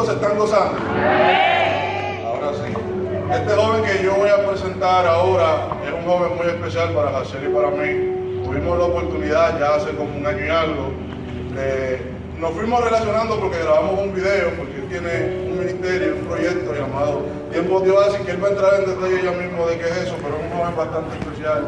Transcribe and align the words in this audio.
¿Cuántos 0.00 0.16
están 0.16 0.38
gozando? 0.38 0.78
Ahora 2.24 2.54
sí. 2.54 2.72
Este 3.34 3.52
joven 3.54 3.84
que 3.84 4.02
yo 4.02 4.14
voy 4.14 4.30
a 4.30 4.48
presentar 4.48 5.06
ahora 5.06 5.76
es 5.86 5.92
un 5.92 6.10
joven 6.10 6.38
muy 6.38 6.46
especial 6.46 6.94
para 6.94 7.18
Hacer 7.18 7.44
y 7.44 7.52
para 7.52 7.68
mí. 7.68 8.42
Tuvimos 8.42 8.78
la 8.78 8.84
oportunidad 8.84 9.60
ya 9.60 9.74
hace 9.74 9.90
como 9.90 10.16
un 10.16 10.26
año 10.26 10.42
y 10.42 10.48
algo. 10.48 10.92
nos 12.38 12.50
fuimos 12.52 12.82
relacionando 12.82 13.38
porque 13.40 13.58
grabamos 13.58 14.00
un 14.00 14.14
video, 14.14 14.56
porque 14.56 14.76
él 14.76 14.88
tiene 14.88 15.50
un 15.50 15.58
ministerio, 15.58 16.16
un 16.16 16.24
proyecto 16.24 16.72
llamado 16.72 17.20
Tiempo 17.52 17.80
de 17.80 17.90
Oasis, 17.90 18.20
que 18.20 18.30
él 18.30 18.42
va 18.42 18.48
a 18.48 18.50
entrar 18.52 18.74
en 18.80 18.86
detalle 18.86 19.22
ya 19.22 19.32
mismo 19.32 19.66
de 19.66 19.76
qué 19.76 19.84
es 19.84 19.96
eso, 19.98 20.14
pero 20.22 20.38
es 20.38 20.44
un 20.44 20.58
joven 20.58 20.76
bastante 20.78 21.18
especial 21.18 21.64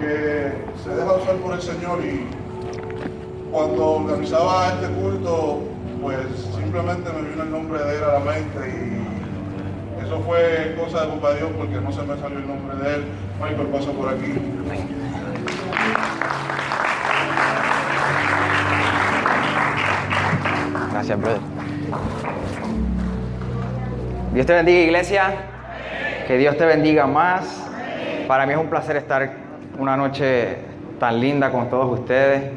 que 0.00 0.52
se 0.82 0.90
deja 0.90 1.12
usar 1.12 1.36
por 1.36 1.54
el 1.54 1.62
Señor 1.62 2.04
y 2.04 2.26
cuando 3.52 3.86
organizaba 3.86 4.72
este 4.74 4.88
culto 4.94 5.71
pues 6.02 6.18
simplemente 6.56 7.08
me 7.12 7.30
vino 7.30 7.44
el 7.44 7.50
nombre 7.50 7.78
de 7.78 7.96
él 7.96 8.02
a 8.02 8.12
la 8.14 8.18
mente 8.18 8.58
y 8.68 10.04
eso 10.04 10.20
fue 10.26 10.74
cosa 10.76 11.02
de 11.02 11.10
culpa 11.10 11.32
Dios 11.34 11.50
porque 11.56 11.80
no 11.80 11.92
se 11.92 12.02
me 12.02 12.18
salió 12.18 12.38
el 12.38 12.48
nombre 12.48 12.76
de 12.76 12.94
él. 12.96 13.04
Michael 13.40 13.68
pasa 13.68 13.92
por 13.92 14.08
aquí. 14.08 14.34
Gracias, 20.92 21.20
brother. 21.20 21.40
Dios 24.34 24.46
te 24.46 24.54
bendiga, 24.54 24.80
iglesia. 24.80 25.34
Que 26.26 26.36
Dios 26.36 26.56
te 26.56 26.66
bendiga 26.66 27.06
más. 27.06 27.64
Para 28.26 28.44
mí 28.44 28.52
es 28.52 28.58
un 28.58 28.68
placer 28.68 28.96
estar 28.96 29.34
una 29.78 29.96
noche 29.96 30.56
tan 30.98 31.20
linda 31.20 31.52
con 31.52 31.70
todos 31.70 32.00
ustedes. 32.00 32.50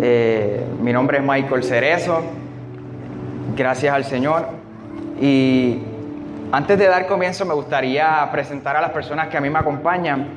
Eh, 0.00 0.64
mi 0.82 0.92
nombre 0.92 1.18
es 1.18 1.24
Michael 1.24 1.62
Cerezo 1.62 2.43
gracias 3.56 3.94
al 3.94 4.04
Señor. 4.04 4.48
Y 5.20 5.78
antes 6.52 6.78
de 6.78 6.86
dar 6.86 7.06
comienzo 7.06 7.44
me 7.44 7.54
gustaría 7.54 8.28
presentar 8.30 8.76
a 8.76 8.80
las 8.80 8.90
personas 8.90 9.28
que 9.28 9.36
a 9.36 9.40
mí 9.40 9.50
me 9.50 9.58
acompañan. 9.58 10.28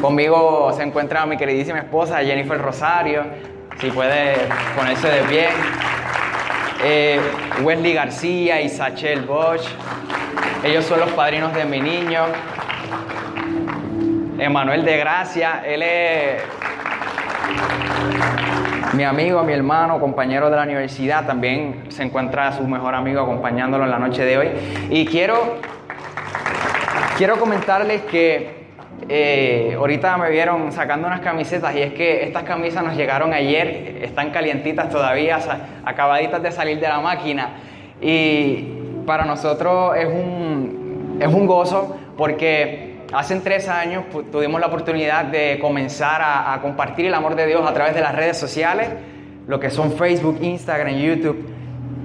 Conmigo 0.00 0.72
se 0.76 0.82
encuentra 0.82 1.26
mi 1.26 1.36
queridísima 1.36 1.78
esposa 1.78 2.18
Jennifer 2.18 2.60
Rosario, 2.60 3.24
si 3.80 3.90
puede 3.90 4.36
ponerse 4.76 5.08
de 5.08 5.22
pie. 5.22 5.48
Eh, 6.82 7.20
Wesley 7.62 7.92
García 7.92 8.60
y 8.62 8.68
Sachel 8.68 9.22
Bosch. 9.22 9.68
Ellos 10.64 10.84
son 10.84 11.00
los 11.00 11.10
padrinos 11.10 11.54
de 11.54 11.64
mi 11.64 11.80
niño. 11.80 12.24
Emanuel 14.38 14.84
de 14.84 14.96
Gracia, 14.96 15.62
él 15.64 15.82
es 15.82 16.42
mi 18.94 19.04
amigo, 19.04 19.42
mi 19.44 19.52
hermano, 19.52 20.00
compañero 20.00 20.50
de 20.50 20.56
la 20.56 20.64
universidad, 20.64 21.24
también 21.24 21.84
se 21.90 22.02
encuentra 22.02 22.52
su 22.52 22.66
mejor 22.66 22.94
amigo 22.94 23.20
acompañándolo 23.20 23.84
en 23.84 23.90
la 23.90 23.98
noche 23.98 24.24
de 24.24 24.36
hoy. 24.36 24.48
Y 24.90 25.06
quiero, 25.06 25.58
quiero 27.16 27.38
comentarles 27.38 28.02
que 28.02 28.60
eh, 29.08 29.74
ahorita 29.78 30.16
me 30.16 30.30
vieron 30.30 30.72
sacando 30.72 31.06
unas 31.06 31.20
camisetas 31.20 31.74
y 31.74 31.82
es 31.82 31.92
que 31.92 32.24
estas 32.24 32.42
camisas 32.42 32.82
nos 32.82 32.96
llegaron 32.96 33.32
ayer, 33.32 34.00
están 34.02 34.30
calientitas 34.30 34.90
todavía, 34.90 35.38
acabaditas 35.84 36.42
de 36.42 36.50
salir 36.50 36.80
de 36.80 36.88
la 36.88 37.00
máquina. 37.00 37.50
Y 38.00 39.02
para 39.06 39.24
nosotros 39.24 39.96
es 39.96 40.06
un, 40.06 41.18
es 41.20 41.28
un 41.28 41.46
gozo 41.46 41.96
porque 42.16 42.89
Hace 43.12 43.40
tres 43.40 43.68
años 43.68 44.04
tuvimos 44.30 44.60
la 44.60 44.68
oportunidad 44.68 45.24
de 45.24 45.58
comenzar 45.60 46.20
a, 46.22 46.56
compartir 46.62 47.06
el 47.06 47.14
amor 47.14 47.34
de 47.34 47.44
Dios 47.44 47.68
a 47.68 47.74
través 47.74 47.92
de 47.92 48.00
las 48.00 48.14
redes 48.14 48.36
sociales, 48.36 48.88
lo 49.48 49.58
que 49.58 49.68
son 49.68 49.92
Facebook, 49.92 50.38
Instagram, 50.40 50.94
YouTube 50.94 51.44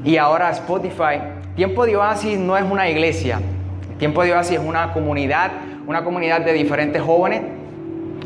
y 0.03 0.17
ahora 0.17 0.49
Spotify. 0.49 1.21
Tiempo 1.55 1.85
de 1.85 1.95
Oasis 1.95 2.39
no 2.39 2.57
es 2.57 2.63
una 2.63 2.89
iglesia, 2.89 3.39
Tiempo 3.99 4.23
de 4.23 4.33
Oasis 4.33 4.57
es 4.57 4.66
una 4.66 4.93
comunidad, 4.93 5.51
una 5.85 6.03
comunidad 6.03 6.41
de 6.41 6.53
diferentes 6.53 6.99
jóvenes, 7.03 7.43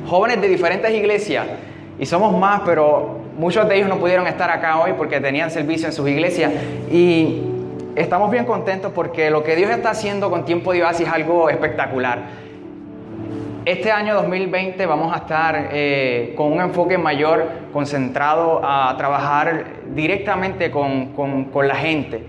jóvenes 0.08 0.40
de 0.40 0.48
diferentes 0.48 0.90
iglesias 0.90 1.48
y 2.00 2.06
somos 2.06 2.34
más, 2.40 2.62
pero 2.66 3.20
muchos 3.38 3.68
de 3.68 3.76
ellos 3.76 3.90
no 3.90 3.98
pudieron 3.98 4.26
estar 4.26 4.50
acá 4.50 4.80
hoy 4.80 4.94
porque 4.98 5.20
tenían 5.20 5.52
servicio 5.52 5.88
en 5.88 5.94
sus 5.94 6.08
iglesias 6.08 6.54
y 6.90 7.42
estamos 7.98 8.32
bien 8.32 8.46
contentos 8.46 8.94
porque 8.96 9.30
lo 9.30 9.44
que 9.44 9.58
Dios 9.58 9.70
está 9.70 9.90
haciendo 9.90 10.30
con 10.30 10.46
Tiempo 10.46 10.72
de 10.72 10.82
Oasis 10.82 11.08
es 11.08 11.14
algo 11.14 11.50
espectacular. 11.50 12.49
Este 13.66 13.92
año 13.92 14.16
2020 14.16 14.86
vamos 14.86 15.14
a 15.14 15.18
estar 15.18 15.70
eh, 15.74 16.34
con 16.38 16.54
un 16.54 16.62
enfoque 16.62 16.98
mayor 16.98 17.46
concentrado 17.74 18.62
a 18.64 18.96
trabajar 18.98 19.66
directamente 19.94 20.72
con, 20.72 21.50
la 21.68 21.76
gente. 21.76 22.24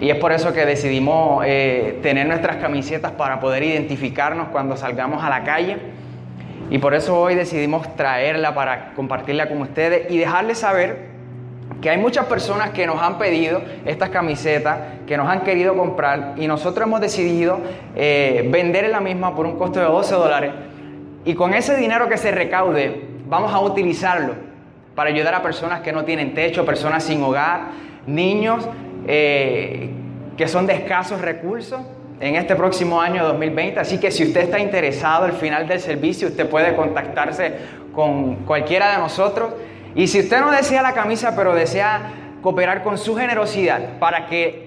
Y 0.00 0.10
es 0.10 0.16
por 0.16 0.32
eso 0.32 0.52
que 0.52 0.66
decidimos 0.66 1.44
eh, 1.46 2.00
tener 2.02 2.26
nuestras 2.26 2.56
camisetas 2.56 3.12
para 3.12 3.38
poder 3.38 3.62
identificarnos 3.62 4.48
cuando 4.48 4.76
salgamos 4.76 5.22
a 5.22 5.30
la 5.30 5.44
calle. 5.44 5.78
Y 6.68 6.78
por 6.78 6.94
eso 6.94 7.20
hoy 7.20 7.36
decidimos 7.36 7.94
traerla 7.94 8.54
para 8.54 8.92
compartirla 8.94 9.48
con 9.48 9.62
ustedes 9.62 10.10
y 10.10 10.18
dejarles 10.18 10.58
saber 10.58 11.15
que 11.80 11.90
hay 11.90 11.98
muchas 11.98 12.26
personas 12.26 12.70
que 12.70 12.86
nos 12.86 13.00
han 13.00 13.18
pedido 13.18 13.60
estas 13.84 14.10
camisetas, 14.10 14.78
que 15.06 15.16
nos 15.16 15.28
han 15.28 15.42
querido 15.42 15.76
comprar 15.76 16.34
y 16.36 16.46
nosotros 16.46 16.86
hemos 16.86 17.00
decidido 17.00 17.58
eh, 17.94 18.48
vender 18.50 18.88
la 18.88 19.00
misma 19.00 19.34
por 19.34 19.46
un 19.46 19.58
costo 19.58 19.80
de 19.80 19.86
12 19.86 20.14
dólares 20.14 20.52
y 21.24 21.34
con 21.34 21.54
ese 21.54 21.76
dinero 21.76 22.08
que 22.08 22.16
se 22.16 22.30
recaude 22.30 23.02
vamos 23.28 23.52
a 23.52 23.60
utilizarlo 23.60 24.34
para 24.94 25.10
ayudar 25.10 25.34
a 25.34 25.42
personas 25.42 25.80
que 25.80 25.92
no 25.92 26.04
tienen 26.04 26.34
techo, 26.34 26.64
personas 26.64 27.04
sin 27.04 27.22
hogar, 27.22 27.68
niños 28.06 28.66
eh, 29.06 29.90
que 30.36 30.48
son 30.48 30.66
de 30.66 30.74
escasos 30.74 31.20
recursos 31.20 31.80
en 32.20 32.36
este 32.36 32.56
próximo 32.56 33.00
año 33.00 33.24
2020. 33.24 33.80
Así 33.80 33.98
que 33.98 34.10
si 34.10 34.24
usted 34.24 34.42
está 34.42 34.58
interesado 34.58 35.24
al 35.24 35.32
final 35.32 35.68
del 35.68 35.80
servicio, 35.80 36.28
usted 36.28 36.48
puede 36.48 36.74
contactarse 36.74 37.54
con 37.92 38.36
cualquiera 38.46 38.92
de 38.92 38.98
nosotros. 38.98 39.52
Y 39.96 40.08
si 40.08 40.20
usted 40.20 40.40
no 40.40 40.50
desea 40.50 40.82
la 40.82 40.92
camisa, 40.92 41.34
pero 41.34 41.54
desea 41.54 42.12
cooperar 42.42 42.82
con 42.82 42.98
su 42.98 43.16
generosidad 43.16 43.98
para 43.98 44.26
que 44.26 44.66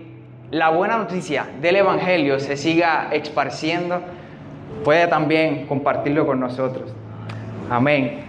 la 0.50 0.70
buena 0.70 0.98
noticia 0.98 1.46
del 1.62 1.76
Evangelio 1.76 2.40
se 2.40 2.58
siga 2.58 3.10
esparciendo, 3.12 4.02
puede 4.84 5.06
también 5.06 5.68
compartirlo 5.68 6.26
con 6.26 6.40
nosotros. 6.40 6.92
Amén. 7.70 8.22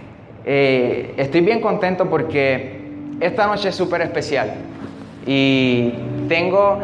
Eh, 0.45 1.15
estoy 1.17 1.41
bien 1.41 1.59
contento 1.59 2.07
porque 2.07 2.79
esta 3.19 3.47
noche 3.47 3.69
es 3.69 3.75
súper 3.75 4.01
especial 4.01 4.53
y 5.25 5.93
tengo 6.29 6.81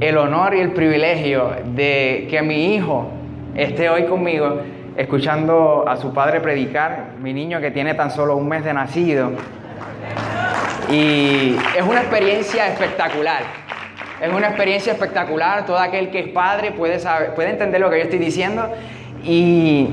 el 0.00 0.18
honor 0.18 0.56
y 0.56 0.60
el 0.60 0.72
privilegio 0.72 1.52
de 1.74 2.26
que 2.28 2.42
mi 2.42 2.74
hijo 2.74 3.08
esté 3.54 3.88
hoy 3.88 4.06
conmigo 4.06 4.60
escuchando 4.96 5.84
a 5.86 5.96
su 5.96 6.12
padre 6.12 6.40
predicar, 6.40 7.12
mi 7.20 7.32
niño 7.32 7.60
que 7.60 7.70
tiene 7.70 7.94
tan 7.94 8.10
solo 8.10 8.36
un 8.36 8.48
mes 8.48 8.64
de 8.64 8.72
nacido. 8.72 9.32
Y 10.90 11.56
es 11.76 11.82
una 11.86 12.00
experiencia 12.00 12.68
espectacular. 12.68 13.42
Es 14.20 14.32
una 14.32 14.48
experiencia 14.48 14.92
espectacular. 14.92 15.66
Todo 15.66 15.78
aquel 15.78 16.10
que 16.10 16.20
es 16.20 16.28
padre 16.28 16.72
puede, 16.72 16.98
saber, 16.98 17.34
puede 17.34 17.50
entender 17.50 17.80
lo 17.80 17.90
que 17.90 17.98
yo 17.98 18.04
estoy 18.04 18.18
diciendo. 18.18 18.72
Y, 19.22 19.90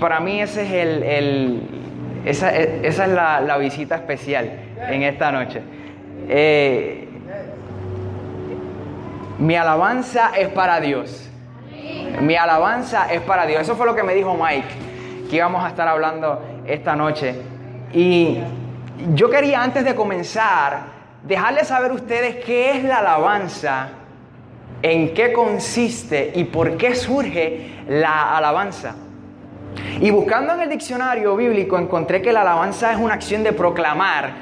para 0.00 0.20
mí 0.20 0.40
ese 0.40 0.62
es 0.62 0.72
el, 0.72 1.62
esa, 2.24 2.54
es 2.54 2.98
la, 2.98 3.56
visita 3.58 3.96
especial 3.96 4.50
en 4.88 5.02
esta 5.02 5.32
noche. 5.32 5.62
Eh, 6.28 7.08
mi 9.38 9.56
alabanza 9.56 10.30
es 10.38 10.48
para 10.48 10.80
Dios. 10.80 11.30
Mi 12.20 12.36
alabanza 12.36 13.12
es 13.12 13.20
para 13.22 13.46
Dios. 13.46 13.62
Eso 13.62 13.76
fue 13.76 13.86
lo 13.86 13.94
que 13.94 14.02
me 14.02 14.14
dijo 14.14 14.34
Mike, 14.34 14.68
que 15.28 15.36
íbamos 15.36 15.64
a 15.64 15.68
estar 15.68 15.88
hablando 15.88 16.42
esta 16.66 16.94
noche. 16.96 17.34
Y 17.92 18.38
yo 19.14 19.30
quería 19.30 19.62
antes 19.62 19.84
de 19.84 19.94
comenzar 19.94 20.94
dejarles 21.24 21.68
saber 21.68 21.90
a 21.90 21.94
ustedes 21.94 22.44
qué 22.44 22.72
es 22.72 22.84
la 22.84 22.98
alabanza, 22.98 23.88
en 24.82 25.14
qué 25.14 25.32
consiste 25.32 26.32
y 26.34 26.44
por 26.44 26.76
qué 26.76 26.94
surge 26.94 27.82
la 27.88 28.36
alabanza. 28.36 28.94
Y 30.00 30.10
buscando 30.10 30.54
en 30.54 30.60
el 30.60 30.70
diccionario 30.70 31.36
bíblico 31.36 31.78
encontré 31.78 32.22
que 32.22 32.32
la 32.32 32.42
alabanza 32.42 32.92
es 32.92 32.98
una 32.98 33.14
acción 33.14 33.42
de 33.42 33.52
proclamar, 33.52 34.32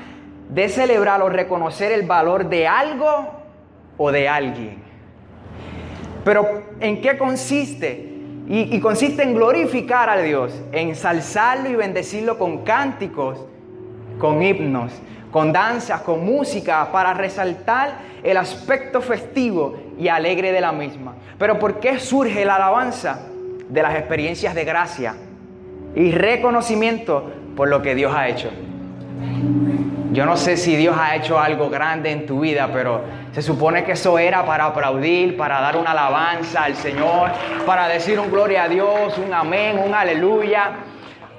de 0.48 0.68
celebrar 0.68 1.22
o 1.22 1.28
reconocer 1.28 1.92
el 1.92 2.06
valor 2.06 2.48
de 2.48 2.66
algo 2.66 3.30
o 3.96 4.12
de 4.12 4.28
alguien. 4.28 4.81
Pero 6.24 6.62
¿en 6.80 7.00
qué 7.00 7.16
consiste? 7.16 8.10
Y, 8.48 8.80
consiste 8.80 9.22
en 9.22 9.34
glorificar 9.34 10.10
a 10.10 10.18
Dios, 10.18 10.52
en 10.72 10.88
ensalzarlo 10.88 11.70
y 11.70 11.76
bendecirlo 11.76 12.38
con 12.38 12.64
cánticos, 12.64 13.38
con 14.18 14.42
himnos, 14.42 14.92
con 15.30 15.52
danzas, 15.52 16.02
con 16.02 16.24
música, 16.24 16.90
para 16.92 17.14
resaltar 17.14 18.00
el 18.22 18.36
aspecto 18.36 19.00
festivo 19.00 19.76
y 19.98 20.08
alegre 20.08 20.52
de 20.52 20.60
la 20.60 20.72
misma. 20.72 21.14
Pero 21.38 21.58
¿por 21.58 21.80
qué 21.80 21.98
surge 21.98 22.44
la 22.44 22.56
alabanza? 22.56 23.20
De 23.68 23.80
las 23.80 23.94
experiencias 23.94 24.54
de 24.54 24.64
gracia 24.64 25.14
y 25.94 26.12
reconocimiento 26.12 27.30
por 27.56 27.68
lo 27.68 27.80
que 27.80 27.94
Dios 27.94 28.12
ha 28.14 28.28
hecho. 28.28 28.50
Yo 30.12 30.26
no 30.26 30.36
sé 30.36 30.58
si 30.58 30.76
Dios 30.76 30.96
ha 30.98 31.16
hecho 31.16 31.38
algo 31.38 31.70
grande 31.70 32.10
en 32.10 32.26
tu 32.26 32.40
vida, 32.40 32.68
pero 32.70 33.00
se 33.32 33.40
supone 33.40 33.84
que 33.84 33.92
eso 33.92 34.18
era 34.18 34.44
para 34.44 34.66
aplaudir, 34.66 35.36
para 35.36 35.60
dar 35.60 35.76
una 35.76 35.92
alabanza 35.92 36.64
al 36.64 36.74
Señor, 36.76 37.30
para 37.64 37.88
decir 37.88 38.20
un 38.20 38.30
gloria 38.30 38.64
a 38.64 38.68
Dios, 38.68 39.16
un 39.18 39.32
amén, 39.32 39.80
un 39.84 39.94
aleluya. 39.94 40.72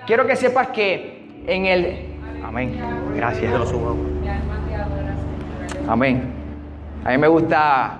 Quiero 0.07 0.25
que 0.25 0.35
sepas 0.35 0.69
que 0.69 1.43
en 1.45 1.65
el... 1.67 2.15
Amén. 2.43 2.79
Gracias. 3.15 3.53
Amén. 5.87 6.33
A 7.05 7.11
mí 7.11 7.17
me 7.17 7.27
gusta 7.27 7.99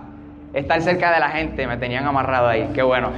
estar 0.54 0.82
cerca 0.82 1.14
de 1.14 1.20
la 1.20 1.30
gente, 1.30 1.68
me 1.68 1.78
tenían 1.78 2.06
amarrado 2.06 2.48
ahí, 2.48 2.70
qué 2.74 2.82
bueno. 2.82 3.12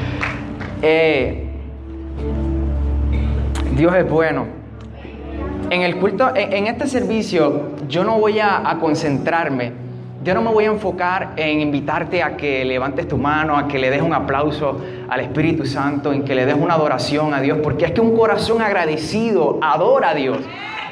eh, 0.82 1.48
Dios 3.72 3.94
es 3.94 4.08
bueno. 4.08 4.59
En 5.70 5.82
el 5.82 5.98
culto, 5.98 6.32
en, 6.34 6.66
este 6.66 6.88
servicio, 6.88 7.76
yo 7.86 8.02
no 8.02 8.18
voy 8.18 8.40
a, 8.40 8.76
concentrarme, 8.80 9.72
yo 10.24 10.34
no 10.34 10.42
me 10.42 10.50
voy 10.50 10.64
a 10.64 10.66
enfocar 10.66 11.34
en 11.36 11.60
invitarte 11.60 12.24
a 12.24 12.36
que 12.36 12.64
levantes 12.64 13.06
tu 13.06 13.16
mano, 13.16 13.56
a 13.56 13.68
que 13.68 13.78
le 13.78 13.88
des 13.88 14.02
un 14.02 14.12
aplauso 14.12 14.80
al 15.08 15.20
Espíritu 15.20 15.64
Santo, 15.64 16.12
en 16.12 16.24
que 16.24 16.34
le 16.34 16.44
des 16.44 16.56
una 16.56 16.74
adoración 16.74 17.34
a 17.34 17.40
Dios, 17.40 17.58
porque 17.62 17.84
es 17.84 17.92
que 17.92 18.00
un 18.00 18.16
corazón 18.16 18.60
agradecido 18.60 19.60
adora 19.62 20.10
a 20.10 20.14
Dios. 20.14 20.38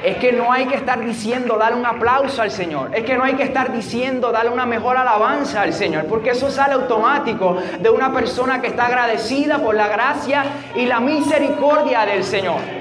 Es 0.04 0.16
que 0.18 0.30
no 0.30 0.52
hay 0.52 0.66
que 0.66 0.76
estar 0.76 1.04
diciendo 1.04 1.58
darle 1.58 1.80
un 1.80 1.86
aplauso 1.86 2.40
al 2.40 2.52
Señor. 2.52 2.92
Es 2.94 3.02
que 3.02 3.16
no 3.16 3.24
hay 3.24 3.34
que 3.34 3.42
estar 3.42 3.72
diciendo 3.72 4.30
darle 4.30 4.52
una 4.52 4.64
mejor 4.64 4.96
alabanza 4.96 5.62
al 5.62 5.72
Señor. 5.72 6.04
Porque 6.04 6.30
eso 6.30 6.52
sale 6.52 6.74
automático 6.74 7.56
de 7.80 7.90
una 7.90 8.12
persona 8.12 8.60
que 8.60 8.68
está 8.68 8.86
agradecida 8.86 9.58
por 9.58 9.74
la 9.74 9.88
gracia 9.88 10.44
y 10.76 10.86
la 10.86 11.00
misericordia 11.00 12.06
del 12.06 12.22
Señor. 12.22 12.77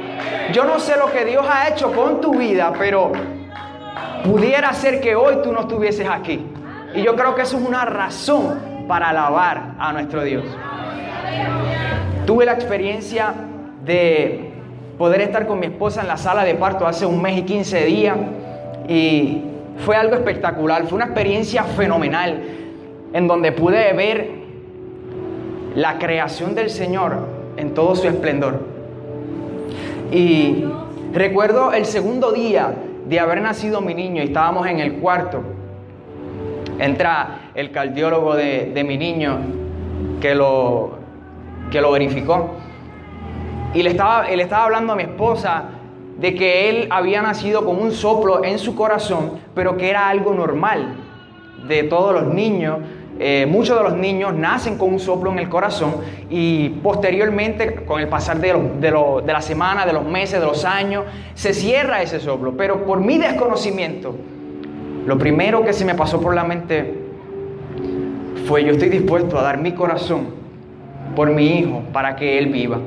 Yo 0.54 0.64
no 0.64 0.80
sé 0.80 0.98
lo 0.98 1.12
que 1.12 1.26
Dios 1.26 1.46
ha 1.50 1.70
hecho 1.70 1.92
con 1.92 2.22
tu 2.22 2.36
vida, 2.36 2.74
pero 2.78 3.12
pudiera 4.24 4.74
ser 4.74 5.02
que 5.02 5.16
hoy 5.16 5.38
tú 5.44 5.52
no 5.52 5.62
estuvieses 5.62 6.08
aquí. 6.08 6.46
Y 6.96 7.04
yo 7.04 7.16
creo 7.16 7.36
que 7.36 7.44
eso 7.44 7.58
es 7.58 7.68
una 7.68 7.86
razón 7.86 8.86
para 8.88 9.10
alabar 9.10 9.76
a 9.78 9.92
nuestro 9.94 10.24
Dios. 10.24 10.46
Tuve 12.26 12.46
la 12.46 12.54
experiencia 12.54 13.34
de 13.86 14.52
poder 14.98 15.22
estar 15.22 15.46
con 15.48 15.60
mi 15.60 15.68
esposa 15.68 16.02
en 16.02 16.08
la 16.08 16.18
sala 16.18 16.44
de 16.44 16.56
parto 16.56 16.88
hace 16.88 17.06
un 17.06 17.22
mes 17.22 17.38
y 17.38 17.42
15 17.44 17.86
días 17.86 18.18
y 18.88 19.44
fue 19.86 19.96
algo 19.96 20.16
espectacular, 20.16 20.88
fue 20.88 20.96
una 20.96 21.06
experiencia 21.06 21.64
fenomenal 21.64 22.42
en 23.14 23.28
donde 23.28 23.52
pude 23.52 23.94
ver 23.94 24.30
la 25.76 26.00
creación 26.00 26.56
del 26.56 26.70
Señor 26.70 27.18
en 27.58 27.74
todo 27.74 27.96
su 27.96 28.08
esplendor. 28.08 28.77
Y 30.12 30.66
recuerdo 31.14 31.74
el 31.74 31.86
segundo 31.86 32.32
día 32.32 32.74
de 33.08 33.20
haber 33.20 33.42
nacido 33.42 33.82
mi 33.82 33.94
niño 33.94 34.22
y 34.22 34.28
estábamos 34.28 34.68
en 34.68 34.80
el 34.80 34.94
cuarto. 34.94 35.42
Entra 36.80 37.52
el 37.56 37.72
cardiólogo 37.72 38.36
de, 38.36 38.72
de 38.74 38.84
mi 38.84 38.98
niño 38.98 39.40
que 40.22 40.36
lo, 40.36 40.98
que 41.72 41.82
lo 41.82 41.92
verificó 41.92 42.52
y 43.74 43.84
le 43.84 43.92
estaba, 43.92 44.28
él 44.28 44.40
estaba 44.40 44.66
hablando 44.66 44.94
a 44.94 44.96
mi 44.96 45.04
esposa 45.04 45.66
de 46.18 46.34
que 46.34 46.70
él 46.70 46.88
había 46.90 47.22
nacido 47.22 47.66
con 47.66 47.80
un 47.80 47.92
soplo 47.92 48.44
en 48.44 48.58
su 48.58 48.76
corazón, 48.76 49.34
pero 49.54 49.78
que 49.78 49.90
era 49.90 50.10
algo 50.10 50.34
normal 50.34 50.96
de 51.68 51.84
todos 51.84 52.14
los 52.14 52.34
niños. 52.34 52.80
Eh, 53.20 53.48
muchos 53.50 53.76
de 53.78 53.84
los 53.84 53.98
niños 53.98 54.36
nacen 54.36 54.78
con 54.78 54.94
un 54.94 55.00
soplo 55.00 55.32
en 55.32 55.40
el 55.40 55.50
corazón 55.50 55.96
y 56.30 56.70
posteriormente, 56.70 57.74
con 57.86 58.00
el 58.00 58.08
pasar 58.08 58.40
de, 58.40 58.54
de, 58.80 58.92
de 59.26 59.34
la 59.34 59.42
semana, 59.42 59.86
de 59.86 59.94
los 59.94 60.06
meses, 60.06 60.40
de 60.40 60.46
los 60.46 60.66
años, 60.66 61.06
se 61.34 61.54
cierra 61.54 62.02
ese 62.02 62.20
soplo. 62.20 62.56
Pero 62.56 62.86
por 62.86 63.00
mi 63.00 63.18
desconocimiento, 63.18 64.16
lo 65.06 65.18
primero 65.18 65.64
que 65.64 65.74
se 65.74 65.84
me 65.86 65.96
pasó 65.96 66.22
por 66.22 66.36
la 66.36 66.44
mente 66.44 67.06
fue 68.46 68.64
yo 68.64 68.72
estoy 68.72 68.90
dispuesto 68.90 69.38
a 69.38 69.42
dar 69.42 69.58
mi 69.58 69.72
corazón 69.74 70.28
por 71.16 71.30
mi 71.32 71.60
hijo 71.60 71.82
para 71.92 72.16
que 72.16 72.38
él 72.38 72.48
viva. 72.48 72.80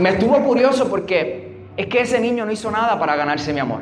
Me 0.00 0.10
estuvo 0.10 0.38
curioso 0.44 0.88
porque 0.88 1.66
es 1.76 1.86
que 1.86 2.00
ese 2.00 2.20
niño 2.20 2.44
no 2.44 2.52
hizo 2.52 2.70
nada 2.70 2.98
para 2.98 3.14
ganarse 3.14 3.52
mi 3.52 3.60
amor. 3.60 3.80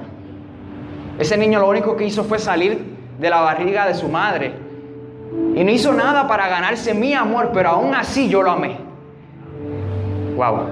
Ese 1.19 1.37
niño 1.37 1.61
lo 1.61 1.69
único 1.69 1.97
que 1.97 2.05
hizo 2.05 2.25
fue 2.25 2.39
salir 2.39 2.96
de 3.19 3.31
la 3.31 3.41
barriga 3.41 3.87
de 3.87 3.95
su 3.95 4.09
madre. 4.09 4.53
Y 5.55 5.65
no 5.65 5.71
hizo 5.71 5.93
nada 5.93 6.29
para 6.29 6.49
ganarse 6.49 6.95
mi 6.95 7.15
amor, 7.15 7.51
pero 7.53 7.71
aún 7.71 7.95
así 7.95 8.29
yo 8.29 8.43
lo 8.43 8.51
amé. 8.51 8.77
Wow. 10.37 10.69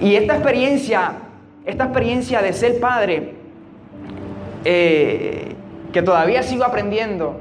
Y 0.00 0.14
esta 0.16 0.34
experiencia, 0.34 1.12
esta 1.64 1.84
experiencia 1.84 2.42
de 2.42 2.52
ser 2.52 2.80
padre, 2.80 3.34
eh, 4.64 5.54
que 5.92 6.02
todavía 6.02 6.42
sigo 6.42 6.64
aprendiendo, 6.64 7.40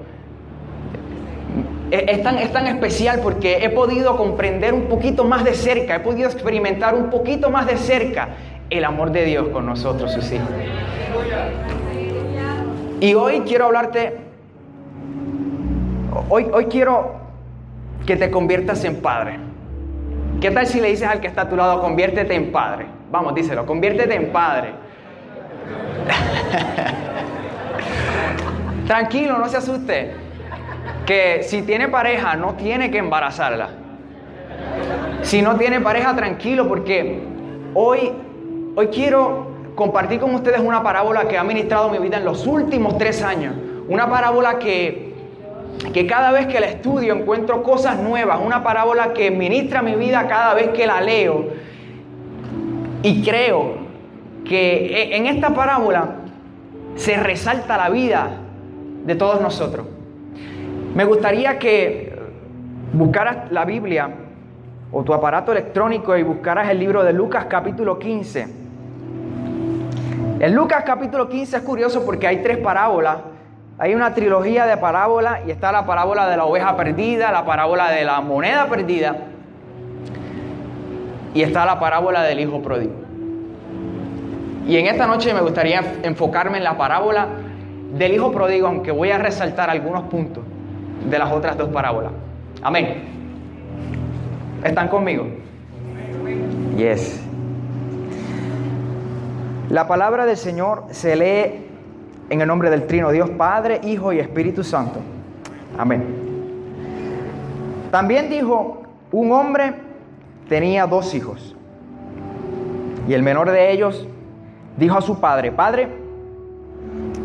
es 1.92 2.24
tan, 2.24 2.38
es 2.38 2.52
tan 2.52 2.68
especial 2.68 3.20
porque 3.22 3.64
he 3.64 3.70
podido 3.70 4.18
comprender 4.18 4.74
un 4.74 4.84
poquito 4.84 5.24
más 5.24 5.44
de 5.44 5.54
cerca, 5.54 5.98
he 5.98 6.00
podido 6.00 6.30
experimentar 6.30 6.96
un 6.96 7.10
poquito 7.10 7.50
más 7.50 7.68
de 7.68 7.78
cerca 7.78 8.30
el 8.70 8.84
amor 8.84 9.12
de 9.12 9.26
Dios 9.26 9.50
con 9.50 9.66
nosotros, 9.66 10.12
sus 10.12 10.32
hijos. 10.32 10.50
Y 13.00 13.14
hoy 13.14 13.42
quiero 13.42 13.66
hablarte, 13.66 14.18
hoy, 16.30 16.48
hoy 16.52 16.66
quiero 16.66 17.16
que 18.06 18.16
te 18.16 18.32
conviertas 18.32 18.84
en 18.86 19.02
padre. 19.02 19.40
¿Qué 20.40 20.52
tal 20.52 20.68
si 20.68 20.80
le 20.80 20.90
dices 20.90 21.08
al 21.08 21.20
que 21.20 21.28
está 21.28 21.42
a 21.42 21.50
tu 21.50 21.56
lado, 21.56 21.82
conviértete 21.82 22.36
en 22.36 22.52
padre? 22.52 22.86
Vamos, 23.12 23.36
díselo, 23.36 23.66
conviértete 23.66 24.16
en 24.16 24.32
padre. 24.32 24.70
Tranquilo, 28.88 29.40
no 29.40 29.50
se 29.50 29.58
asuste 29.58 30.14
que 31.06 31.44
si 31.44 31.64
tiene 31.64 31.88
pareja 31.88 32.36
no 32.36 32.54
tiene 32.54 32.92
que 32.92 33.00
embarazarla. 33.00 33.70
Si 35.22 35.42
no 35.42 35.58
tiene 35.58 35.82
pareja, 35.82 36.16
tranquilo, 36.16 36.68
porque 36.68 37.24
hoy, 37.74 38.12
hoy 38.76 38.88
quiero 38.88 39.55
compartir 39.76 40.20
con 40.20 40.34
ustedes 40.34 40.62
una 40.62 40.82
parábola 40.82 41.28
que 41.28 41.38
ha 41.38 41.44
ministrado 41.44 41.90
mi 41.90 42.00
vida 42.00 42.18
en 42.18 42.26
los 42.26 42.48
últimos 42.48 42.98
tres 42.98 43.22
años. 43.22 43.54
Una 43.88 44.10
parábola 44.10 44.58
que, 44.58 45.14
que 45.94 46.08
cada 46.08 46.32
vez 46.32 46.48
que 46.48 46.60
la 46.60 46.68
estudio 46.68 47.14
encuentro 47.14 47.62
cosas 47.62 48.00
nuevas. 48.00 48.40
Una 48.44 48.64
parábola 48.64 49.14
que 49.14 49.30
ministra 49.30 49.82
mi 49.82 49.96
vida 49.96 50.28
cada 50.28 50.54
vez 50.54 50.70
que 50.70 50.88
la 50.88 51.02
leo. 51.02 51.50
Y 53.04 53.22
creo 53.24 53.76
que 54.46 54.86
e, 54.86 55.18
en 55.18 55.28
esta 55.28 55.50
parábola 55.54 56.16
se 56.96 57.18
resalta 57.18 57.78
la 57.78 57.90
vida 57.90 58.30
de 59.06 59.16
todos 59.16 59.42
nosotros. 59.42 59.86
Me 60.96 61.04
gustaría 61.04 61.60
que 61.60 62.16
buscaras 62.94 63.52
la 63.52 63.66
Biblia 63.66 64.10
o 64.92 65.04
tu 65.04 65.14
aparato 65.14 65.52
electrónico 65.52 66.16
y 66.16 66.24
buscaras 66.24 66.70
el 66.70 66.80
libro 66.80 67.04
de 67.04 67.12
Lucas 67.12 67.48
capítulo 67.50 68.00
15. 68.00 68.65
En 70.40 70.54
Lucas 70.54 70.84
capítulo 70.86 71.30
15 71.30 71.58
es 71.58 71.64
curioso 71.64 72.04
porque 72.06 72.28
hay 72.28 72.44
tres 72.44 72.58
parábolas. 72.58 73.18
Hay 73.78 73.96
una 73.96 74.14
trilogía 74.14 74.66
de 74.66 74.76
parábolas 74.76 75.40
y 75.48 75.52
está 75.52 75.72
la 75.72 75.86
parábola 75.86 76.28
de 76.28 76.36
la 76.36 76.46
oveja 76.46 76.76
perdida, 76.76 77.32
la 77.32 77.46
parábola 77.46 77.90
de 77.92 78.04
la 78.04 78.20
moneda 78.22 78.68
perdida 78.68 79.18
y 81.34 81.42
está 81.42 81.66
la 81.66 81.80
parábola 81.80 82.24
del 82.24 82.40
hijo 82.40 82.62
pródigo. 82.62 82.94
Y 84.68 84.78
en 84.78 84.88
esta 84.88 85.08
noche 85.08 85.34
me 85.34 85.42
gustaría 85.42 85.84
enfocarme 86.04 86.58
en 86.58 86.64
la 86.64 86.78
parábola 86.78 87.28
del 87.94 88.14
hijo 88.14 88.32
pródigo, 88.32 88.68
aunque 88.68 88.92
voy 88.92 89.12
a 89.12 89.18
resaltar 89.18 89.70
algunos 89.70 90.04
puntos 90.04 90.44
de 91.10 91.20
las 91.20 91.32
otras 91.32 91.58
dos 91.58 91.70
parábolas. 91.70 92.12
Amén. 92.62 93.04
¿Están 94.64 94.88
conmigo? 94.88 95.28
Yes. 96.78 97.25
La 99.76 99.88
palabra 99.88 100.26
del 100.26 100.38
Señor 100.38 100.86
se 100.92 101.18
lee 101.18 101.68
en 102.30 102.40
el 102.40 102.48
nombre 102.48 102.70
del 102.70 102.88
Trino 102.88 103.12
Dios 103.12 103.30
Padre, 103.32 103.82
Hijo 103.84 104.14
y 104.14 104.20
Espíritu 104.20 104.64
Santo. 104.64 105.02
Amén. 105.78 106.02
También 107.92 108.30
dijo, 108.30 108.84
un 109.12 109.34
hombre 109.34 109.74
tenía 110.48 110.88
dos 110.88 111.14
hijos. 111.14 111.58
Y 113.06 113.16
el 113.16 113.22
menor 113.22 113.52
de 113.52 113.74
ellos 113.74 114.08
dijo 114.78 114.98
a 114.98 115.02
su 115.02 115.20
padre, 115.20 115.52
Padre, 115.52 115.90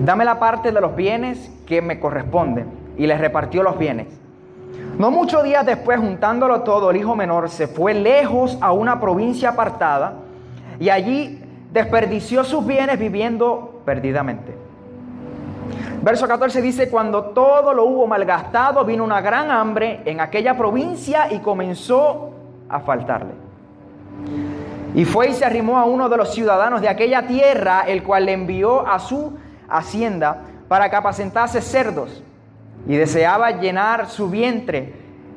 dame 0.00 0.24
la 0.24 0.40
parte 0.40 0.72
de 0.72 0.80
los 0.80 0.96
bienes 0.96 1.52
que 1.68 1.80
me 1.80 2.00
corresponden. 2.00 2.66
Y 2.96 3.06
les 3.06 3.20
repartió 3.20 3.62
los 3.62 3.78
bienes. 3.78 4.08
No 4.98 5.12
muchos 5.12 5.44
días 5.44 5.64
después, 5.64 6.00
juntándolo 6.00 6.62
todo, 6.62 6.90
el 6.90 6.96
hijo 6.96 7.14
menor 7.14 7.48
se 7.48 7.68
fue 7.68 7.94
lejos 7.94 8.58
a 8.60 8.72
una 8.72 8.98
provincia 8.98 9.50
apartada 9.50 10.14
y 10.80 10.88
allí 10.88 11.39
desperdició 11.72 12.44
sus 12.44 12.66
bienes 12.66 12.98
viviendo 12.98 13.82
perdidamente. 13.84 14.54
Verso 16.02 16.26
14 16.26 16.62
dice, 16.62 16.88
cuando 16.88 17.24
todo 17.26 17.74
lo 17.74 17.84
hubo 17.84 18.06
malgastado, 18.06 18.84
vino 18.84 19.04
una 19.04 19.20
gran 19.20 19.50
hambre 19.50 20.00
en 20.06 20.20
aquella 20.20 20.56
provincia 20.56 21.30
y 21.30 21.40
comenzó 21.40 22.30
a 22.68 22.80
faltarle. 22.80 23.32
Y 24.94 25.04
fue 25.04 25.28
y 25.28 25.34
se 25.34 25.44
arrimó 25.44 25.78
a 25.78 25.84
uno 25.84 26.08
de 26.08 26.16
los 26.16 26.32
ciudadanos 26.32 26.80
de 26.80 26.88
aquella 26.88 27.26
tierra, 27.26 27.82
el 27.86 28.02
cual 28.02 28.26
le 28.26 28.32
envió 28.32 28.86
a 28.86 28.98
su 28.98 29.36
hacienda 29.68 30.38
para 30.68 30.88
que 30.88 30.96
apacentase 30.96 31.60
cerdos. 31.60 32.22
Y 32.88 32.96
deseaba 32.96 33.50
llenar 33.50 34.08
su 34.08 34.30
vientre 34.30 34.94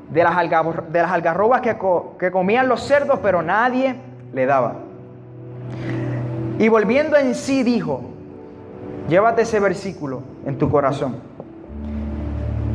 de 0.09 0.23
las, 0.23 0.35
de 0.37 1.01
las 1.01 1.11
algarrobas 1.11 1.59
que, 1.61 1.77
que 2.17 2.31
comían 2.31 2.69
los 2.69 2.83
cerdos, 2.83 3.19
pero 3.21 3.41
nadie 3.41 3.95
le 4.33 4.45
daba. 4.45 4.75
Y 6.59 6.67
volviendo 6.67 7.17
en 7.17 7.35
sí 7.35 7.63
dijo, 7.63 8.01
llévate 9.09 9.41
ese 9.41 9.59
versículo 9.59 10.21
en 10.45 10.57
tu 10.57 10.69
corazón. 10.69 11.15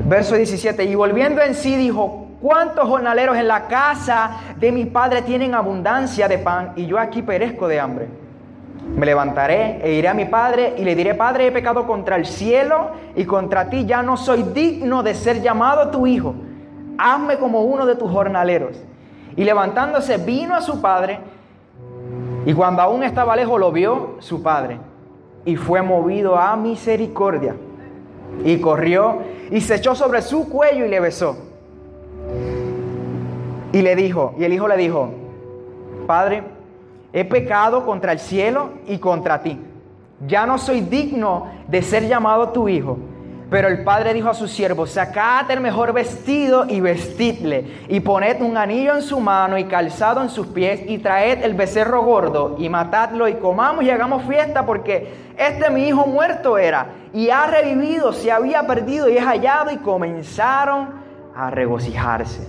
Verso 0.06 0.34
17, 0.34 0.84
y 0.84 0.94
volviendo 0.94 1.42
en 1.42 1.54
sí 1.54 1.76
dijo, 1.76 2.28
¿cuántos 2.40 2.88
jornaleros 2.88 3.36
en 3.36 3.46
la 3.46 3.66
casa 3.66 4.30
de 4.58 4.72
mi 4.72 4.86
padre 4.86 5.22
tienen 5.22 5.54
abundancia 5.54 6.28
de 6.28 6.38
pan 6.38 6.72
y 6.76 6.86
yo 6.86 6.98
aquí 6.98 7.22
perezco 7.22 7.68
de 7.68 7.78
hambre? 7.78 8.08
Me 8.96 9.04
levantaré 9.04 9.80
e 9.84 9.92
iré 9.92 10.08
a 10.08 10.14
mi 10.14 10.24
padre 10.24 10.74
y 10.78 10.82
le 10.82 10.94
diré, 10.94 11.14
Padre, 11.14 11.48
he 11.48 11.52
pecado 11.52 11.86
contra 11.86 12.16
el 12.16 12.24
cielo 12.24 12.92
y 13.14 13.24
contra 13.26 13.68
ti, 13.68 13.84
ya 13.84 14.02
no 14.02 14.16
soy 14.16 14.42
digno 14.42 15.02
de 15.02 15.14
ser 15.14 15.42
llamado 15.42 15.90
tu 15.90 16.06
hijo. 16.06 16.34
Hazme 16.96 17.36
como 17.36 17.62
uno 17.62 17.84
de 17.86 17.96
tus 17.96 18.10
jornaleros. 18.10 18.76
Y 19.36 19.44
levantándose 19.44 20.16
vino 20.16 20.54
a 20.54 20.62
su 20.62 20.80
padre 20.80 21.20
y 22.46 22.54
cuando 22.54 22.82
aún 22.82 23.02
estaba 23.02 23.36
lejos 23.36 23.58
lo 23.58 23.72
vio 23.72 24.16
su 24.20 24.42
padre 24.42 24.78
y 25.44 25.56
fue 25.56 25.82
movido 25.82 26.36
a 26.36 26.56
misericordia. 26.56 27.56
Y 28.44 28.60
corrió 28.60 29.18
y 29.50 29.60
se 29.60 29.76
echó 29.76 29.94
sobre 29.94 30.22
su 30.22 30.48
cuello 30.48 30.84
y 30.84 30.88
le 30.88 31.00
besó. 31.00 31.36
Y 33.72 33.82
le 33.82 33.96
dijo, 33.96 34.34
y 34.38 34.44
el 34.44 34.52
hijo 34.52 34.68
le 34.68 34.76
dijo, 34.76 35.10
Padre, 36.06 36.42
he 37.12 37.24
pecado 37.24 37.84
contra 37.84 38.12
el 38.12 38.18
cielo 38.18 38.70
y 38.86 38.98
contra 38.98 39.42
ti. 39.42 39.58
Ya 40.26 40.46
no 40.46 40.58
soy 40.58 40.80
digno 40.80 41.46
de 41.68 41.82
ser 41.82 42.08
llamado 42.08 42.48
tu 42.50 42.68
hijo. 42.68 42.98
Pero 43.50 43.68
el 43.68 43.82
padre 43.82 44.12
dijo 44.12 44.28
a 44.28 44.34
su 44.34 44.46
siervo, 44.46 44.86
sacad 44.86 45.50
el 45.50 45.60
mejor 45.60 45.94
vestido 45.94 46.66
y 46.68 46.80
vestidle, 46.80 47.86
y 47.88 48.00
poned 48.00 48.42
un 48.42 48.58
anillo 48.58 48.94
en 48.94 49.02
su 49.02 49.20
mano 49.20 49.56
y 49.56 49.64
calzado 49.64 50.20
en 50.20 50.28
sus 50.28 50.48
pies, 50.48 50.82
y 50.86 50.98
traed 50.98 51.42
el 51.42 51.54
becerro 51.54 52.02
gordo, 52.02 52.56
y 52.58 52.68
matadlo, 52.68 53.26
y 53.26 53.34
comamos 53.34 53.84
y 53.84 53.90
hagamos 53.90 54.24
fiesta, 54.24 54.66
porque 54.66 55.14
este 55.38 55.70
mi 55.70 55.88
hijo 55.88 56.06
muerto 56.06 56.58
era, 56.58 56.88
y 57.14 57.30
ha 57.30 57.46
revivido, 57.46 58.12
se 58.12 58.30
había 58.30 58.66
perdido 58.66 59.08
y 59.08 59.16
es 59.16 59.24
hallado, 59.24 59.70
y 59.70 59.78
comenzaron 59.78 60.90
a 61.34 61.50
regocijarse. 61.50 62.46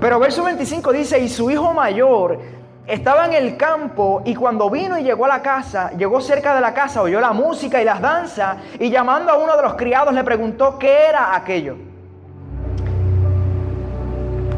Pero 0.00 0.18
verso 0.18 0.42
25 0.44 0.90
dice, 0.92 1.18
y 1.18 1.28
su 1.28 1.50
hijo 1.50 1.74
mayor 1.74 2.38
estaba 2.86 3.26
en 3.26 3.32
el 3.32 3.56
campo 3.56 4.22
y 4.24 4.34
cuando 4.34 4.68
vino 4.68 4.98
y 4.98 5.02
llegó 5.02 5.24
a 5.24 5.28
la 5.28 5.42
casa, 5.42 5.90
llegó 5.92 6.20
cerca 6.20 6.54
de 6.54 6.60
la 6.60 6.74
casa, 6.74 7.00
oyó 7.00 7.20
la 7.20 7.32
música 7.32 7.80
y 7.80 7.84
las 7.84 8.00
danzas 8.00 8.58
y 8.78 8.90
llamando 8.90 9.32
a 9.32 9.38
uno 9.38 9.56
de 9.56 9.62
los 9.62 9.74
criados 9.74 10.12
le 10.12 10.22
preguntó 10.22 10.78
qué 10.78 11.06
era 11.08 11.34
aquello. 11.34 11.76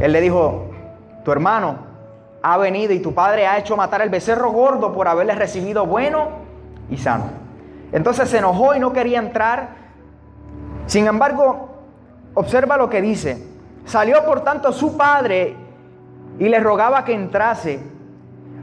Él 0.00 0.12
le 0.12 0.20
dijo, 0.20 0.70
tu 1.24 1.32
hermano 1.32 1.76
ha 2.42 2.56
venido 2.58 2.92
y 2.92 3.00
tu 3.00 3.14
padre 3.14 3.46
ha 3.46 3.58
hecho 3.58 3.76
matar 3.76 4.02
el 4.02 4.10
becerro 4.10 4.50
gordo 4.50 4.92
por 4.92 5.08
haberle 5.08 5.34
recibido 5.34 5.86
bueno 5.86 6.28
y 6.90 6.96
sano. 6.96 7.24
Entonces 7.92 8.28
se 8.28 8.38
enojó 8.38 8.74
y 8.74 8.80
no 8.80 8.92
quería 8.92 9.20
entrar. 9.20 9.68
Sin 10.86 11.06
embargo, 11.06 11.70
observa 12.34 12.76
lo 12.76 12.90
que 12.90 13.00
dice. 13.00 13.44
Salió 13.84 14.24
por 14.24 14.42
tanto 14.42 14.72
su 14.72 14.96
padre 14.96 15.56
y 16.38 16.48
le 16.48 16.58
rogaba 16.58 17.04
que 17.04 17.14
entrase. 17.14 17.95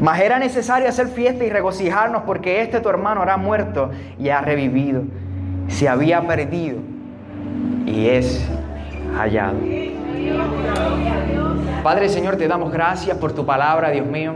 Mas 0.00 0.20
era 0.20 0.38
necesario 0.38 0.88
hacer 0.88 1.08
fiesta 1.08 1.44
y 1.44 1.50
regocijarnos 1.50 2.22
porque 2.22 2.60
este 2.60 2.80
tu 2.80 2.88
hermano 2.88 3.22
era 3.22 3.36
muerto 3.36 3.90
y 4.18 4.28
ha 4.28 4.40
revivido. 4.40 5.02
Se 5.68 5.88
había 5.88 6.26
perdido 6.26 6.78
y 7.86 8.08
es 8.08 8.46
hallado. 9.16 9.58
Padre 11.82 12.08
Señor, 12.08 12.36
te 12.36 12.48
damos 12.48 12.72
gracias 12.72 13.16
por 13.16 13.32
tu 13.32 13.46
palabra, 13.46 13.90
Dios 13.90 14.06
mío. 14.06 14.34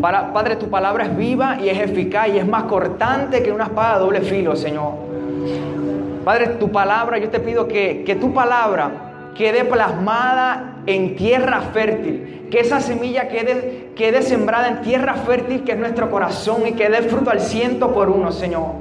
Padre, 0.00 0.56
tu 0.56 0.68
palabra 0.70 1.04
es 1.04 1.16
viva 1.16 1.58
y 1.60 1.68
es 1.68 1.78
eficaz 1.78 2.28
y 2.28 2.38
es 2.38 2.46
más 2.46 2.64
cortante 2.64 3.42
que 3.42 3.52
una 3.52 3.64
espada 3.64 3.94
de 3.94 4.00
doble 4.00 4.20
filo, 4.22 4.56
Señor. 4.56 4.94
Padre, 6.24 6.48
tu 6.58 6.70
palabra, 6.70 7.18
yo 7.18 7.28
te 7.28 7.40
pido 7.40 7.68
que, 7.68 8.02
que 8.04 8.16
tu 8.16 8.32
palabra 8.32 8.90
quede 9.34 9.64
plasmada 9.64 10.69
en 10.86 11.16
tierra 11.16 11.60
fértil 11.72 12.40
que 12.50 12.60
esa 12.60 12.80
semilla 12.80 13.28
quede, 13.28 13.90
quede 13.94 14.22
sembrada 14.22 14.68
en 14.68 14.82
tierra 14.82 15.14
fértil 15.14 15.62
que 15.62 15.72
es 15.72 15.78
nuestro 15.78 16.10
corazón 16.10 16.66
y 16.66 16.72
que 16.72 16.90
dé 16.90 17.02
fruto 17.02 17.30
al 17.30 17.40
ciento 17.40 17.92
por 17.92 18.10
uno, 18.10 18.32
Señor. 18.32 18.72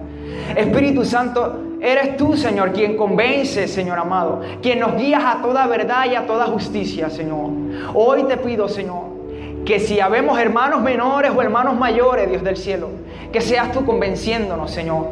Espíritu 0.55 1.05
Santo, 1.05 1.77
eres 1.79 2.17
tú, 2.17 2.35
Señor, 2.35 2.73
quien 2.73 2.97
convence, 2.97 3.67
Señor 3.67 3.99
amado, 3.99 4.41
quien 4.61 4.79
nos 4.79 4.95
guías 4.97 5.23
a 5.23 5.41
toda 5.41 5.67
verdad 5.67 6.05
y 6.11 6.15
a 6.15 6.25
toda 6.25 6.47
justicia, 6.47 7.09
Señor. 7.09 7.51
Hoy 7.93 8.23
te 8.23 8.37
pido, 8.37 8.67
Señor, 8.67 9.03
que 9.65 9.79
si 9.79 9.99
habemos 9.99 10.39
hermanos 10.39 10.81
menores 10.81 11.31
o 11.35 11.41
hermanos 11.41 11.77
mayores, 11.77 12.29
Dios 12.29 12.43
del 12.43 12.57
cielo, 12.57 12.89
que 13.31 13.41
seas 13.41 13.71
tú 13.71 13.85
convenciéndonos, 13.85 14.71
Señor, 14.71 15.07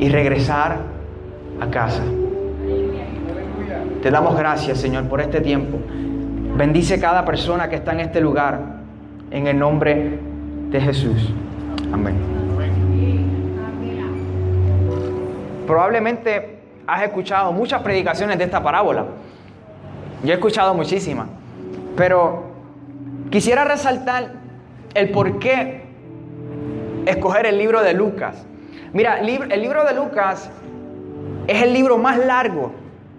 y 0.00 0.08
regresar 0.08 0.78
a 1.60 1.70
casa. 1.70 2.02
Te 4.02 4.12
damos 4.12 4.36
gracias, 4.36 4.78
Señor, 4.78 5.08
por 5.08 5.20
este 5.20 5.40
tiempo. 5.40 5.78
Bendice 6.56 7.00
cada 7.00 7.24
persona 7.24 7.68
que 7.68 7.76
está 7.76 7.92
en 7.92 8.00
este 8.00 8.20
lugar. 8.20 8.60
En 9.30 9.48
el 9.48 9.58
nombre 9.58 10.20
de 10.70 10.80
Jesús. 10.80 11.32
Amén. 11.92 12.16
Probablemente 15.66 16.60
has 16.86 17.02
escuchado 17.02 17.52
muchas 17.52 17.82
predicaciones 17.82 18.38
de 18.38 18.44
esta 18.44 18.62
parábola. 18.62 19.04
Yo 20.22 20.30
he 20.30 20.34
escuchado 20.34 20.74
muchísimas. 20.74 21.26
Pero 21.96 22.44
quisiera 23.30 23.64
resaltar 23.64 24.30
el 24.94 25.10
por 25.10 25.40
qué 25.40 25.82
escoger 27.04 27.46
el 27.46 27.58
libro 27.58 27.82
de 27.82 27.94
Lucas. 27.94 28.46
Mira, 28.92 29.18
el 29.18 29.60
libro 29.60 29.84
de 29.84 29.94
Lucas 29.94 30.50
es 31.48 31.62
el 31.62 31.72
libro 31.74 31.98
más 31.98 32.16
largo 32.18 32.72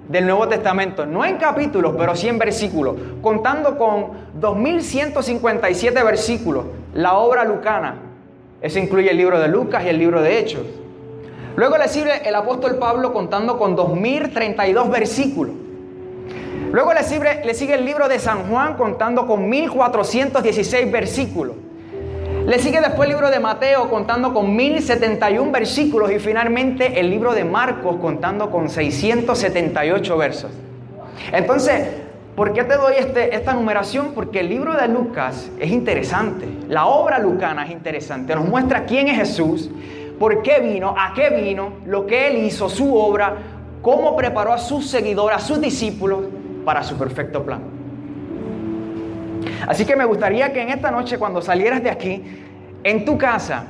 del 0.09 0.25
Nuevo 0.25 0.47
Testamento, 0.47 1.05
no 1.05 1.23
en 1.23 1.37
capítulos, 1.37 1.93
pero 1.97 2.15
sí 2.15 2.27
en 2.27 2.39
versículos, 2.39 2.95
contando 3.21 3.77
con 3.77 4.07
2157 4.33 6.03
versículos, 6.03 6.65
la 6.95 7.13
obra 7.13 7.45
lucana. 7.45 7.95
Eso 8.59 8.79
incluye 8.79 9.11
el 9.11 9.17
libro 9.17 9.39
de 9.39 9.47
Lucas 9.47 9.83
y 9.85 9.89
el 9.89 9.99
libro 9.99 10.21
de 10.21 10.39
Hechos. 10.39 10.63
Luego 11.55 11.77
le 11.77 11.87
sigue 11.87 12.27
el 12.27 12.33
apóstol 12.33 12.77
Pablo 12.77 13.13
contando 13.13 13.59
con 13.59 13.75
2032 13.75 14.89
versículos. 14.89 15.53
Luego 16.71 16.93
le 16.93 17.03
sigue, 17.03 17.45
le 17.45 17.53
sigue 17.53 17.75
el 17.75 17.85
libro 17.85 18.07
de 18.07 18.17
San 18.17 18.49
Juan 18.49 18.75
contando 18.75 19.27
con 19.27 19.47
1416 19.47 20.91
versículos. 20.91 21.55
Le 22.49 22.57
sigue 22.57 22.81
después 22.81 23.07
el 23.07 23.13
libro 23.13 23.29
de 23.29 23.39
Mateo 23.39 23.91
contando 23.91 24.33
con 24.33 24.55
1071 24.55 25.51
versículos 25.51 26.11
y 26.11 26.17
finalmente 26.17 26.99
el 26.99 27.07
libro 27.07 27.35
de 27.35 27.45
Marcos 27.45 27.97
contando 27.97 28.49
con 28.49 28.69
678 28.69 30.17
versos. 30.17 30.49
Entonces, 31.31 31.87
¿por 32.35 32.51
qué 32.51 32.63
te 32.63 32.75
doy 32.75 32.95
este, 32.97 33.35
esta 33.35 33.53
numeración? 33.53 34.13
Porque 34.15 34.39
el 34.39 34.49
libro 34.49 34.73
de 34.73 34.87
Lucas 34.87 35.51
es 35.59 35.69
interesante, 35.69 36.47
la 36.67 36.87
obra 36.87 37.19
lucana 37.19 37.65
es 37.65 37.69
interesante, 37.69 38.33
nos 38.33 38.49
muestra 38.49 38.85
quién 38.85 39.09
es 39.09 39.17
Jesús, 39.17 39.69
por 40.17 40.41
qué 40.41 40.59
vino, 40.59 40.95
a 40.97 41.13
qué 41.13 41.29
vino, 41.29 41.73
lo 41.85 42.07
que 42.07 42.29
Él 42.29 42.45
hizo, 42.45 42.67
su 42.67 42.95
obra, 42.95 43.35
cómo 43.83 44.15
preparó 44.15 44.53
a 44.53 44.57
sus 44.57 44.89
seguidores, 44.89 45.37
a 45.37 45.39
sus 45.39 45.61
discípulos 45.61 46.21
para 46.65 46.81
su 46.81 46.97
perfecto 46.97 47.43
plan. 47.43 47.78
Así 49.67 49.85
que 49.85 49.95
me 49.95 50.05
gustaría 50.05 50.51
que 50.53 50.61
en 50.61 50.69
esta 50.69 50.91
noche, 50.91 51.17
cuando 51.17 51.41
salieras 51.41 51.83
de 51.83 51.89
aquí, 51.89 52.23
en 52.83 53.05
tu 53.05 53.17
casa, 53.17 53.65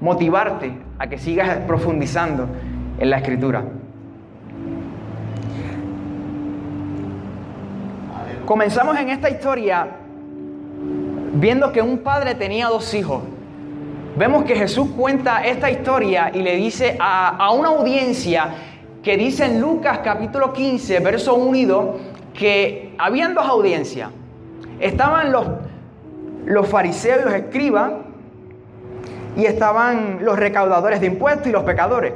motivarte 0.00 0.72
a 0.98 1.06
que 1.06 1.18
sigas 1.18 1.58
profundizando 1.66 2.48
en 2.98 3.10
la 3.10 3.18
escritura. 3.18 3.64
Comenzamos 8.44 8.98
en 8.98 9.08
esta 9.08 9.30
historia 9.30 9.86
viendo 11.34 11.72
que 11.72 11.80
un 11.80 11.98
padre 11.98 12.34
tenía 12.34 12.66
dos 12.66 12.92
hijos. 12.94 13.22
Vemos 14.16 14.44
que 14.44 14.54
Jesús 14.54 14.88
cuenta 14.96 15.44
esta 15.44 15.70
historia 15.70 16.30
y 16.34 16.42
le 16.42 16.56
dice 16.56 16.96
a, 17.00 17.50
una 17.52 17.68
audiencia 17.68 18.50
que 19.02 19.16
dice 19.16 19.46
en 19.46 19.60
Lucas 19.60 20.00
capítulo 20.04 20.52
15, 20.52 21.00
verso 21.00 21.34
1 21.34 21.56
y 21.56 21.64
2, 21.64 21.86
que 22.34 22.94
habían 22.98 23.34
dos 23.34 23.46
audiencias. 23.46 24.10
Estaban 24.82 25.30
los, 25.30 25.46
los 26.44 26.68
fariseos 26.68 27.20
y 27.22 27.24
los 27.24 27.34
escribas 27.34 27.92
y 29.36 29.46
estaban 29.46 30.18
los 30.22 30.36
recaudadores 30.36 31.00
de 31.00 31.06
impuestos 31.06 31.46
y 31.46 31.52
los 31.52 31.62
pecadores. 31.62 32.12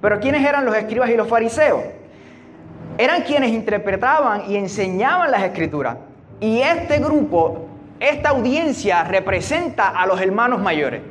Pero 0.00 0.18
¿quiénes 0.18 0.44
eran 0.44 0.64
los 0.64 0.76
escribas 0.76 1.08
y 1.10 1.14
los 1.14 1.28
fariseos? 1.28 1.80
Eran 2.98 3.22
quienes 3.22 3.52
interpretaban 3.52 4.50
y 4.50 4.56
enseñaban 4.56 5.30
las 5.30 5.44
escrituras. 5.44 5.98
Y 6.40 6.60
este 6.60 6.98
grupo, 6.98 7.68
esta 8.00 8.30
audiencia 8.30 9.04
representa 9.04 9.90
a 9.90 10.04
los 10.04 10.20
hermanos 10.20 10.60
mayores. 10.60 11.02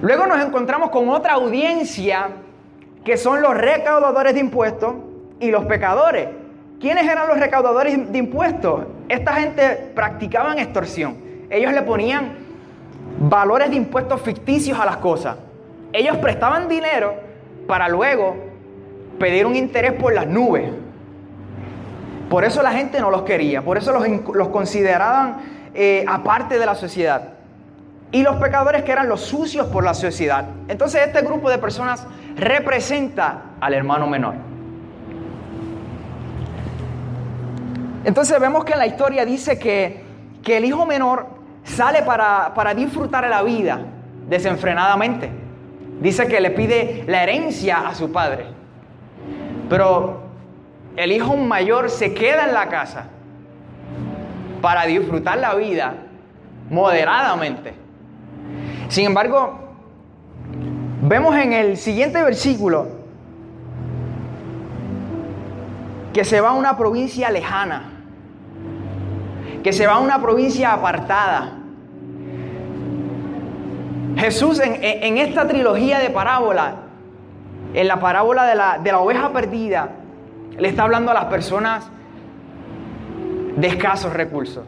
Luego 0.00 0.26
nos 0.26 0.40
encontramos 0.40 0.90
con 0.90 1.08
otra 1.08 1.32
audiencia 1.34 2.28
que 3.04 3.16
son 3.16 3.42
los 3.42 3.54
recaudadores 3.54 4.34
de 4.34 4.40
impuestos 4.40 4.94
y 5.40 5.50
los 5.50 5.64
pecadores. 5.64 6.28
¿Quiénes 6.78 7.04
eran 7.04 7.26
los 7.26 7.40
recaudadores 7.40 8.12
de 8.12 8.18
impuestos? 8.18 8.84
Esta 9.08 9.34
gente 9.34 9.92
practicaban 9.94 10.58
extorsión. 10.58 11.16
Ellos 11.50 11.72
le 11.72 11.82
ponían 11.82 12.32
valores 13.20 13.70
de 13.70 13.76
impuestos 13.76 14.20
ficticios 14.20 14.78
a 14.78 14.84
las 14.84 14.98
cosas. 14.98 15.36
Ellos 15.92 16.16
prestaban 16.18 16.68
dinero 16.68 17.14
para 17.66 17.88
luego 17.88 18.36
pedir 19.18 19.46
un 19.46 19.56
interés 19.56 19.92
por 19.92 20.12
las 20.12 20.26
nubes. 20.26 20.70
Por 22.28 22.44
eso 22.44 22.62
la 22.62 22.72
gente 22.72 23.00
no 23.00 23.10
los 23.10 23.22
quería, 23.22 23.62
por 23.62 23.78
eso 23.78 23.92
los, 23.92 24.48
consideraban 24.48 25.38
eh, 25.74 26.04
aparte 26.06 26.58
de 26.58 26.66
la 26.66 26.74
sociedad 26.74 27.30
y 28.12 28.22
los 28.22 28.36
pecadores 28.36 28.82
que 28.82 28.92
eran 28.92 29.08
los 29.08 29.22
sucios 29.22 29.66
por 29.68 29.84
la 29.84 29.94
sociedad. 29.94 30.44
Entonces 30.68 31.02
este 31.06 31.22
grupo 31.22 31.50
de 31.50 31.58
personas 31.58 32.06
representa 32.36 33.42
al 33.60 33.74
hermano 33.74 34.06
menor. 34.06 34.34
Entonces 38.08 38.40
vemos 38.40 38.64
que 38.64 38.72
en 38.72 38.78
la 38.78 38.86
historia 38.86 39.26
dice 39.26 39.58
que, 39.58 40.08
el 40.46 40.64
hijo 40.64 40.86
menor 40.86 41.26
sale 41.62 42.00
para, 42.00 42.54
para 42.54 42.72
disfrutar 42.72 43.28
la 43.28 43.42
vida 43.42 43.80
desenfrenadamente. 44.30 45.28
Dice 46.00 46.26
que 46.26 46.40
le 46.40 46.50
pide 46.52 47.04
la 47.06 47.22
herencia 47.22 47.86
a 47.86 47.94
su 47.94 48.10
padre. 48.10 48.46
Pero 49.68 50.22
el 50.96 51.12
hijo 51.12 51.36
mayor 51.36 51.90
se 51.90 52.14
queda 52.14 52.46
en 52.46 52.54
la 52.54 52.70
casa 52.70 53.08
para 54.62 54.86
disfrutar 54.86 55.36
la 55.36 55.54
vida 55.54 55.92
moderadamente. 56.70 57.74
Sin 58.88 59.04
embargo, 59.04 59.58
vemos 61.02 61.36
en 61.36 61.52
el 61.52 61.76
siguiente 61.76 62.22
versículo 62.22 62.88
que 66.14 66.24
se 66.24 66.40
va 66.40 66.48
a 66.48 66.54
una 66.54 66.74
provincia 66.78 67.30
lejana, 67.30 67.97
que 69.68 69.74
se 69.74 69.86
va 69.86 69.96
a 69.96 69.98
una 69.98 70.18
provincia 70.22 70.72
apartada. 70.72 71.58
Jesús 74.16 74.58
en, 74.60 75.18
esta 75.18 75.46
trilogía 75.46 75.98
de 75.98 76.08
parábolas, 76.08 76.72
en 77.74 77.86
la 77.86 78.00
parábola 78.00 78.46
de 78.46 78.54
la, 78.54 78.78
de 78.78 78.92
la 78.92 79.00
oveja 79.00 79.30
perdida, 79.30 79.90
le 80.56 80.68
está 80.68 80.84
hablando 80.84 81.10
a 81.10 81.14
las 81.14 81.26
personas 81.26 81.86
de 83.56 83.66
escasos 83.66 84.10
recursos. 84.14 84.64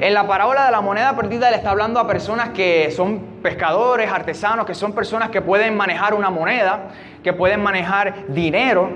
En 0.00 0.14
la 0.14 0.26
parábola 0.26 0.64
de 0.64 0.72
la 0.72 0.80
moneda 0.80 1.14
perdida 1.14 1.48
le 1.50 1.58
está 1.58 1.70
hablando 1.70 2.00
a 2.00 2.08
personas 2.08 2.48
que 2.48 2.90
son 2.90 3.20
pescadores, 3.40 4.10
artesanos, 4.10 4.66
que 4.66 4.74
son 4.74 4.94
personas 4.94 5.30
que 5.30 5.42
pueden 5.42 5.76
manejar 5.76 6.12
una 6.12 6.30
moneda, 6.30 6.88
que 7.22 7.32
pueden 7.32 7.62
manejar 7.62 8.14
dinero. 8.30 8.90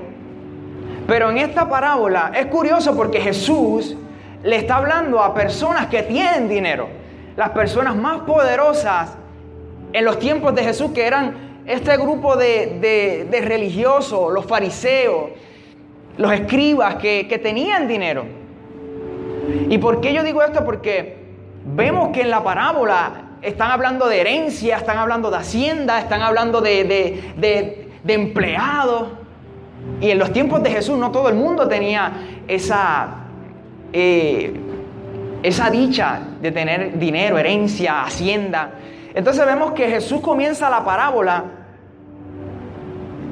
Pero 1.07 1.31
en 1.31 1.39
esta 1.39 1.69
parábola 1.69 2.33
es 2.35 2.47
curioso 2.47 2.97
porque 2.97 3.21
Jesús 3.21 3.97
le 4.43 4.57
está 4.57 4.77
hablando 4.77 5.23
a 5.23 5.35
personas 5.35 5.87
que 5.87 6.03
tienen 6.03 6.49
dinero. 6.49 6.89
Las 7.37 7.51
personas 7.51 7.97
más 7.97 8.21
poderosas 8.23 9.17
en 9.93 10.05
los 10.05 10.19
tiempos 10.19 10.55
de 10.55 10.65
Jesús, 10.65 10.93
que 10.93 11.07
eran 11.07 11.63
este 11.67 11.97
grupo 11.97 12.37
de, 12.37 13.29
religiosos, 13.45 14.33
los 14.33 14.47
fariseos, 14.47 15.31
los 16.19 16.33
escribas 16.33 16.97
que, 16.97 17.27
que 17.29 17.39
tenían 17.39 17.89
dinero. 17.89 18.25
¿Y 19.69 19.79
por 19.79 20.01
qué 20.01 20.13
yo 20.13 20.23
digo 20.23 20.43
esto? 20.43 20.65
Porque 20.65 21.17
vemos 21.65 22.11
que 22.11 22.23
en 22.23 22.31
la 22.31 22.43
parábola 22.43 23.33
están 23.43 23.71
hablando 23.71 24.09
de 24.09 24.21
herencia, 24.21 24.77
están 24.77 24.99
hablando 24.99 25.31
de 25.31 25.39
hacienda, 25.39 25.99
están 25.99 26.23
hablando 26.23 26.61
de, 26.61 27.91
empleados. 28.07 29.09
Y 30.01 30.11
en 30.11 30.19
los 30.19 30.33
tiempos 30.33 30.63
de 30.63 30.71
Jesús 30.71 30.97
no 30.97 31.11
todo 31.11 31.29
el 31.29 31.35
mundo 31.35 31.67
tenía 31.67 32.13
esa, 32.47 33.22
eh, 33.93 34.55
esa 35.43 35.71
dicha 35.71 36.21
de 36.41 36.53
tener 36.53 36.99
dinero, 36.99 37.39
herencia, 37.39 38.03
hacienda. 38.03 38.73
Entonces 39.15 39.45
vemos 39.45 39.73
que 39.73 39.89
Jesús 39.89 40.21
comienza 40.21 40.71
la 40.71 40.85
parábola 40.85 41.45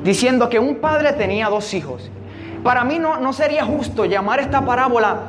diciendo 0.03 0.49
que 0.49 0.59
un 0.59 0.77
padre 0.77 1.13
tenía 1.13 1.49
dos 1.49 1.73
hijos. 1.73 2.11
Para 2.63 2.85
mí 2.85 2.99
no, 2.99 3.19
no 3.19 3.33
sería 3.33 3.65
justo 3.65 4.05
llamar 4.05 4.41
esta 4.41 4.65
parábola 4.65 5.21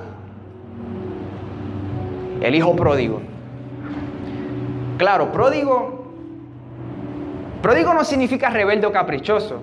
el 2.41 2.55
hijo 2.55 2.75
pródigo. 2.75 3.21
Claro, 4.97 5.31
pródigo, 5.31 6.13
pródigo 7.61 7.93
no 7.93 8.03
significa 8.03 8.49
rebelde 8.49 8.87
o 8.87 8.91
caprichoso. 8.91 9.61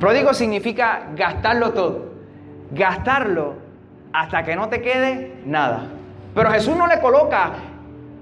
Pródigo 0.00 0.34
significa 0.34 1.08
gastarlo 1.14 1.72
todo, 1.72 2.12
gastarlo 2.70 3.65
hasta 4.16 4.44
que 4.44 4.56
no 4.56 4.70
te 4.70 4.80
quede 4.80 5.34
nada. 5.44 5.88
Pero 6.34 6.50
Jesús 6.50 6.74
no 6.74 6.86
le 6.86 7.00
coloca 7.00 7.50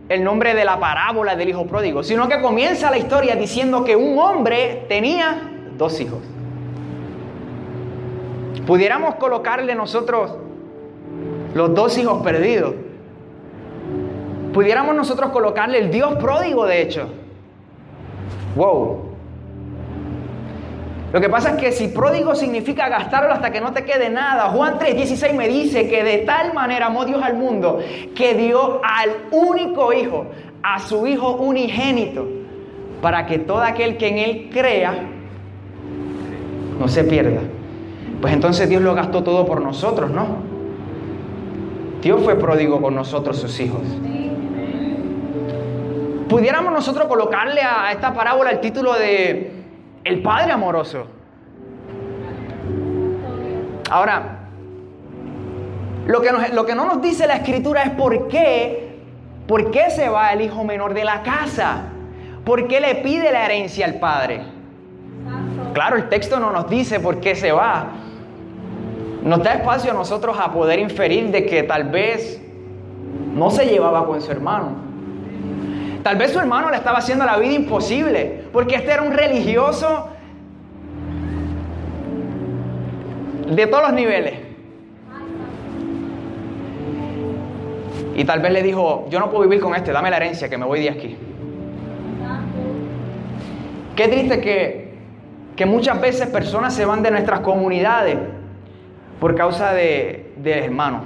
el 0.08 0.24
nombre 0.24 0.52
de 0.52 0.64
la 0.64 0.80
parábola 0.80 1.36
del 1.36 1.50
hijo 1.50 1.66
pródigo, 1.66 2.02
sino 2.02 2.28
que 2.28 2.40
comienza 2.40 2.90
la 2.90 2.98
historia 2.98 3.36
diciendo 3.36 3.84
que 3.84 3.94
un 3.94 4.18
hombre 4.18 4.86
tenía 4.88 5.50
dos 5.78 6.00
hijos. 6.00 6.18
Pudiéramos 8.66 9.14
colocarle 9.16 9.76
nosotros 9.76 10.34
los 11.54 11.72
dos 11.74 11.96
hijos 11.96 12.22
perdidos, 12.24 12.74
pudiéramos 14.52 14.96
nosotros 14.96 15.30
colocarle 15.30 15.78
el 15.78 15.92
Dios 15.92 16.16
pródigo, 16.16 16.66
de 16.66 16.82
hecho. 16.82 17.08
Wow. 18.56 19.13
Lo 21.14 21.20
que 21.20 21.28
pasa 21.28 21.50
es 21.50 21.56
que 21.58 21.70
si 21.70 21.86
pródigo 21.86 22.34
significa 22.34 22.88
gastarlo 22.88 23.32
hasta 23.32 23.52
que 23.52 23.60
no 23.60 23.72
te 23.72 23.84
quede 23.84 24.10
nada, 24.10 24.46
Juan 24.46 24.80
3:16 24.80 25.32
me 25.32 25.46
dice 25.46 25.88
que 25.88 26.02
de 26.02 26.18
tal 26.18 26.52
manera 26.52 26.86
amó 26.86 27.04
Dios 27.04 27.22
al 27.22 27.34
mundo 27.34 27.78
que 28.16 28.34
dio 28.34 28.80
al 28.82 29.10
único 29.30 29.92
hijo, 29.92 30.26
a 30.64 30.80
su 30.80 31.06
hijo 31.06 31.36
unigénito, 31.36 32.26
para 33.00 33.26
que 33.26 33.38
todo 33.38 33.62
aquel 33.62 33.96
que 33.96 34.08
en 34.08 34.18
él 34.18 34.50
crea 34.52 34.92
no 36.80 36.88
se 36.88 37.04
pierda. 37.04 37.42
Pues 38.20 38.34
entonces 38.34 38.68
Dios 38.68 38.82
lo 38.82 38.92
gastó 38.96 39.22
todo 39.22 39.46
por 39.46 39.60
nosotros, 39.60 40.10
¿no? 40.10 40.38
Dios 42.02 42.24
fue 42.24 42.34
pródigo 42.34 42.82
con 42.82 42.96
nosotros, 42.96 43.38
sus 43.38 43.60
hijos. 43.60 43.82
Pudiéramos 46.28 46.72
nosotros 46.72 47.06
colocarle 47.06 47.60
a 47.60 47.92
esta 47.92 48.12
parábola 48.12 48.50
el 48.50 48.58
título 48.58 48.94
de 48.94 49.63
El 50.04 50.20
Padre 50.20 50.52
Amoroso. 50.52 51.06
Ahora, 53.90 54.48
lo 56.06 56.20
que, 56.20 56.74
no 56.74 56.84
nos 56.84 57.00
dice 57.00 57.26
la 57.26 57.36
escritura 57.36 57.82
es 57.84 57.90
por 57.90 58.28
qué, 58.28 58.98
por 59.48 59.70
qué 59.70 59.90
se 59.90 60.08
va 60.10 60.32
el 60.32 60.42
hijo 60.42 60.62
menor 60.64 60.92
de 60.92 61.04
la 61.04 61.22
casa. 61.22 61.84
¿Por 62.44 62.68
qué 62.68 62.80
le 62.80 62.96
pide 62.96 63.32
la 63.32 63.46
herencia 63.46 63.86
al 63.86 63.94
padre? 63.94 64.42
Claro, 65.72 65.96
el 65.96 66.10
texto 66.10 66.38
no 66.38 66.50
nos 66.52 66.68
dice 66.68 67.00
por 67.00 67.20
qué 67.20 67.34
se 67.34 67.52
va. 67.52 67.86
Nos 69.22 69.42
da 69.42 69.54
espacio 69.54 69.92
a 69.92 69.94
nosotros 69.94 70.36
a 70.38 70.52
poder 70.52 70.78
inferir 70.78 71.30
de 71.30 71.46
que 71.46 71.62
tal 71.62 71.84
vez 71.84 72.42
no 73.34 73.50
se 73.50 73.64
llevaba 73.64 74.06
con 74.06 74.20
su 74.20 74.30
hermano. 74.30 74.83
Tal 76.04 76.16
vez 76.16 76.32
su 76.32 76.38
hermano 76.38 76.70
le 76.70 76.76
estaba 76.76 76.98
haciendo 76.98 77.24
la 77.24 77.38
vida 77.38 77.54
imposible, 77.54 78.44
porque 78.52 78.74
este 78.74 78.92
era 78.92 79.00
un 79.00 79.14
religioso 79.14 80.10
de 83.48 83.66
todos 83.66 83.84
los 83.84 83.92
niveles. 83.94 84.34
Y 88.14 88.24
tal 88.24 88.40
vez 88.40 88.52
le 88.52 88.62
dijo, 88.62 89.06
yo 89.08 89.18
no 89.18 89.30
puedo 89.30 89.44
vivir 89.44 89.62
con 89.62 89.74
este, 89.74 89.92
dame 89.92 90.10
la 90.10 90.18
herencia, 90.18 90.50
que 90.50 90.58
me 90.58 90.66
voy 90.66 90.82
de 90.82 90.90
aquí. 90.90 91.16
Qué 93.96 94.06
triste 94.08 94.42
que, 94.42 94.94
que 95.56 95.64
muchas 95.64 95.98
veces 96.02 96.26
personas 96.28 96.74
se 96.74 96.84
van 96.84 97.02
de 97.02 97.12
nuestras 97.12 97.40
comunidades 97.40 98.18
por 99.20 99.34
causa 99.34 99.72
de, 99.72 100.34
de 100.36 100.64
hermanos. 100.66 101.00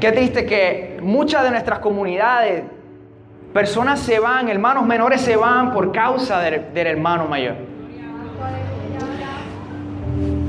Qué 0.00 0.12
triste 0.12 0.44
que 0.44 0.87
muchas 1.08 1.42
de 1.42 1.50
nuestras 1.50 1.78
comunidades, 1.78 2.64
personas 3.54 3.98
se 4.00 4.20
van, 4.20 4.48
hermanos 4.48 4.84
menores 4.84 5.22
se 5.22 5.36
van 5.36 5.72
por 5.72 5.90
causa 5.90 6.38
del, 6.40 6.86
hermano 6.86 7.26
mayor. 7.26 7.56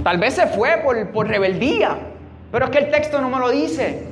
Tal 0.04 0.18
vez 0.18 0.34
se 0.34 0.48
fue 0.48 0.82
por, 0.84 1.12
por 1.12 1.28
rebeldía, 1.28 1.98
pero 2.52 2.66
es 2.66 2.72
que 2.72 2.80
el 2.80 2.92
texto 2.92 3.22
no 3.22 3.30
me 3.30 3.40
lo 3.40 3.50
dice. 3.50 4.06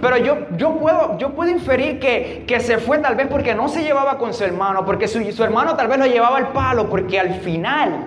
Pero 0.00 0.16
yo, 0.18 0.36
yo, 0.56 0.76
puedo, 0.76 1.18
yo 1.18 1.34
puedo 1.34 1.50
inferir 1.50 1.98
que, 1.98 2.44
que, 2.46 2.60
se 2.60 2.78
fue 2.78 2.98
tal 2.98 3.16
vez 3.16 3.26
porque 3.26 3.54
no 3.54 3.68
se 3.68 3.82
llevaba 3.82 4.18
con 4.18 4.32
su 4.32 4.44
hermano, 4.44 4.84
porque 4.84 5.08
su, 5.08 5.20
su 5.32 5.42
hermano 5.42 5.74
tal 5.76 5.88
vez 5.88 5.98
lo 5.98 6.06
llevaba 6.06 6.36
al 6.36 6.48
palo, 6.48 6.88
porque 6.88 7.18
al 7.18 7.34
final 7.40 8.04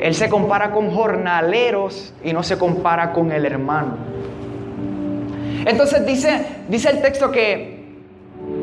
él 0.00 0.14
se 0.14 0.28
compara 0.28 0.72
con 0.72 0.90
jornaleros 0.90 2.12
y 2.24 2.32
no 2.32 2.42
se 2.42 2.58
compara 2.58 3.12
con 3.12 3.30
el 3.30 3.44
hermano. 3.44 3.98
Entonces 5.64 6.04
dice, 6.06 6.46
dice 6.68 6.90
el 6.90 7.02
texto 7.02 7.30
que 7.30 7.82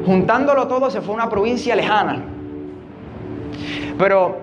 juntándolo 0.06 0.68
todo 0.68 0.90
se 0.90 1.02
fue 1.02 1.14
a 1.14 1.16
una 1.16 1.30
provincia 1.30 1.76
lejana. 1.76 2.24
Pero 3.98 4.38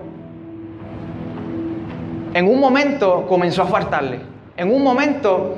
en 2.33 2.47
un 2.47 2.59
momento 2.59 3.25
comenzó 3.27 3.63
a 3.63 3.65
faltarle. 3.65 4.19
En 4.55 4.71
un 4.71 4.83
momento 4.83 5.55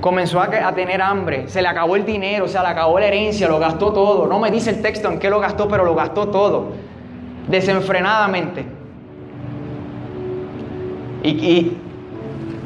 comenzó 0.00 0.40
a, 0.40 0.74
tener 0.74 1.00
hambre, 1.00 1.48
se 1.48 1.62
le 1.62 1.68
acabó 1.68 1.96
el 1.96 2.04
dinero, 2.04 2.48
se 2.48 2.58
le 2.58 2.66
acabó 2.66 2.98
la 2.98 3.06
herencia, 3.06 3.48
lo 3.48 3.58
gastó 3.58 3.92
todo. 3.92 4.26
No 4.26 4.38
me 4.38 4.50
dice 4.50 4.70
el 4.70 4.82
texto 4.82 5.08
en 5.10 5.18
qué 5.18 5.30
lo 5.30 5.40
gastó, 5.40 5.68
pero 5.68 5.84
lo 5.84 5.94
gastó 5.94 6.28
todo, 6.28 6.72
desenfrenadamente. 7.48 8.66
Y, 11.22 11.30
y, 11.30 11.78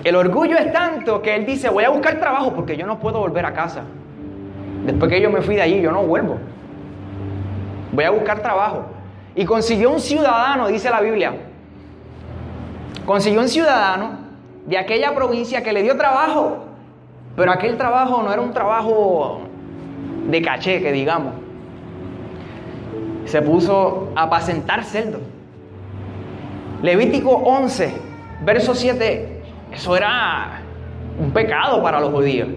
el 0.07 0.15
orgullo 0.15 0.57
es 0.57 0.73
tanto 0.73 1.21
que 1.21 1.35
él 1.35 1.45
dice, 1.45 1.69
voy 1.69 1.83
a 1.83 1.91
buscar 1.91 2.21
trabajo 2.21 2.53
porque 2.55 2.77
yo 2.77 2.87
no 2.87 3.01
puedo 3.01 3.19
volver 3.19 3.45
a 3.45 3.53
casa. 3.53 3.83
Después 4.85 5.11
que 5.11 5.21
yo 5.21 5.31
me 5.31 5.43
fui 5.43 5.57
de 5.57 5.63
allí, 5.63 5.81
yo 5.81 5.91
no 5.91 6.05
vuelvo. 6.05 6.39
Voy 7.91 8.05
a 8.05 8.11
buscar 8.11 8.39
trabajo. 8.39 8.85
Y 9.35 9.45
consiguió 9.45 9.91
un 9.91 9.99
ciudadano, 9.99 10.69
dice 10.69 10.91
la 10.91 11.01
Biblia. 11.01 11.35
Consiguió 13.05 13.41
un 13.41 13.49
ciudadano 13.49 14.19
de 14.67 14.79
aquella 14.79 15.13
provincia 15.13 15.65
que 15.65 15.73
le 15.73 15.83
dio 15.83 15.97
trabajo. 15.97 16.67
Pero 17.35 17.51
aquel 17.51 17.77
trabajo 17.77 18.23
no 18.23 18.33
era 18.33 18.41
un 18.41 18.53
trabajo 18.53 19.41
de 20.31 20.41
caché, 20.41 20.81
que 20.83 20.93
digamos. 20.93 21.35
Se 23.25 23.43
puso 23.43 24.13
a 24.15 24.23
apacentar 24.23 24.85
cerdos. 24.85 25.23
Levítico 26.81 27.31
11, 27.31 27.93
verso 28.45 28.73
7, 28.73 29.36
eso 29.77 29.95
era 29.95 30.63
un 31.21 31.31
pecado 31.33 31.83
para 31.83 32.01
los 32.01 32.11
judíos. 32.11 32.49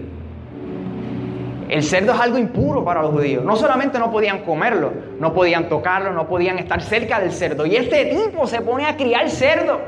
El 1.68 1.82
cerdo 1.82 2.12
es 2.12 2.18
algo 2.18 2.38
impuro 2.38 2.82
para 2.82 3.02
los 3.02 3.10
judíos. 3.12 3.44
No 3.44 3.56
solamente 3.56 3.98
no 3.98 4.10
podían 4.10 4.40
comerlo, 4.40 4.90
no 5.20 5.34
podían 5.34 5.68
tocarlo, 5.68 6.12
no 6.12 6.26
podían 6.26 6.58
estar 6.58 6.80
cerca 6.80 7.20
del 7.20 7.30
cerdo. 7.30 7.66
Y 7.66 7.76
este 7.76 8.06
tipo 8.06 8.46
se 8.46 8.62
pone 8.62 8.86
a 8.86 8.96
criar 8.96 9.28
cerdo. 9.28 9.78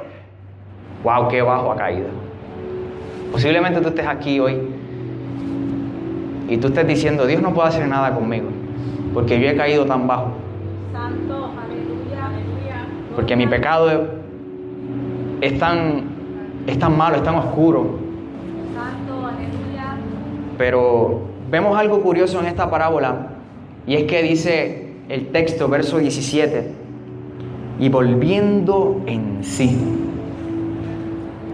¡Wow! 1.02 1.28
¡Qué 1.28 1.40
bajo 1.40 1.72
ha 1.72 1.76
caído! 1.76 2.08
Posiblemente 3.32 3.80
tú 3.80 3.88
estés 3.88 4.06
aquí 4.06 4.38
hoy 4.38 4.58
y 6.48 6.58
tú 6.58 6.68
estés 6.68 6.86
diciendo, 6.86 7.26
Dios 7.26 7.40
no 7.40 7.54
puede 7.54 7.68
hacer 7.68 7.88
nada 7.88 8.14
conmigo, 8.14 8.48
porque 9.14 9.40
yo 9.40 9.48
he 9.48 9.56
caído 9.56 9.86
tan 9.86 10.06
bajo. 10.06 10.32
Santo, 10.92 11.50
aleluya, 11.58 12.26
aleluya. 12.26 12.86
Porque 13.16 13.36
mi 13.36 13.46
pecado 13.46 14.20
es 15.40 15.58
tan, 15.58 16.11
es 16.66 16.78
tan 16.78 16.96
malo, 16.96 17.16
es 17.16 17.22
tan 17.22 17.34
oscuro. 17.36 17.98
Santo, 18.74 19.26
aleluya. 19.26 19.96
Pero 20.58 21.22
vemos 21.50 21.76
algo 21.78 22.00
curioso 22.00 22.40
en 22.40 22.46
esta 22.46 22.70
parábola, 22.70 23.28
y 23.86 23.96
es 23.96 24.04
que 24.04 24.22
dice 24.22 24.94
el 25.08 25.28
texto, 25.28 25.68
verso 25.68 25.98
17, 25.98 26.72
y 27.80 27.88
volviendo 27.88 29.02
en 29.06 29.42
sí. 29.42 29.78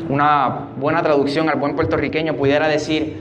Una 0.08 0.68
buena 0.78 1.02
traducción 1.02 1.48
al 1.48 1.58
buen 1.58 1.74
puertorriqueño 1.74 2.34
pudiera 2.34 2.68
decir, 2.68 3.16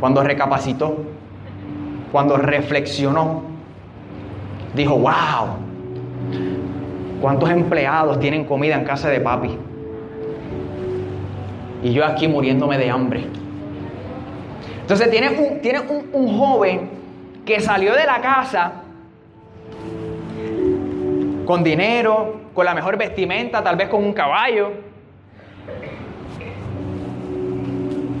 cuando 0.00 0.22
recapacitó, 0.22 0.96
cuando 2.10 2.36
reflexionó, 2.36 3.42
dijo, 4.74 4.96
wow, 4.96 5.56
¿cuántos 7.20 7.50
empleados 7.50 8.18
tienen 8.20 8.44
comida 8.44 8.74
en 8.74 8.84
casa 8.84 9.08
de 9.08 9.20
papi? 9.20 9.58
Y 11.82 11.92
yo 11.92 12.04
aquí 12.04 12.28
muriéndome 12.28 12.78
de 12.78 12.90
hambre. 12.90 13.26
Entonces 14.80 15.10
tiene 15.10 15.30
un, 15.30 15.60
tiene 15.60 15.80
un, 15.80 16.10
un 16.12 16.38
joven 16.38 16.90
que 17.44 17.60
salió 17.60 17.94
de 17.94 18.04
la 18.04 18.20
casa 18.20 18.72
con 21.44 21.64
dinero, 21.64 22.40
con 22.54 22.64
la 22.64 22.74
mejor 22.74 22.96
vestimenta, 22.96 23.62
tal 23.62 23.76
vez 23.76 23.88
con 23.88 24.04
un 24.04 24.12
caballo. 24.12 24.72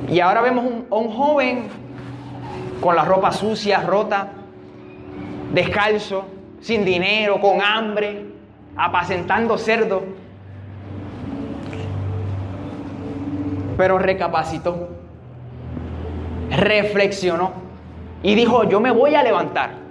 Y 0.08 0.20
ahora 0.20 0.42
vemos 0.42 0.64
un, 0.64 0.86
a 0.90 0.94
un 0.96 1.10
joven 1.10 1.68
con 2.80 2.96
la 2.96 3.04
ropa 3.04 3.32
sucia, 3.32 3.80
rota, 3.82 4.28
descalzo, 5.52 6.24
sin 6.60 6.84
dinero, 6.84 7.40
con 7.40 7.62
hambre, 7.62 8.26
apacentando 8.76 9.56
cerdo. 9.56 10.02
Pero 13.76 13.98
recapacitó, 13.98 14.88
reflexionó 16.50 17.52
y 18.22 18.34
dijo, 18.34 18.64
yo 18.64 18.80
me 18.80 18.90
voy 18.90 19.14
a 19.14 19.22
levantar. 19.22 19.82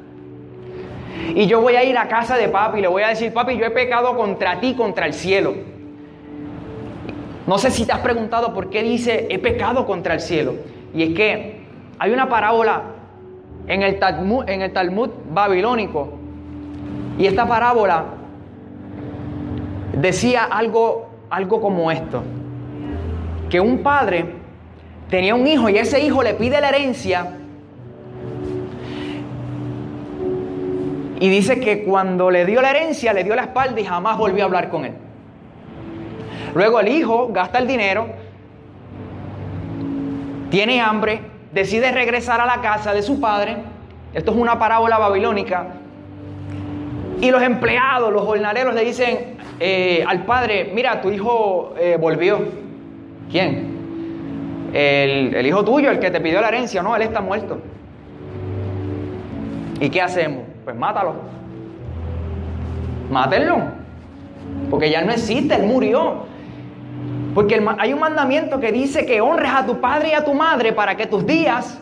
Y 1.35 1.45
yo 1.47 1.61
voy 1.61 1.75
a 1.75 1.83
ir 1.83 1.97
a 1.97 2.07
casa 2.07 2.37
de 2.37 2.47
papi 2.49 2.79
y 2.79 2.81
le 2.81 2.87
voy 2.87 3.03
a 3.03 3.09
decir, 3.09 3.33
papi, 3.33 3.57
yo 3.57 3.65
he 3.65 3.71
pecado 3.71 4.15
contra 4.15 4.59
ti, 4.59 4.75
contra 4.75 5.05
el 5.05 5.13
cielo. 5.13 5.53
No 7.47 7.57
sé 7.57 7.71
si 7.71 7.85
te 7.85 7.91
has 7.91 7.99
preguntado 7.99 8.53
por 8.53 8.69
qué 8.69 8.83
dice 8.83 9.27
he 9.29 9.39
pecado 9.39 9.85
contra 9.85 10.13
el 10.13 10.21
cielo. 10.21 10.55
Y 10.93 11.03
es 11.03 11.13
que 11.15 11.61
hay 11.99 12.11
una 12.11 12.29
parábola 12.29 12.83
en 13.67 13.83
el 13.83 13.99
Talmud, 13.99 14.47
en 14.47 14.61
el 14.61 14.73
Talmud 14.73 15.09
babilónico. 15.31 16.13
Y 17.17 17.25
esta 17.25 17.47
parábola 17.47 18.05
decía 19.97 20.45
algo, 20.45 21.09
algo 21.29 21.61
como 21.61 21.91
esto. 21.91 22.23
Que 23.51 23.59
un 23.59 23.83
padre 23.83 24.25
tenía 25.09 25.35
un 25.35 25.45
hijo 25.45 25.67
y 25.67 25.77
ese 25.77 25.99
hijo 25.99 26.23
le 26.23 26.33
pide 26.33 26.61
la 26.61 26.69
herencia. 26.69 27.33
Y 31.19 31.29
dice 31.29 31.59
que 31.59 31.83
cuando 31.83 32.31
le 32.31 32.45
dio 32.45 32.61
la 32.61 32.71
herencia, 32.71 33.13
le 33.13 33.23
dio 33.23 33.35
la 33.35 33.43
espalda 33.43 33.79
y 33.79 33.83
jamás 33.83 34.17
volvió 34.17 34.43
a 34.43 34.47
hablar 34.47 34.69
con 34.69 34.85
él. 34.85 34.93
Luego 36.55 36.79
el 36.79 36.87
hijo 36.87 37.29
gasta 37.31 37.59
el 37.59 37.67
dinero, 37.67 38.07
tiene 40.49 40.81
hambre, 40.81 41.19
decide 41.51 41.91
regresar 41.91 42.41
a 42.41 42.45
la 42.45 42.61
casa 42.61 42.93
de 42.93 43.01
su 43.01 43.19
padre. 43.19 43.57
Esto 44.13 44.31
es 44.31 44.37
una 44.37 44.57
parábola 44.57 44.97
babilónica. 44.97 45.67
Y 47.19 47.29
los 47.29 47.43
empleados, 47.43 48.11
los 48.11 48.23
jornaleros 48.23 48.73
le 48.73 48.83
dicen 48.83 49.37
eh, 49.59 50.03
al 50.07 50.25
padre, 50.25 50.71
mira, 50.73 51.01
tu 51.01 51.11
hijo 51.11 51.73
eh, 51.77 51.97
volvió. 51.99 52.70
¿Quién? 53.31 54.71
El, 54.73 55.45
hijo 55.45 55.63
tuyo, 55.63 55.89
el 55.89 55.99
que 55.99 56.11
te 56.11 56.19
pidió 56.19 56.41
la 56.41 56.49
herencia, 56.49 56.83
no, 56.83 56.95
él 56.95 57.01
está 57.01 57.21
muerto. 57.21 57.59
¿Y 59.79 59.89
qué 59.89 60.01
hacemos? 60.01 60.43
Pues 60.63 60.75
mátalo. 60.75 61.15
Mátenlo. 63.09 63.57
Porque 64.69 64.89
ya 64.89 65.01
no 65.01 65.11
existe, 65.11 65.55
él 65.55 65.63
murió. 65.63 66.25
Porque 67.33 67.61
hay 67.77 67.93
un 67.93 67.99
mandamiento 67.99 68.59
que 68.59 68.71
dice 68.71 69.05
que 69.05 69.21
honres 69.21 69.51
a 69.53 69.65
tu 69.65 69.79
padre 69.79 70.09
y 70.09 70.13
a 70.13 70.23
tu 70.23 70.33
madre 70.33 70.73
para 70.73 70.95
que 70.95 71.07
tus 71.07 71.25
días 71.25 71.79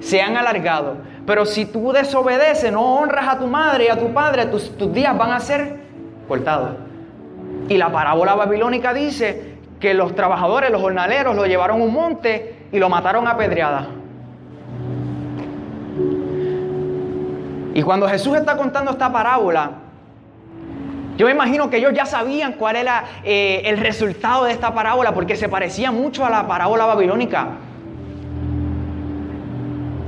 sean 0.00 0.36
alargados. 0.36 0.98
Pero 1.26 1.46
si 1.46 1.64
tú 1.64 1.92
desobedeces, 1.92 2.72
no 2.72 2.96
honras 2.96 3.28
a 3.28 3.38
tu 3.38 3.46
madre 3.46 3.86
y 3.86 3.88
a 3.88 3.96
tu 3.96 4.12
padre, 4.12 4.46
tus 4.46 4.92
días 4.92 5.16
van 5.16 5.30
a 5.30 5.40
ser 5.40 5.80
cortados. 6.26 6.70
Y 7.68 7.76
la 7.76 7.90
parábola 7.92 8.34
babilónica 8.34 8.92
dice 8.92 9.51
que 9.82 9.94
los 9.94 10.14
trabajadores, 10.14 10.70
los 10.70 10.80
jornaleros, 10.80 11.34
lo 11.34 11.44
llevaron 11.44 11.80
a 11.80 11.84
un 11.84 11.92
monte 11.92 12.68
y 12.70 12.78
lo 12.78 12.88
mataron 12.88 13.26
a 13.26 13.36
pedreada. 13.36 13.88
Y 17.74 17.82
cuando 17.82 18.06
Jesús 18.06 18.36
está 18.36 18.56
contando 18.56 18.92
esta 18.92 19.10
parábola, 19.10 19.72
yo 21.16 21.26
me 21.26 21.32
imagino 21.32 21.68
que 21.68 21.78
ellos 21.78 21.92
ya 21.94 22.06
sabían 22.06 22.52
cuál 22.52 22.76
era 22.76 23.04
eh, 23.24 23.62
el 23.64 23.78
resultado 23.78 24.44
de 24.44 24.52
esta 24.52 24.72
parábola, 24.72 25.12
porque 25.12 25.34
se 25.34 25.48
parecía 25.48 25.90
mucho 25.90 26.24
a 26.24 26.30
la 26.30 26.46
parábola 26.46 26.86
babilónica. 26.86 27.48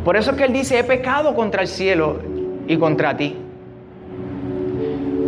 Por 0.04 0.16
eso 0.16 0.30
es 0.30 0.36
que 0.36 0.44
él 0.44 0.52
dice, 0.52 0.78
he 0.78 0.84
pecado 0.84 1.34
contra 1.34 1.62
el 1.62 1.68
cielo 1.68 2.20
y 2.68 2.76
contra 2.76 3.16
ti. 3.16 3.36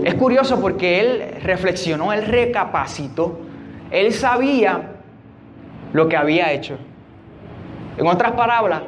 Es 0.05 0.15
curioso 0.15 0.61
porque 0.61 1.01
él 1.01 1.43
reflexionó, 1.43 2.13
él 2.13 2.25
recapacitó 2.27 3.41
él 3.97 4.13
sabía 4.13 4.83
lo 5.95 6.07
que 6.07 6.17
había 6.17 6.53
hecho. 6.53 6.77
En 7.97 8.07
otras 8.07 8.33
palabras, 8.33 8.83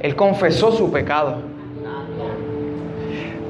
él 0.00 0.16
confesó 0.16 0.72
su 0.72 0.90
pecado. 0.90 1.42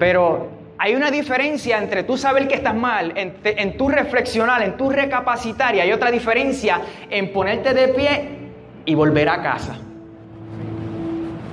Pero 0.00 0.48
hay 0.78 0.96
una 0.96 1.12
diferencia 1.12 1.78
entre 1.78 2.02
tú 2.02 2.16
saber 2.16 2.48
que 2.48 2.56
estás 2.56 2.74
mal, 2.74 3.12
en, 3.14 3.36
en 3.44 3.76
tu 3.76 3.88
reflexionar, 3.88 4.60
en 4.62 4.76
tu 4.76 4.90
recapacitar, 4.90 5.76
y 5.76 5.80
hay 5.80 5.92
otra 5.92 6.10
diferencia 6.10 6.80
en 7.08 7.32
ponerte 7.32 7.74
de 7.74 7.88
pie 7.88 8.28
y 8.84 8.96
volver 8.96 9.28
a 9.28 9.40
casa. 9.40 9.76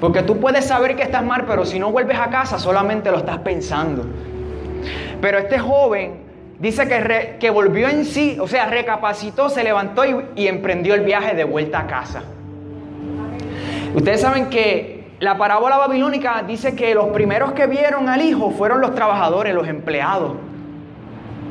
Porque 0.02 0.24
tú 0.24 0.40
puedes 0.40 0.66
saber 0.66 0.96
que 0.96 1.04
estás 1.04 1.24
mal, 1.24 1.46
pero 1.46 1.66
si 1.66 1.78
no 1.78 1.92
vuelves 1.92 2.18
a 2.18 2.32
casa 2.32 2.58
solamente 2.58 3.12
lo 3.12 3.18
estás 3.18 3.38
pensando. 3.40 4.06
Pero 5.22 5.38
este 5.38 5.60
joven 5.60 6.29
dice 6.60 6.88
que, 6.88 7.38
que 7.40 7.50
volvió 7.50 7.88
en 7.88 8.06
sí, 8.06 8.38
o 8.40 8.48
sea, 8.48 8.68
recapacitó, 8.68 9.50
se 9.50 9.64
levantó 9.64 10.06
y, 10.06 10.26
y 10.36 10.48
emprendió 10.48 10.94
el 10.94 11.02
viaje 11.02 11.36
de 11.36 11.44
vuelta 11.44 11.80
a 11.80 11.88
casa. 11.88 12.24
Ustedes 13.96 14.22
saben 14.22 14.50
que 14.50 15.12
la 15.20 15.38
parábola 15.38 15.78
babilónica 15.78 16.44
dice 16.44 16.76
que 16.76 16.94
los 16.94 17.08
primeros 17.08 17.54
que 17.54 17.68
vieron 17.68 18.08
al 18.08 18.22
hijo 18.22 18.52
fueron 18.52 18.82
los 18.82 18.94
trabajadores, 18.94 19.54
los 19.54 19.68
empleados. 19.68 20.34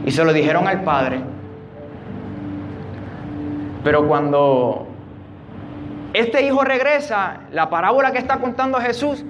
Y 0.06 0.10
se 0.10 0.24
lo 0.24 0.32
dijeron 0.32 0.68
al 0.68 0.84
padre. 0.84 1.20
Pero 3.84 4.06
cuando 4.06 4.86
este 6.12 6.42
hijo 6.42 6.64
regresa, 6.64 7.40
la 7.52 7.68
parábola 7.70 8.12
que 8.12 8.18
está 8.18 8.38
contando 8.38 8.78
Jesús, 8.78 9.24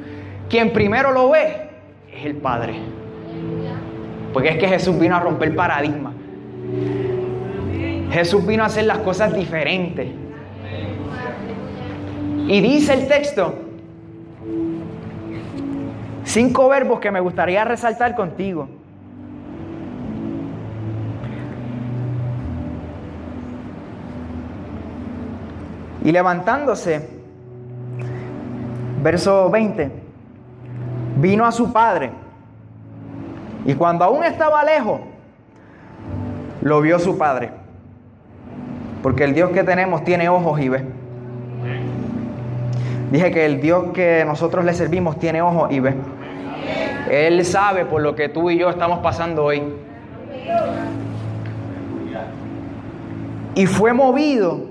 quien 0.48 0.72
primero 0.72 1.12
lo 1.12 1.30
ve 1.30 1.68
es 2.12 2.24
el 2.24 2.36
Padre. 2.36 2.78
Porque 4.38 4.50
es 4.50 4.58
que 4.58 4.68
Jesús 4.68 4.96
vino 4.96 5.16
a 5.16 5.18
romper 5.18 5.52
paradigma. 5.56 6.12
Jesús 8.12 8.46
vino 8.46 8.62
a 8.62 8.66
hacer 8.66 8.84
las 8.84 8.98
cosas 8.98 9.34
diferentes. 9.34 10.12
Y 12.46 12.60
dice 12.60 12.94
el 12.94 13.08
texto, 13.08 13.56
cinco 16.22 16.68
verbos 16.68 17.00
que 17.00 17.10
me 17.10 17.18
gustaría 17.18 17.64
resaltar 17.64 18.14
contigo. 18.14 18.68
Y 26.04 26.12
levantándose, 26.12 27.08
verso 29.02 29.50
20, 29.50 29.90
vino 31.16 31.44
a 31.44 31.50
su 31.50 31.72
padre. 31.72 32.27
Y 33.64 33.74
cuando 33.74 34.04
aún 34.04 34.24
estaba 34.24 34.64
lejos, 34.64 35.00
lo 36.62 36.80
vio 36.80 36.98
su 36.98 37.18
padre. 37.18 37.50
Porque 39.02 39.24
el 39.24 39.34
Dios 39.34 39.50
que 39.50 39.64
tenemos 39.64 40.04
tiene 40.04 40.28
ojos 40.28 40.60
y 40.60 40.68
ve. 40.68 40.84
Dije 43.10 43.30
que 43.30 43.46
el 43.46 43.60
Dios 43.60 43.86
que 43.94 44.24
nosotros 44.26 44.64
le 44.64 44.74
servimos 44.74 45.18
tiene 45.18 45.40
ojos 45.40 45.72
y 45.72 45.80
ve. 45.80 45.94
Él 47.10 47.44
sabe 47.44 47.84
por 47.84 48.02
lo 48.02 48.14
que 48.14 48.28
tú 48.28 48.50
y 48.50 48.58
yo 48.58 48.68
estamos 48.68 48.98
pasando 48.98 49.44
hoy. 49.44 49.62
Y 53.54 53.66
fue 53.66 53.92
movido 53.92 54.66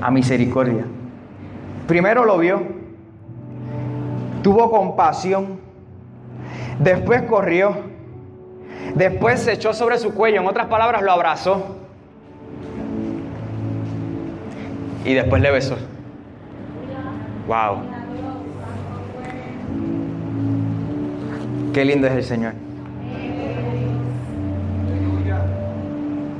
a 0.00 0.10
misericordia. 0.10 0.84
Primero 1.86 2.24
lo 2.24 2.38
vio, 2.38 2.62
tuvo 4.42 4.70
compasión, 4.70 5.60
después 6.78 7.22
corrió, 7.22 7.76
después 8.94 9.40
se 9.40 9.52
echó 9.52 9.72
sobre 9.72 9.98
su 9.98 10.14
cuello, 10.14 10.40
en 10.40 10.46
otras 10.46 10.66
palabras 10.66 11.02
lo 11.02 11.12
abrazó 11.12 11.76
y 15.04 15.14
después 15.14 15.42
le 15.42 15.50
besó. 15.50 15.76
Wow. 17.46 17.78
Qué 21.72 21.84
lindo 21.84 22.06
es 22.06 22.12
el 22.12 22.24
Señor. 22.24 22.52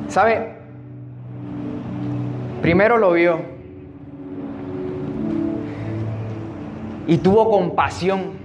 ¿Sabe? 0.09 0.53
Primero 2.61 2.99
lo 2.99 3.12
vio 3.12 3.40
y 7.07 7.18
tuvo 7.18 7.51
compasión. 7.51 8.41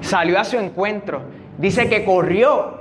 Salió 0.00 0.38
a 0.38 0.44
su 0.44 0.58
encuentro. 0.58 1.22
Dice 1.58 1.88
que 1.88 2.04
corrió. 2.04 2.78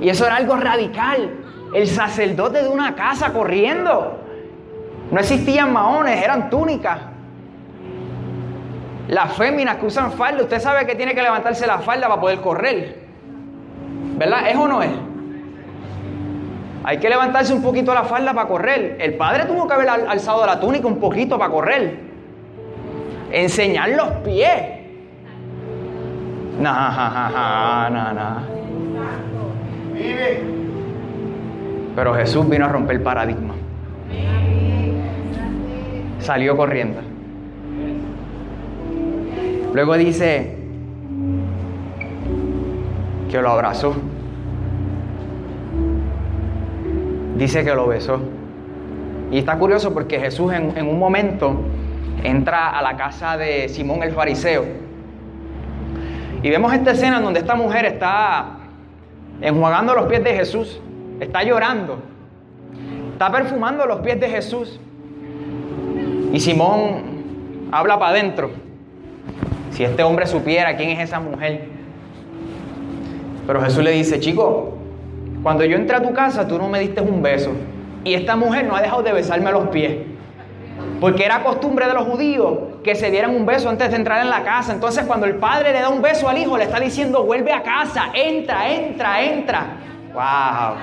Y 0.00 0.08
eso 0.08 0.26
era 0.26 0.36
algo 0.36 0.56
radical. 0.56 1.30
El 1.74 1.86
sacerdote 1.86 2.62
de 2.62 2.68
una 2.68 2.94
casa 2.94 3.32
corriendo. 3.32 4.18
No 5.10 5.20
existían 5.20 5.72
maones, 5.72 6.22
eran 6.22 6.50
túnicas. 6.50 6.98
Las 9.08 9.32
féminas 9.32 9.76
que 9.76 9.86
usan 9.86 10.12
falda, 10.12 10.42
usted 10.42 10.60
sabe 10.60 10.86
que 10.86 10.94
tiene 10.94 11.14
que 11.14 11.22
levantarse 11.22 11.66
la 11.66 11.78
falda 11.78 12.08
para 12.08 12.20
poder 12.20 12.40
correr. 12.40 12.98
¿Verdad? 14.18 14.50
¿Es 14.50 14.56
o 14.56 14.68
no 14.68 14.82
es? 14.82 14.90
Hay 16.84 16.98
que 16.98 17.08
levantarse 17.08 17.52
un 17.52 17.62
poquito 17.62 17.94
la 17.94 18.04
falda 18.04 18.34
para 18.34 18.48
correr. 18.48 18.96
El 19.00 19.14
padre 19.14 19.46
tuvo 19.46 19.66
que 19.66 19.74
haber 19.74 19.88
alzado 19.88 20.44
la 20.44 20.60
túnica 20.60 20.86
un 20.86 20.98
poquito 20.98 21.38
para 21.38 21.50
correr. 21.50 22.00
Enseñar 23.30 23.90
los 23.90 24.08
pies. 24.24 24.77
Nah, 26.58 27.88
nah, 27.90 28.12
nah. 28.12 28.42
Pero 31.94 32.14
Jesús 32.14 32.48
vino 32.48 32.64
a 32.64 32.68
romper 32.68 32.96
el 32.96 33.02
paradigma. 33.02 33.54
Salió 36.20 36.56
corriendo. 36.56 37.00
Luego 39.74 39.96
dice 39.96 40.56
que 43.30 43.42
lo 43.42 43.50
abrazó. 43.50 43.94
Dice 47.36 47.64
que 47.64 47.74
lo 47.74 47.86
besó. 47.86 48.20
Y 49.30 49.38
está 49.38 49.58
curioso 49.58 49.92
porque 49.92 50.18
Jesús 50.18 50.52
en, 50.52 50.86
un 50.86 50.98
momento 50.98 51.60
entra 52.22 52.76
a 52.78 52.82
la 52.82 52.96
casa 52.96 53.36
de 53.36 53.68
Simón 53.68 54.02
el 54.02 54.12
fariseo. 54.12 54.87
Y 56.42 56.50
vemos 56.50 56.72
esta 56.72 56.92
escena 56.92 57.18
en 57.18 57.24
donde 57.24 57.40
esta 57.40 57.54
mujer 57.54 57.84
está 57.84 58.58
enjuagando 59.40 59.94
los 59.94 60.06
pies 60.06 60.22
de 60.22 60.34
Jesús. 60.34 60.80
Está 61.20 61.42
llorando. 61.42 61.98
Está 63.12 63.30
perfumando 63.32 63.86
los 63.86 64.00
pies 64.00 64.20
de 64.20 64.28
Jesús. 64.28 64.78
Y 66.32 66.38
Simón 66.38 67.68
habla 67.72 67.98
para 67.98 68.12
adentro. 68.12 68.50
Si 69.72 69.82
este 69.82 70.02
hombre 70.02 70.26
supiera 70.26 70.76
quién 70.76 70.90
es 70.90 71.00
esa 71.00 71.18
mujer. 71.18 71.66
Pero 73.46 73.60
Jesús 73.62 73.82
le 73.82 73.92
dice, 73.92 74.20
chico, 74.20 74.74
cuando 75.42 75.64
yo 75.64 75.76
entré 75.76 75.96
a 75.96 76.02
tu 76.02 76.12
casa 76.12 76.46
tú 76.46 76.58
no 76.58 76.68
me 76.68 76.78
diste 76.78 77.00
un 77.00 77.22
beso. 77.22 77.50
Y 78.04 78.14
esta 78.14 78.36
mujer 78.36 78.66
no 78.66 78.76
ha 78.76 78.82
dejado 78.82 79.02
de 79.02 79.12
besarme 79.12 79.50
los 79.50 79.68
pies. 79.68 79.96
Porque 81.00 81.24
era 81.24 81.42
costumbre 81.44 81.86
de 81.86 81.94
los 81.94 82.04
judíos 82.04 82.58
que 82.82 82.94
se 82.94 83.10
dieran 83.10 83.34
un 83.34 83.46
beso 83.46 83.68
antes 83.68 83.90
de 83.90 83.96
entrar 83.96 84.20
en 84.20 84.30
la 84.30 84.42
casa. 84.42 84.72
Entonces 84.72 85.04
cuando 85.04 85.26
el 85.26 85.36
padre 85.36 85.72
le 85.72 85.80
da 85.80 85.88
un 85.88 86.02
beso 86.02 86.28
al 86.28 86.38
hijo, 86.38 86.58
le 86.58 86.64
está 86.64 86.80
diciendo, 86.80 87.24
vuelve 87.24 87.52
a 87.52 87.62
casa, 87.62 88.06
entra, 88.12 88.68
entra, 88.68 89.22
entra. 89.22 89.66
¡Wow! 90.12 90.76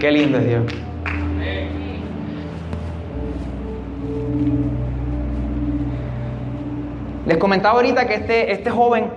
Qué 0.00 0.10
lindo 0.10 0.38
es 0.38 0.46
Dios. 0.46 0.64
Les 7.26 7.36
comentaba 7.36 7.76
ahorita 7.76 8.06
que 8.08 8.14
este, 8.14 8.50
este 8.50 8.70
joven 8.70 9.08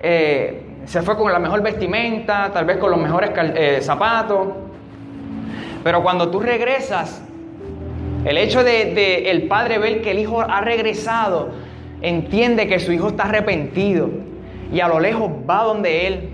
eh, 0.00 0.66
se 0.84 1.00
fue 1.00 1.16
con 1.16 1.32
la 1.32 1.38
mejor 1.38 1.62
vestimenta, 1.62 2.50
tal 2.52 2.66
vez 2.66 2.76
con 2.76 2.90
los 2.90 3.00
mejores 3.00 3.30
eh, 3.36 3.78
zapatos. 3.80 4.48
Pero 5.82 6.02
cuando 6.02 6.30
tú 6.30 6.40
regresas, 6.40 7.22
el 8.24 8.38
hecho 8.38 8.62
de, 8.62 9.30
el 9.30 9.48
padre 9.48 9.78
ver 9.78 10.02
que 10.02 10.12
el 10.12 10.18
hijo 10.18 10.40
ha 10.40 10.60
regresado, 10.60 11.50
entiende 12.02 12.68
que 12.68 12.78
su 12.78 12.92
hijo 12.92 13.08
está 13.08 13.24
arrepentido 13.24 14.10
y 14.72 14.80
a 14.80 14.88
lo 14.88 15.00
lejos 15.00 15.30
va 15.48 15.64
donde 15.64 16.06
él. 16.06 16.28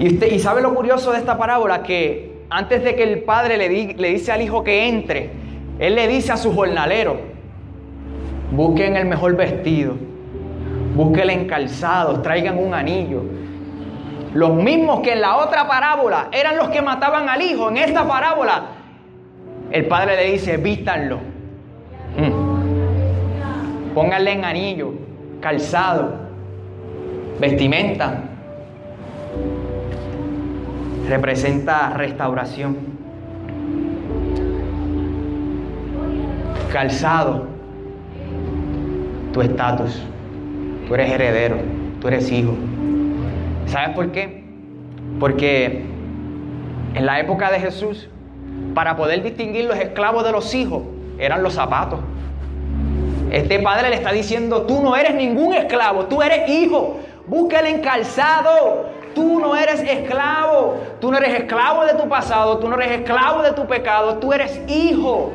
Y, 0.00 0.38
sabe 0.38 0.62
lo 0.62 0.74
curioso 0.74 1.12
de 1.12 1.18
esta 1.18 1.38
parábola 1.38 1.82
que 1.82 2.32
antes 2.48 2.82
de 2.82 2.96
que 2.96 3.02
el 3.02 3.22
padre 3.22 3.58
le, 3.58 3.68
di, 3.68 3.94
le 3.94 4.10
dice 4.10 4.32
al 4.32 4.42
hijo 4.42 4.64
que 4.64 4.88
entre, 4.88 5.30
él 5.78 5.94
le 5.94 6.08
dice 6.08 6.32
a 6.32 6.36
su 6.36 6.52
jornalero, 6.52 7.18
busquen 8.50 8.96
el 8.96 9.06
mejor 9.06 9.36
vestido, 9.36 9.94
busquen 10.96 11.30
en 11.30 11.46
calzados, 11.46 12.22
traigan 12.22 12.58
un 12.58 12.74
anillo. 12.74 13.22
Los 14.34 14.54
mismos 14.54 15.00
que 15.00 15.12
en 15.12 15.20
la 15.20 15.36
otra 15.36 15.66
parábola 15.66 16.28
eran 16.32 16.56
los 16.56 16.68
que 16.68 16.82
mataban 16.82 17.28
al 17.28 17.42
hijo, 17.42 17.68
en 17.68 17.78
esta 17.78 18.06
parábola 18.06 18.80
el 19.70 19.86
padre 19.86 20.16
le 20.16 20.32
dice, 20.32 20.56
vístanlo. 20.56 21.18
Mm. 22.16 22.50
Pónganle 23.94 24.32
en 24.32 24.44
anillo, 24.44 24.92
calzado, 25.40 26.12
vestimenta. 27.38 28.24
Representa 31.08 31.90
restauración. 31.90 32.76
Calzado, 36.72 37.46
tu 39.32 39.40
estatus. 39.42 40.02
Tú 40.86 40.94
eres 40.94 41.12
heredero, 41.12 41.56
tú 42.00 42.08
eres 42.08 42.30
hijo. 42.30 42.54
¿Sabes 43.66 43.94
por 43.94 44.12
qué? 44.12 44.44
Porque 45.18 45.84
en 46.94 47.06
la 47.06 47.20
época 47.20 47.50
de 47.50 47.60
Jesús, 47.60 48.08
para 48.74 48.96
poder 48.96 49.22
distinguir 49.22 49.64
los 49.64 49.78
esclavos 49.78 50.24
de 50.24 50.32
los 50.32 50.54
hijos, 50.54 50.82
eran 51.18 51.42
los 51.42 51.54
zapatos. 51.54 52.00
Este 53.30 53.60
padre 53.60 53.90
le 53.90 53.96
está 53.96 54.10
diciendo, 54.12 54.62
tú 54.62 54.82
no 54.82 54.96
eres 54.96 55.14
ningún 55.14 55.54
esclavo, 55.54 56.06
tú 56.06 56.20
eres 56.22 56.48
hijo. 56.48 56.98
Búscale 57.26 57.70
en 57.70 57.80
calzado. 57.80 58.90
Tú 59.14 59.38
no 59.40 59.56
eres 59.56 59.80
esclavo. 59.80 60.80
Tú 61.00 61.12
no 61.12 61.18
eres 61.18 61.40
esclavo 61.40 61.84
de 61.84 61.94
tu 61.94 62.08
pasado. 62.08 62.58
Tú 62.58 62.68
no 62.68 62.76
eres 62.80 63.00
esclavo 63.00 63.42
de 63.42 63.52
tu 63.52 63.66
pecado. 63.66 64.18
Tú 64.18 64.32
eres 64.32 64.60
hijo. 64.68 65.32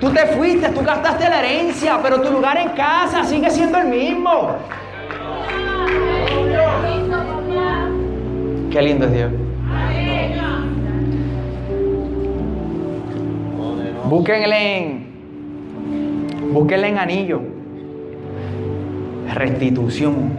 Tú 0.00 0.10
te 0.10 0.26
fuiste, 0.26 0.68
tú 0.70 0.82
gastaste 0.82 1.28
la 1.28 1.38
herencia, 1.38 2.00
pero 2.02 2.20
tu 2.20 2.30
lugar 2.32 2.56
en 2.58 2.70
casa 2.70 3.22
sigue 3.22 3.50
siendo 3.50 3.78
el 3.78 3.86
mismo. 3.86 4.56
Qué 8.72 8.80
lindo 8.80 9.04
es 9.04 9.12
Dios. 9.12 9.30
Búsquenle 14.08 14.78
en, 14.78 15.06
búsquenle 16.54 16.88
en 16.88 16.98
anillo. 16.98 17.42
Restitución. 19.34 20.32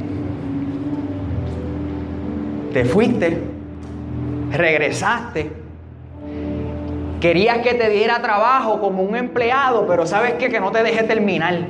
Te 2.74 2.86
fuiste, 2.86 3.38
regresaste. 4.52 5.52
Querías 7.22 7.60
que 7.60 7.76
te 7.76 7.90
diera 7.92 8.20
trabajo 8.24 8.80
como 8.80 9.04
un 9.04 9.16
empleado, 9.16 9.86
pero 9.88 10.08
sabes 10.08 10.34
qué? 10.40 10.50
Que 10.50 10.60
no 10.60 10.72
te 10.72 10.82
dejé 10.82 11.04
terminar. 11.04 11.68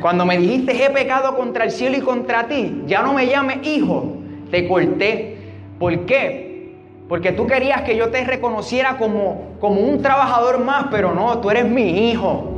Cuando 0.00 0.26
me 0.26 0.36
dijiste 0.36 0.84
he 0.84 0.90
pecado 0.90 1.36
contra 1.36 1.64
el 1.64 1.70
cielo 1.70 1.96
y 1.96 2.00
contra 2.00 2.48
ti, 2.48 2.82
ya 2.86 3.02
no 3.02 3.14
me 3.14 3.26
llames 3.28 3.64
hijo, 3.66 4.17
te 4.50 4.68
corté. 4.68 5.36
¿Por 5.78 6.06
qué? 6.06 6.76
Porque 7.08 7.32
tú 7.32 7.46
querías 7.46 7.82
que 7.82 7.96
yo 7.96 8.10
te 8.10 8.22
reconociera 8.24 8.98
como, 8.98 9.54
como 9.60 9.80
un 9.80 10.02
trabajador 10.02 10.62
más, 10.62 10.86
pero 10.90 11.14
no, 11.14 11.38
tú 11.38 11.50
eres 11.50 11.66
mi 11.66 12.10
hijo. 12.10 12.54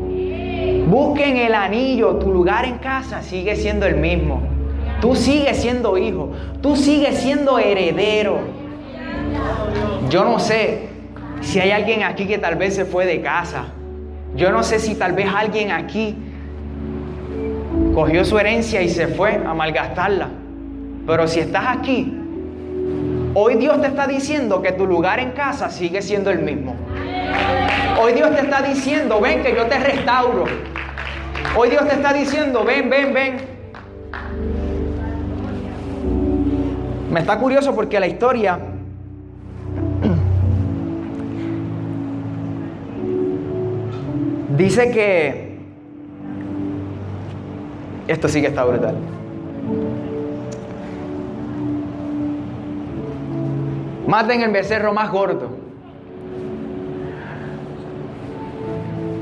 Busquen 0.87 1.37
el 1.37 1.55
anillo, 1.55 2.17
tu 2.17 2.33
lugar 2.33 2.65
en 2.65 2.79
casa 2.79 3.23
sigue 3.23 3.55
siendo 3.55 3.87
el 3.87 3.97
mismo. 3.97 4.43
Tú 5.01 5.15
sigues 5.15 5.59
siendo 5.59 5.97
hijo, 5.97 6.33
tú 6.61 6.77
sigues 6.77 7.19
siendo 7.19 7.59
heredero. 7.59 8.41
Yo 10.11 10.25
no 10.25 10.41
sé 10.41 10.89
si 11.41 11.61
hay 11.61 11.71
alguien 11.71 12.03
aquí 12.03 12.27
que 12.27 12.39
tal 12.39 12.57
vez 12.57 12.75
se 12.75 12.85
fue 12.85 13.07
de 13.07 13.21
casa. 13.21 13.67
Yo 14.35 14.51
no 14.51 14.63
sé 14.63 14.79
si 14.79 14.97
tal 14.97 15.13
vez 15.13 15.29
alguien 15.35 15.71
aquí 15.71 16.17
cogió 17.95 18.25
su 18.25 18.39
herencia 18.39 18.83
y 18.83 18.89
se 18.89 19.09
fue 19.09 19.41
a 19.47 19.55
malgastarla. 19.55 20.29
Pero 21.11 21.27
si 21.27 21.41
estás 21.41 21.77
aquí, 21.77 22.17
Hoy 23.33 23.55
Dios 23.55 23.81
te 23.81 23.87
está 23.87 24.09
diciendo 24.09 24.61
que 24.61 24.73
tu 24.73 24.87
lugar 24.87 25.21
en 25.21 25.31
casa 25.31 25.71
sigue 25.71 26.03
siendo 26.03 26.31
el 26.31 26.41
mismo. 26.41 26.75
Hoy 28.01 28.13
Dios 28.13 28.35
te 28.35 28.41
está 28.41 28.61
diciendo, 28.61 29.21
ven 29.21 29.41
que 29.43 29.55
yo 29.55 29.67
te 29.67 29.79
restauro. 29.79 30.47
Hoy 31.57 31.71
Dios 31.71 31.87
te 31.87 31.95
está 31.95 32.13
diciendo, 32.13 32.65
ven, 32.65 32.91
ven, 32.91 33.15
ven. 33.15 33.37
Me 37.13 37.21
está 37.21 37.39
curioso 37.39 37.73
porque 37.73 38.01
la 38.01 38.09
historia 38.09 38.59
dice 44.57 44.91
que 44.91 45.57
esto 48.09 48.29
sí 48.29 48.41
que 48.41 48.49
está 48.49 48.65
brutal. 48.65 49.20
Maten 54.11 54.43
el 54.43 54.51
becerro 54.51 54.93
más 54.93 55.09
gordo. 55.13 55.51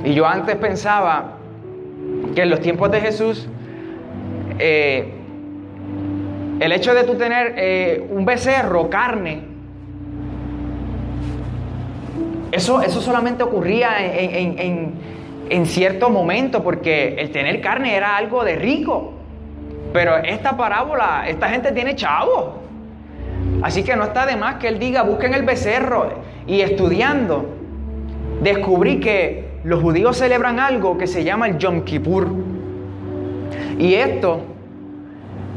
Y 0.03 0.15
yo 0.15 0.27
antes 0.27 0.57
pensaba 0.57 1.35
que 2.35 2.41
en 2.41 2.49
los 2.49 2.61
tiempos 2.61 2.91
de 2.91 3.03
Jesús, 3.03 3.47
eh, 4.59 5.13
el 6.61 6.73
hecho 6.73 6.95
de 6.95 7.05
tú 7.05 7.17
tener 7.17 7.53
eh, 7.59 8.09
un 8.11 8.25
becerro, 8.25 8.89
carne, 8.89 9.43
eso, 12.51 12.81
eso 12.81 13.03
solamente 13.03 13.43
ocurría 13.43 13.91
en, 14.01 14.59
en, 14.59 14.93
en 15.51 15.67
cierto 15.67 16.09
momento, 16.09 16.65
porque 16.65 17.17
el 17.19 17.31
tener 17.31 17.61
carne 17.61 17.95
era 17.95 18.17
algo 18.17 18.43
de 18.43 18.57
rico. 18.57 19.13
Pero 19.93 20.17
esta 20.17 20.57
parábola, 20.57 21.25
esta 21.29 21.51
gente 21.51 21.73
tiene 21.73 21.95
chavos. 21.95 22.68
Así 23.63 23.83
que 23.83 23.97
no 23.97 24.05
está 24.05 24.27
de 24.27 24.37
más 24.37 24.57
que 24.57 24.69
él 24.69 24.79
diga, 24.79 25.03
busquen 25.03 25.35
el 25.35 25.43
becerro. 25.43 26.11
Y 26.47 26.61
estudiando, 26.61 27.47
descubrí 28.43 29.01
que 29.01 29.49
los 29.65 29.83
judíos 29.83 30.17
celebran 30.17 30.61
algo 30.61 30.97
que 30.97 31.07
se 31.07 31.25
llama 31.25 31.49
el 31.49 31.59
Yom 31.59 31.83
Kippur. 31.83 32.29
Y 33.79 33.95
esto 33.95 34.41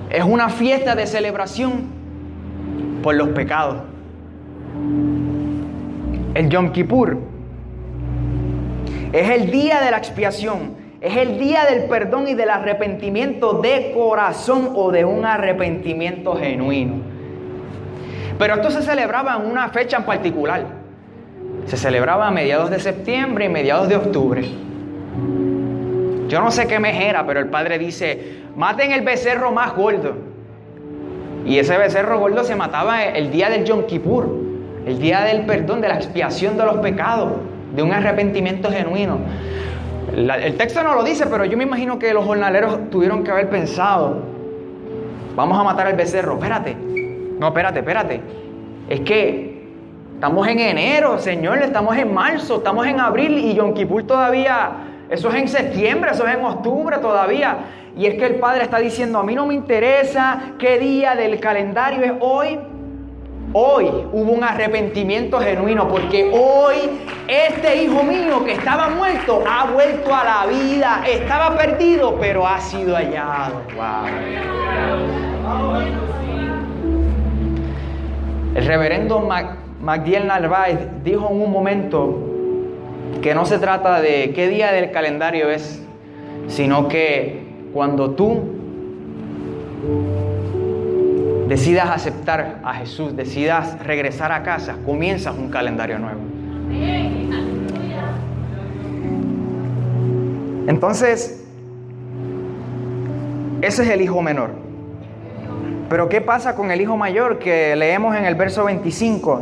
es 0.09 0.23
una 0.23 0.49
fiesta 0.49 0.95
de 0.95 1.07
celebración 1.07 1.85
por 3.03 3.15
los 3.15 3.29
pecados. 3.29 3.77
El 6.33 6.49
Yom 6.49 6.71
Kippur 6.71 7.17
es 9.13 9.29
el 9.29 9.51
día 9.51 9.81
de 9.81 9.91
la 9.91 9.97
expiación, 9.97 10.75
es 11.01 11.17
el 11.17 11.37
día 11.37 11.65
del 11.65 11.83
perdón 11.83 12.27
y 12.27 12.33
del 12.33 12.49
arrepentimiento 12.49 13.53
de 13.53 13.91
corazón 13.93 14.71
o 14.75 14.91
de 14.91 15.05
un 15.05 15.25
arrepentimiento 15.25 16.35
genuino. 16.35 17.10
Pero 18.41 18.55
esto 18.55 18.71
se 18.71 18.81
celebraba 18.81 19.35
en 19.35 19.51
una 19.51 19.69
fecha 19.69 19.97
en 19.97 20.03
particular. 20.03 20.63
Se 21.67 21.77
celebraba 21.77 22.27
a 22.27 22.31
mediados 22.31 22.71
de 22.71 22.79
septiembre 22.79 23.45
y 23.45 23.49
mediados 23.49 23.87
de 23.87 23.97
octubre. 23.97 24.41
Yo 26.27 26.41
no 26.41 26.49
sé 26.49 26.65
qué 26.65 26.79
mes 26.79 26.99
era, 26.99 27.23
pero 27.27 27.39
el 27.39 27.49
padre 27.49 27.77
dice, 27.77 28.39
maten 28.55 28.93
el 28.93 29.01
becerro 29.01 29.51
más 29.51 29.75
gordo. 29.75 30.15
Y 31.45 31.59
ese 31.59 31.77
becerro 31.77 32.17
gordo 32.17 32.43
se 32.43 32.55
mataba 32.55 33.03
el 33.03 33.29
día 33.29 33.47
del 33.47 33.63
Yom 33.63 33.85
Kippur, 33.85 34.27
el 34.87 34.97
día 34.97 35.21
del 35.21 35.45
perdón, 35.45 35.79
de 35.79 35.89
la 35.89 35.97
expiación 35.97 36.57
de 36.57 36.65
los 36.65 36.77
pecados, 36.77 37.33
de 37.75 37.83
un 37.83 37.93
arrepentimiento 37.93 38.71
genuino. 38.71 39.19
el 40.15 40.55
texto 40.57 40.81
no 40.81 40.95
lo 40.95 41.03
dice, 41.03 41.27
pero 41.27 41.45
yo 41.45 41.55
me 41.59 41.65
imagino 41.65 41.99
que 41.99 42.11
los 42.11 42.25
jornaleros 42.25 42.89
tuvieron 42.89 43.23
que 43.23 43.29
haber 43.29 43.51
pensado, 43.51 44.23
vamos 45.35 45.59
a 45.59 45.63
matar 45.63 45.85
al 45.85 45.95
becerro, 45.95 46.33
espérate, 46.33 46.75
no, 47.41 47.47
espérate, 47.47 47.79
espérate. 47.79 48.21
Es 48.87 48.99
que 48.99 49.65
estamos 50.13 50.47
en 50.47 50.59
enero, 50.59 51.17
Señor, 51.17 51.57
estamos 51.57 51.97
en 51.97 52.13
marzo, 52.13 52.57
estamos 52.57 52.85
en 52.85 52.99
abril 52.99 53.35
y 53.39 53.55
Yom 53.55 53.73
Kippur 53.73 54.03
todavía, 54.03 54.73
eso 55.09 55.29
es 55.29 55.35
en 55.35 55.47
septiembre, 55.47 56.11
eso 56.11 56.27
es 56.27 56.35
en 56.35 56.45
octubre 56.45 56.99
todavía. 56.99 57.57
Y 57.97 58.05
es 58.05 58.13
que 58.13 58.27
el 58.27 58.35
Padre 58.35 58.61
está 58.61 58.77
diciendo, 58.77 59.17
a 59.17 59.23
mí 59.23 59.33
no 59.33 59.47
me 59.47 59.55
interesa 59.55 60.53
qué 60.59 60.77
día 60.77 61.15
del 61.15 61.39
calendario 61.39 62.03
es 62.03 62.13
hoy. 62.19 62.59
Hoy 63.53 63.85
hubo 64.13 64.33
un 64.33 64.43
arrepentimiento 64.43 65.39
genuino 65.39 65.87
porque 65.87 66.29
hoy 66.31 66.75
este 67.27 67.83
hijo 67.83 68.03
mío 68.03 68.45
que 68.45 68.51
estaba 68.51 68.89
muerto 68.89 69.43
ha 69.49 69.65
vuelto 69.65 70.13
a 70.13 70.23
la 70.23 70.45
vida. 70.45 71.01
Estaba 71.07 71.57
perdido, 71.57 72.17
pero 72.19 72.45
ha 72.45 72.59
sido 72.59 72.95
hallado. 72.95 73.63
Wow. 73.75 74.05
El 78.55 78.65
reverendo 78.65 79.27
Magdiel 79.81 80.27
Narváez 80.27 80.79
dijo 81.03 81.29
en 81.31 81.41
un 81.41 81.51
momento 81.51 82.19
que 83.21 83.33
no 83.33 83.45
se 83.45 83.59
trata 83.59 84.01
de 84.01 84.33
qué 84.35 84.47
día 84.47 84.71
del 84.71 84.91
calendario 84.91 85.49
es, 85.49 85.81
sino 86.47 86.87
que 86.87 87.45
cuando 87.73 88.11
tú 88.11 88.41
decidas 91.47 91.89
aceptar 91.89 92.59
a 92.63 92.73
Jesús, 92.73 93.15
decidas 93.15 93.77
regresar 93.85 94.31
a 94.31 94.43
casa, 94.43 94.77
comienzas 94.85 95.37
un 95.37 95.49
calendario 95.49 95.99
nuevo. 95.99 96.19
Entonces, 100.67 101.41
Ese 103.61 103.83
es 103.83 103.89
el 103.89 104.01
hijo 104.01 104.23
menor. 104.23 104.70
Pero 105.91 106.07
¿qué 106.07 106.21
pasa 106.21 106.55
con 106.55 106.71
el 106.71 106.79
hijo 106.79 106.95
mayor 106.95 107.37
que 107.37 107.75
leemos 107.75 108.15
en 108.15 108.23
el 108.23 108.35
verso 108.35 108.63
25? 108.63 109.41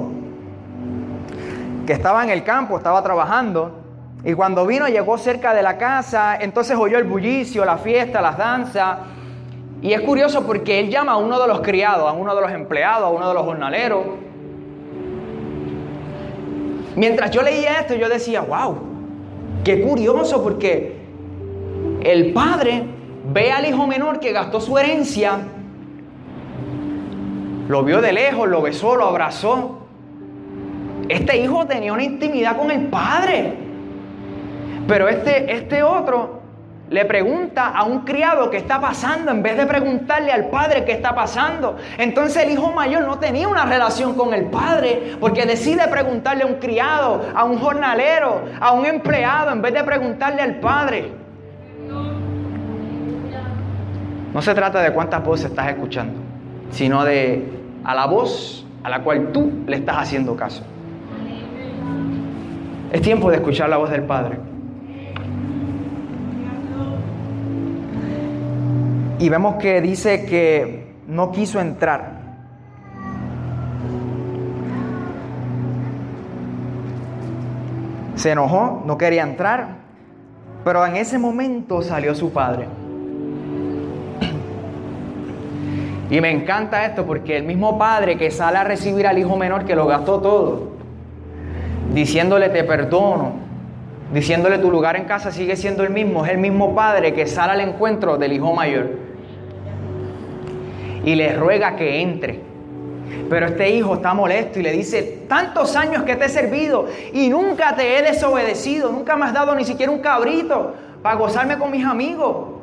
Que 1.86 1.94
estaba 1.94 2.24
en 2.24 2.32
el 2.32 2.44
campo, 2.44 2.76
estaba 2.76 3.04
trabajando, 3.04 3.84
y 4.24 4.34
cuando 4.34 4.66
vino 4.66 4.88
llegó 4.88 5.20
cerca 5.20 5.54
de 5.54 5.62
la 5.62 5.78
casa, 5.78 6.36
entonces 6.42 6.76
oyó 6.76 6.98
el 6.98 7.04
bullicio, 7.04 7.64
la 7.66 7.78
fiesta, 7.78 8.20
las 8.20 8.36
danzas. 8.36 8.98
Y 9.84 9.94
es 9.94 10.02
curioso 10.02 10.48
porque 10.48 10.80
él 10.80 10.90
llama 10.90 11.12
a 11.12 11.18
uno 11.18 11.40
de 11.40 11.48
los 11.48 11.62
criados, 11.62 12.10
a 12.10 12.14
uno 12.14 12.34
de 12.34 12.42
los 12.42 12.52
empleados, 12.52 13.04
a 13.04 13.10
uno 13.10 13.28
de 13.28 13.34
los 13.36 13.44
jornaleros. 13.44 14.06
Mientras 16.96 17.30
yo 17.30 17.44
leía 17.44 17.82
esto, 17.82 17.94
yo 17.94 18.10
decía, 18.10 18.42
wow, 18.42 18.76
qué 19.64 19.84
curioso 19.84 20.42
porque 20.42 20.98
el 22.02 22.34
padre 22.34 22.86
ve 23.32 23.52
al 23.52 23.68
hijo 23.68 23.86
menor 23.86 24.20
que 24.20 24.32
gastó 24.32 24.60
su 24.60 24.80
herencia, 24.80 25.42
lo 27.70 27.84
vio 27.84 28.02
de 28.02 28.12
lejos, 28.12 28.50
lo 28.50 28.64
besó, 28.64 28.96
lo 28.96 29.06
abrazó. 29.06 29.78
Este 31.08 31.38
hijo 31.38 31.68
tenía 31.68 31.94
una 31.94 32.04
intimidad 32.04 32.58
con 32.58 32.72
el 32.72 32.88
padre. 32.88 33.54
Pero 34.88 35.08
este, 35.08 35.54
este 35.54 35.84
otro 35.84 36.42
le 36.90 37.06
pregunta 37.06 37.68
a 37.68 37.84
un 37.84 38.00
criado 38.00 38.50
qué 38.50 38.58
está 38.58 38.82
pasando 38.82 39.30
en 39.30 39.44
vez 39.44 39.56
de 39.56 39.68
preguntarle 39.68 40.32
al 40.32 40.46
padre 40.50 40.84
qué 40.84 40.94
está 40.94 41.14
pasando. 41.14 41.78
Entonces 42.00 42.44
el 42.44 42.50
hijo 42.50 42.72
mayor 42.72 43.04
no 43.04 43.20
tenía 43.20 43.48
una 43.48 43.68
relación 43.68 44.16
con 44.16 44.34
el 44.34 44.46
padre 44.46 45.16
porque 45.20 45.46
decide 45.46 45.88
preguntarle 45.90 46.46
a 46.46 46.48
un 46.48 46.56
criado, 46.56 47.22
a 47.36 47.44
un 47.44 47.60
jornalero, 47.60 48.46
a 48.60 48.72
un 48.72 48.88
empleado 48.88 49.52
en 49.52 49.62
vez 49.62 49.76
de 49.76 49.84
preguntarle 49.84 50.42
al 50.42 50.56
padre. 50.56 51.12
No 54.34 54.42
se 54.42 54.56
trata 54.56 54.82
de 54.82 54.92
cuántas 54.92 55.24
voces 55.24 55.52
estás 55.52 55.68
escuchando, 55.68 56.20
sino 56.72 57.04
de 57.04 57.59
a 57.90 57.96
la 57.96 58.06
voz 58.06 58.64
a 58.84 58.90
la 58.90 59.02
cual 59.02 59.32
tú 59.32 59.52
le 59.66 59.78
estás 59.78 59.98
haciendo 59.98 60.36
caso. 60.36 60.62
Es 62.92 63.02
tiempo 63.02 63.32
de 63.32 63.38
escuchar 63.38 63.68
la 63.68 63.78
voz 63.78 63.90
del 63.90 64.04
Padre. 64.04 64.38
Y 69.18 69.28
vemos 69.28 69.56
que 69.56 69.82
dice 69.82 70.28
que 70.28 70.94
no 71.08 71.32
quiso 71.32 71.60
entrar. 71.60 72.20
Se 78.14 78.30
enojó, 78.30 78.84
no 78.86 79.00
quería 79.00 79.24
entrar, 79.24 79.78
pero 80.64 80.86
en 80.86 80.96
ese 80.96 81.18
momento 81.18 81.82
salió 81.82 82.14
su 82.14 82.32
padre. 82.32 82.68
Y 86.10 86.22
me 86.22 86.32
encanta 86.32 86.86
esto 86.86 87.06
porque 87.06 87.38
el 87.38 87.44
mismo 87.44 87.78
padre 87.78 88.18
que 88.18 88.32
sale 88.32 88.58
a 88.58 88.64
recibir 88.64 89.06
al 89.06 89.18
hijo 89.20 89.36
menor 89.38 89.66
que 89.66 89.76
lo 89.76 89.86
gastó 89.86 90.20
todo, 90.20 90.70
diciéndole 91.94 92.50
te 92.50 92.64
perdono, 92.64 93.34
diciéndole 94.12 94.58
tu 94.58 94.72
lugar 94.72 94.96
en 94.96 95.06
casa 95.06 95.32
sigue 95.32 95.56
siendo 95.56 95.84
el 95.84 95.92
mismo, 95.92 96.26
es 96.26 96.32
el 96.32 96.40
mismo 96.40 96.74
padre 96.74 97.14
que 97.14 97.28
sale 97.28 97.54
al 97.54 97.62
encuentro 97.62 98.18
del 98.18 98.34
hijo 98.34 98.54
mayor 98.54 98.90
y 101.04 101.16
le 101.16 101.34
ruega 101.36 101.76
que 101.76 102.02
entre. 102.02 102.40
Pero 103.30 103.46
este 103.48 103.70
hijo 103.70 103.96
está 103.96 104.14
molesto 104.14 104.60
y 104.60 104.64
le 104.64 104.72
dice, 104.72 105.26
tantos 105.28 105.76
años 105.76 106.04
que 106.04 106.16
te 106.16 106.26
he 106.26 106.30
servido 106.30 106.88
y 107.14 107.30
nunca 107.30 107.76
te 107.76 107.98
he 107.98 108.02
desobedecido, 108.02 108.92
nunca 108.92 109.16
me 109.16 109.26
has 109.26 109.34
dado 109.34 109.54
ni 109.56 109.64
siquiera 109.64 109.92
un 109.92 110.00
cabrito 110.00 110.74
para 111.04 111.16
gozarme 111.16 111.58
con 111.58 111.72
mis 111.72 111.86
amigos. 111.86 112.59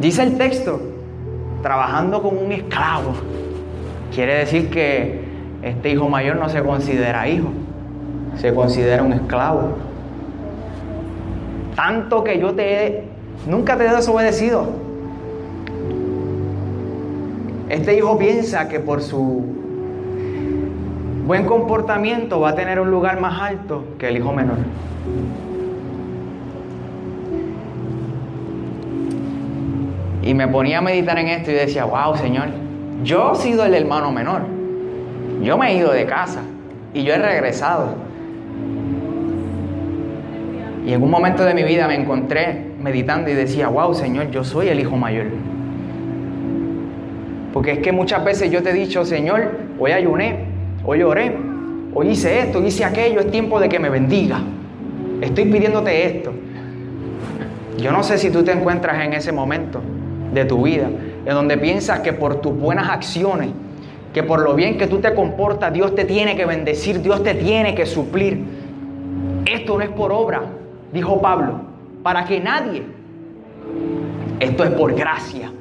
Dice 0.00 0.22
el 0.22 0.38
texto, 0.38 0.80
trabajando 1.62 2.22
como 2.22 2.40
un 2.40 2.52
esclavo. 2.52 3.12
Quiere 4.14 4.36
decir 4.36 4.70
que 4.70 5.24
este 5.62 5.90
hijo 5.90 6.08
mayor 6.08 6.36
no 6.36 6.48
se 6.48 6.62
considera 6.62 7.28
hijo, 7.28 7.48
se 8.36 8.54
considera 8.54 9.02
un 9.02 9.12
esclavo. 9.12 9.74
Tanto 11.76 12.24
que 12.24 12.38
yo 12.38 12.54
te 12.54 12.86
he, 12.86 13.04
nunca 13.46 13.76
te 13.76 13.84
he 13.84 13.94
desobedecido. 13.94 14.68
Este 17.68 17.94
hijo 17.96 18.18
piensa 18.18 18.68
que 18.68 18.80
por 18.80 19.02
su 19.02 19.44
buen 21.26 21.44
comportamiento 21.44 22.40
va 22.40 22.50
a 22.50 22.54
tener 22.54 22.80
un 22.80 22.90
lugar 22.90 23.20
más 23.20 23.38
alto 23.40 23.84
que 23.98 24.08
el 24.08 24.16
hijo 24.16 24.32
menor. 24.32 24.56
Y 30.22 30.34
me 30.34 30.46
ponía 30.48 30.78
a 30.78 30.80
meditar 30.82 31.18
en 31.18 31.28
esto 31.28 31.50
y 31.50 31.54
decía, 31.54 31.84
wow, 31.84 32.16
Señor, 32.16 32.48
yo 33.02 33.32
he 33.32 33.36
sido 33.36 33.64
el 33.64 33.74
hermano 33.74 34.12
menor. 34.12 34.42
Yo 35.42 35.56
me 35.56 35.72
he 35.72 35.76
ido 35.76 35.92
de 35.92 36.04
casa 36.04 36.42
y 36.92 37.02
yo 37.04 37.14
he 37.14 37.18
regresado. 37.18 37.94
Y 40.86 40.92
en 40.92 41.02
un 41.02 41.10
momento 41.10 41.44
de 41.44 41.54
mi 41.54 41.62
vida 41.62 41.86
me 41.88 41.94
encontré 41.94 42.72
meditando 42.78 43.30
y 43.30 43.34
decía, 43.34 43.68
wow, 43.68 43.94
Señor, 43.94 44.30
yo 44.30 44.44
soy 44.44 44.68
el 44.68 44.80
hijo 44.80 44.96
mayor. 44.96 45.26
Porque 47.54 47.72
es 47.72 47.78
que 47.78 47.92
muchas 47.92 48.24
veces 48.24 48.50
yo 48.50 48.62
te 48.62 48.70
he 48.70 48.74
dicho, 48.74 49.04
Señor, 49.04 49.58
hoy 49.78 49.92
ayuné, 49.92 50.44
hoy 50.84 51.02
oré, 51.02 51.34
hoy 51.94 52.10
hice 52.10 52.40
esto, 52.40 52.64
hice 52.64 52.84
aquello, 52.84 53.20
es 53.20 53.30
tiempo 53.30 53.58
de 53.58 53.68
que 53.68 53.78
me 53.78 53.88
bendiga. 53.88 54.40
Estoy 55.20 55.46
pidiéndote 55.46 56.06
esto. 56.06 56.32
Yo 57.78 57.92
no 57.92 58.02
sé 58.02 58.18
si 58.18 58.30
tú 58.30 58.42
te 58.42 58.52
encuentras 58.52 59.02
en 59.02 59.14
ese 59.14 59.32
momento 59.32 59.80
de 60.32 60.44
tu 60.44 60.62
vida, 60.62 60.88
en 61.24 61.34
donde 61.34 61.58
piensas 61.58 62.00
que 62.00 62.12
por 62.12 62.40
tus 62.40 62.56
buenas 62.56 62.88
acciones, 62.88 63.50
que 64.12 64.22
por 64.22 64.40
lo 64.40 64.54
bien 64.54 64.78
que 64.78 64.86
tú 64.86 64.98
te 64.98 65.14
comportas, 65.14 65.72
Dios 65.72 65.94
te 65.94 66.04
tiene 66.04 66.36
que 66.36 66.44
bendecir, 66.44 67.00
Dios 67.02 67.22
te 67.22 67.34
tiene 67.34 67.74
que 67.74 67.86
suplir. 67.86 68.44
Esto 69.46 69.78
no 69.78 69.84
es 69.84 69.90
por 69.90 70.12
obra, 70.12 70.42
dijo 70.92 71.20
Pablo, 71.20 71.60
para 72.02 72.24
que 72.24 72.40
nadie. 72.40 72.82
Esto 74.40 74.64
es 74.64 74.70
por 74.70 74.94
gracia. 74.94 75.52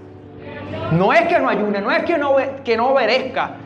No 0.92 1.14
es 1.14 1.22
que 1.22 1.40
no 1.40 1.50
ayune, 1.50 1.82
no 1.82 1.92
es 1.92 2.04
que 2.04 2.18
no, 2.18 2.36
que 2.64 2.78
no 2.78 2.90
obedezca. 2.90 3.58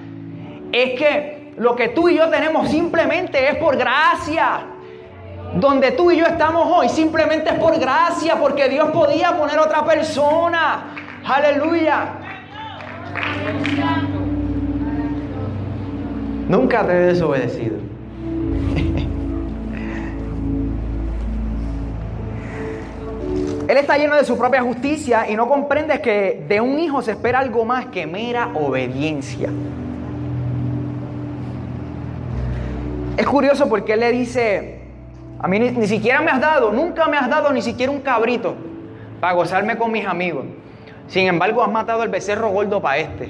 Es 0.71 0.99
que 0.99 1.53
lo 1.57 1.75
que 1.75 1.89
tú 1.89 2.09
y 2.09 2.15
yo 2.15 2.29
tenemos 2.29 2.69
simplemente 2.69 3.47
es 3.49 3.55
por 3.57 3.77
gracia. 3.77 4.61
Donde 5.55 5.91
tú 5.91 6.11
y 6.11 6.17
yo 6.17 6.25
estamos 6.25 6.67
hoy 6.67 6.89
simplemente 6.89 7.51
es 7.51 7.55
por 7.59 7.77
gracia, 7.79 8.37
porque 8.39 8.69
Dios 8.69 8.89
podía 8.91 9.37
poner 9.37 9.59
otra 9.59 9.85
persona. 9.85 10.95
Aleluya. 11.25 12.13
Nunca 16.47 16.85
te 16.85 16.91
he 16.93 17.05
desobedecido. 17.05 17.77
Él 23.67 23.77
está 23.77 23.97
lleno 23.97 24.15
de 24.15 24.25
su 24.25 24.37
propia 24.37 24.61
justicia 24.61 25.29
y 25.29 25.35
no 25.35 25.47
comprende 25.47 26.01
que 26.01 26.45
de 26.47 26.59
un 26.61 26.79
hijo 26.79 27.01
se 27.01 27.11
espera 27.11 27.39
algo 27.39 27.63
más 27.63 27.85
que 27.87 28.05
mera 28.05 28.49
obediencia. 28.53 29.49
Es 33.15 33.25
curioso 33.27 33.69
porque 33.69 33.93
él 33.93 34.01
le 34.01 34.11
dice, 34.11 34.72
a 35.43 35.47
mí 35.49 35.59
ni, 35.59 35.71
ni, 35.71 35.87
siquiera 35.87 36.21
me 36.21 36.31
has 36.31 36.39
dado, 36.39 36.71
nunca 36.71 37.09
me 37.09 37.17
has 37.17 37.29
dado 37.29 37.51
ni 37.51 37.61
siquiera 37.61 37.91
un 37.91 37.99
cabrito 37.99 38.55
para 39.19 39.33
gozarme 39.33 39.77
con 39.77 39.91
mis 39.91 40.05
amigos. 40.05 40.45
Sin 41.07 41.27
embargo, 41.27 41.61
has 41.61 41.69
matado 41.69 42.01
el 42.01 42.07
becerro 42.07 42.49
gordo 42.49 42.81
para 42.81 42.99
este. 42.99 43.29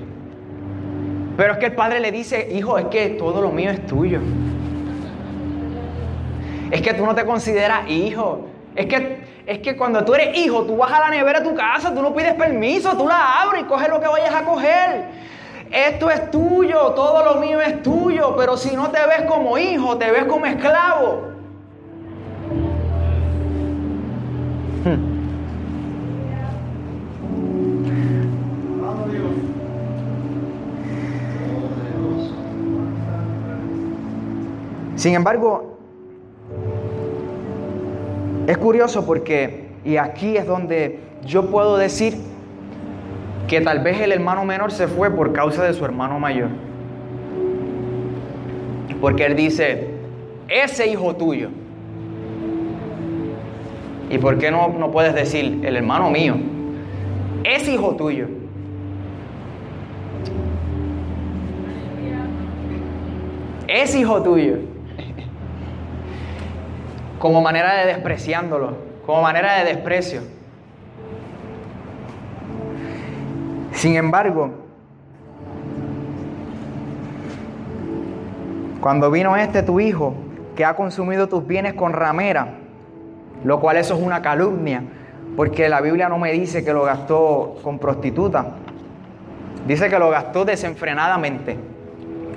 Pero 1.36 1.54
es 1.54 1.58
que 1.58 1.66
el 1.66 1.74
padre 1.74 2.00
le 2.00 2.12
dice, 2.12 2.50
hijo, 2.52 2.78
es 2.78 2.86
que 2.86 3.10
todo 3.10 3.42
lo 3.42 3.50
mío 3.50 3.72
es 3.72 3.84
tuyo. 3.88 4.20
Es 6.70 6.84
que 6.84 6.94
tú 6.94 7.04
no 7.04 7.16
te 7.16 7.26
consideras 7.26 7.90
hijo. 7.90 8.46
Es 8.76 8.86
que, 8.86 9.24
es 9.48 9.58
que 9.60 9.76
cuando 9.76 10.06
tú 10.06 10.14
eres 10.14 10.38
hijo, 10.38 10.66
tú 10.66 10.78
vas 10.78 10.92
a 10.92 11.00
la 11.00 11.10
nevera 11.10 11.40
de 11.40 11.50
tu 11.50 11.56
casa, 11.56 11.96
tú 11.96 12.04
no 12.04 12.14
pides 12.14 12.36
permiso, 12.36 12.96
tú 12.96 13.08
la 13.08 13.42
abres 13.42 13.64
y 13.64 13.66
coges 13.66 13.90
lo 13.90 14.00
que 14.00 14.08
vayas 14.08 14.36
a 14.36 14.44
coger. 14.46 15.06
Esto 15.72 16.12
es 16.12 16.30
tuyo, 16.30 16.92
todo 16.92 17.26
lo 17.26 17.42
mío 17.42 17.60
es 17.60 17.82
tuyo, 17.82 18.36
pero 18.38 18.56
si 18.56 18.76
no 18.76 18.92
te 18.92 19.00
ves 19.08 19.24
como 19.28 19.58
hijo, 19.58 19.98
te 19.98 20.12
ves 20.12 20.26
como 20.26 20.46
esclavo. 20.46 21.33
Sin 34.96 35.16
embargo, 35.16 35.78
es 38.48 38.58
curioso 38.58 39.06
porque, 39.06 39.70
y 39.86 39.98
aquí 39.98 40.36
es 40.36 40.46
donde 40.46 41.00
yo 41.26 41.50
puedo 41.50 41.78
decir 41.78 42.18
que 43.48 43.62
tal 43.62 43.80
vez 43.80 44.02
el 44.02 44.12
hermano 44.12 44.44
menor 44.46 44.72
se 44.72 44.88
fue 44.88 45.10
por 45.12 45.32
causa 45.34 45.64
de 45.64 45.74
su 45.74 45.86
hermano 45.86 46.20
mayor. 46.20 46.50
Porque 49.00 49.26
él 49.26 49.36
dice, 49.36 49.90
ese 50.48 50.88
hijo 50.88 51.16
tuyo. 51.16 51.50
¿Y 54.14 54.20
por 54.20 54.38
qué 54.38 54.52
no, 54.52 54.68
no 54.68 54.92
puedes 54.92 55.16
decir, 55.16 55.62
el 55.66 55.76
hermano 55.76 56.12
mío 56.12 56.36
es 57.44 57.68
hijo 57.68 57.96
tuyo? 57.96 58.28
Es 63.68 63.96
hijo 63.96 64.22
tuyo. 64.22 64.58
Como 67.18 67.42
manera 67.42 67.74
de 67.74 67.88
despreciándolo, 67.88 68.78
como 69.04 69.24
manera 69.24 69.58
de 69.58 69.74
desprecio. 69.74 70.22
Sin 73.72 73.96
embargo, 73.96 74.52
cuando 78.80 79.10
vino 79.10 79.36
este 79.36 79.64
tu 79.64 79.80
hijo, 79.80 80.14
que 80.56 80.66
ha 80.66 80.76
consumido 80.76 81.28
tus 81.28 81.48
bienes 81.48 81.74
con 81.74 81.94
ramera, 81.94 82.60
lo 83.44 83.60
cual 83.60 83.78
eso 83.78 83.96
es 83.96 84.02
una 84.02 84.22
calumnia, 84.22 84.84
porque 85.36 85.70
la 85.70 85.82
Biblia 85.82 86.10
no 86.10 86.18
me 86.18 86.32
dice 86.32 86.64
que 86.64 86.74
lo 86.74 86.84
gastó 86.84 87.56
con 87.64 87.80
prostituta, 87.80 88.48
dice 89.68 89.90
que 89.90 90.00
lo 90.00 90.10
gastó 90.10 90.46
desenfrenadamente. 90.46 91.58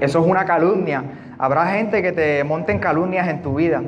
Eso 0.01 0.21
es 0.21 0.27
una 0.27 0.45
calumnia. 0.45 1.05
Habrá 1.39 1.67
gente 1.67 2.03
que 2.03 2.13
te 2.13 2.45
monten 2.45 2.79
calumnias 2.79 3.29
en 3.29 3.43
tu 3.43 3.57
vida. 3.57 3.83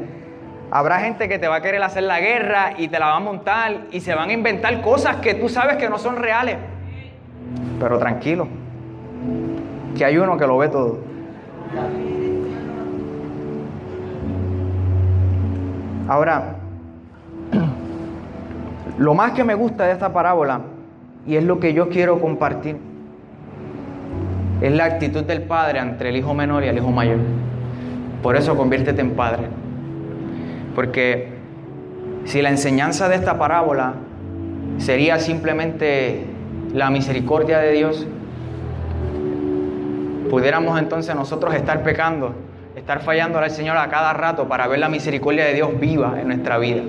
Habrá 0.71 1.01
gente 1.01 1.29
que 1.29 1.39
te 1.39 1.49
va 1.49 1.57
a 1.57 1.61
querer 1.63 1.83
hacer 1.83 2.03
la 2.03 2.21
guerra 2.21 2.73
y 2.77 2.89
te 2.89 2.99
la 2.99 3.07
va 3.07 3.17
a 3.17 3.21
montar 3.21 3.87
y 3.91 4.01
se 4.01 4.15
van 4.15 4.29
a 4.29 4.33
inventar 4.33 4.83
cosas 4.83 5.17
que 5.17 5.35
tú 5.35 5.49
sabes 5.49 5.77
que 5.77 5.89
no 5.89 5.99
son 5.99 6.17
reales. 6.17 6.57
Pero 7.81 7.99
tranquilo, 7.99 8.49
que 9.97 10.05
hay 10.05 10.19
uno 10.19 10.37
que 10.37 10.47
lo 10.47 10.59
ve 10.59 10.69
todo. 10.69 10.99
Ahora, 16.07 16.58
lo 18.99 19.15
más 19.15 19.33
que 19.33 19.45
me 19.45 19.55
gusta 19.55 19.85
de 19.85 19.93
esta 19.93 20.13
parábola, 20.13 20.61
y 21.27 21.37
es 21.37 21.45
lo 21.45 21.61
que 21.61 21.75
yo 21.75 21.89
quiero 21.89 22.21
compartir, 22.21 22.77
es 24.61 24.73
la 24.73 24.85
actitud 24.85 25.25
del 25.25 25.43
padre 25.43 25.79
entre 25.79 26.09
el 26.09 26.17
hijo 26.17 26.35
menor 26.35 26.65
y 26.65 26.69
el 26.69 26.79
hijo 26.79 26.91
mayor. 26.91 27.19
Por 28.23 28.37
eso 28.37 28.57
conviértete 28.57 29.01
en 29.01 29.13
padre. 29.13 29.45
Porque 30.75 31.29
si 32.25 32.43
la 32.43 32.51
enseñanza 32.51 33.09
de 33.09 33.15
esta 33.15 33.39
parábola 33.39 33.95
sería 34.79 35.19
simplemente 35.19 36.25
la 36.75 36.91
misericordia 36.91 37.59
de 37.59 37.73
Dios, 37.73 38.07
pudiéramos 40.29 40.79
entonces 40.79 41.15
nosotros 41.15 41.55
estar 41.55 41.83
pecando, 41.83 42.35
estar 42.77 43.01
fallando 43.01 43.39
al 43.39 43.51
Señor 43.51 43.77
a 43.77 43.89
cada 43.89 44.13
rato 44.13 44.49
para 44.49 44.67
ver 44.67 44.79
la 44.79 44.89
misericordia 44.89 45.45
de 45.45 45.55
Dios 45.55 45.79
viva 45.81 46.21
en 46.21 46.29
nuestra 46.29 46.59
vida. 46.59 46.83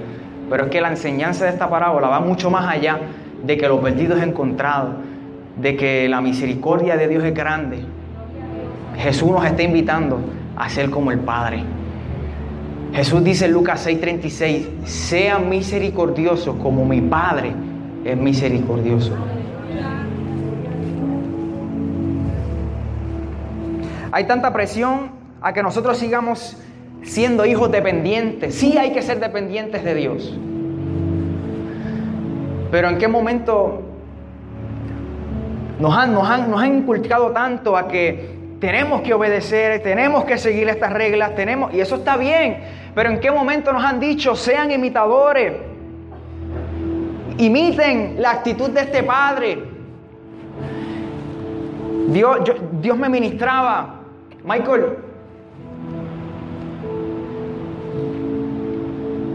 Pero 0.50 0.66
es 0.66 0.70
que 0.72 0.82
la 0.82 0.90
enseñanza 0.90 1.46
de 1.46 1.52
esta 1.52 1.70
parábola 1.70 2.08
va 2.08 2.20
mucho 2.20 2.50
más 2.50 2.68
allá 2.68 3.00
de 3.44 3.58
que 3.58 3.68
lo 3.68 3.80
perdido 3.80 4.18
es 4.18 4.24
encontrado, 4.24 4.96
de 5.58 5.76
que 5.76 6.10
la 6.10 6.22
misericordia 6.22 6.98
de 6.98 7.08
Dios 7.08 7.24
es 7.24 7.34
grande. 7.34 7.80
Jesús 8.98 9.32
nos 9.32 9.46
está 9.46 9.64
invitando 9.64 10.20
a 10.56 10.68
ser 10.70 10.90
como 10.90 11.12
el 11.12 11.20
Padre. 11.20 11.64
Jesús 12.94 13.24
dice 13.24 13.46
en 13.46 13.54
Lucas 13.54 13.86
6:36, 13.86 14.68
sean 14.86 15.48
misericordiosos 15.48 16.56
como 16.56 16.86
mi 16.86 17.02
Padre 17.02 17.54
es 18.04 18.18
misericordioso. 18.18 19.14
Hay 24.12 24.24
tanta 24.26 24.52
presión 24.52 25.12
a 25.42 25.54
que 25.54 25.62
nosotros 25.62 25.98
sigamos 25.98 26.58
siendo 27.04 27.46
hijos 27.46 27.72
dependientes. 27.72 28.56
Sí 28.56 28.78
hay 28.78 28.92
que 28.92 29.02
ser 29.02 29.20
dependientes 29.20 29.84
de 29.84 29.96
Dios. 29.96 30.38
Pero 32.72 32.90
en 32.90 32.98
qué 32.98 33.08
momento 33.08 33.82
nos 35.80 35.96
han, 35.98 36.14
nos 36.14 36.30
han, 36.30 36.52
nos 36.52 36.62
han 36.62 36.78
inculcado 36.78 37.32
tanto 37.32 37.76
a 37.76 37.88
que 37.88 38.38
tenemos 38.60 39.02
que 39.02 39.14
obedecer, 39.14 39.82
tenemos 39.82 40.26
que 40.26 40.38
seguir 40.38 40.68
estas 40.68 40.92
reglas, 40.92 41.36
tenemos, 41.36 41.74
y 41.74 41.80
eso 41.80 41.96
está 41.96 42.18
bien, 42.18 42.60
pero 42.94 43.10
en 43.10 43.20
qué 43.20 43.32
momento 43.32 43.72
nos 43.72 43.84
han 43.84 44.00
dicho, 44.00 44.36
sean 44.36 44.72
imitadores, 44.72 45.54
imiten 47.38 48.22
la 48.22 48.32
actitud 48.32 48.70
de 48.70 48.82
este 48.82 49.04
Padre. 49.04 49.64
Dios, 52.10 52.40
Dios 52.82 52.98
me 52.98 53.08
ministraba, 53.08 54.02
Michael, 54.44 54.98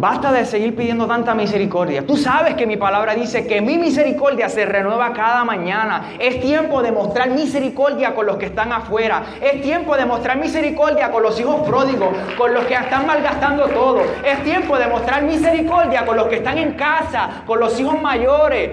Basta 0.04 0.32
de 0.32 0.44
seguir 0.44 0.76
pidiendo 0.76 1.06
tanta 1.06 1.34
misericordia. 1.34 2.06
Tú 2.06 2.18
sabes 2.18 2.56
que 2.56 2.66
mi 2.66 2.76
palabra 2.76 3.14
dice 3.14 3.46
que 3.46 3.62
mi 3.62 3.78
misericordia 3.78 4.50
se 4.50 4.66
renueva 4.66 5.14
cada 5.14 5.44
mañana. 5.44 6.12
Es 6.18 6.42
tiempo 6.42 6.82
de 6.82 6.92
mostrar 6.92 7.30
misericordia 7.30 8.14
con 8.14 8.26
los 8.26 8.36
que 8.36 8.44
están 8.44 8.70
afuera. 8.70 9.22
Es 9.40 9.62
tiempo 9.62 9.96
de 9.96 10.04
mostrar 10.04 10.36
misericordia 10.36 11.10
con 11.10 11.22
los 11.22 11.40
hijos 11.40 11.66
pródigos, 11.66 12.10
con 12.36 12.52
los 12.52 12.66
que 12.66 12.74
están 12.74 13.06
malgastando 13.06 13.66
todo. 13.68 14.02
Es 14.22 14.44
tiempo 14.44 14.76
de 14.76 14.88
mostrar 14.88 15.22
misericordia 15.22 16.04
con 16.04 16.18
los 16.18 16.26
que 16.26 16.36
están 16.36 16.58
en 16.58 16.74
casa, 16.74 17.42
con 17.46 17.58
los 17.58 17.80
hijos 17.80 17.98
mayores, 18.02 18.72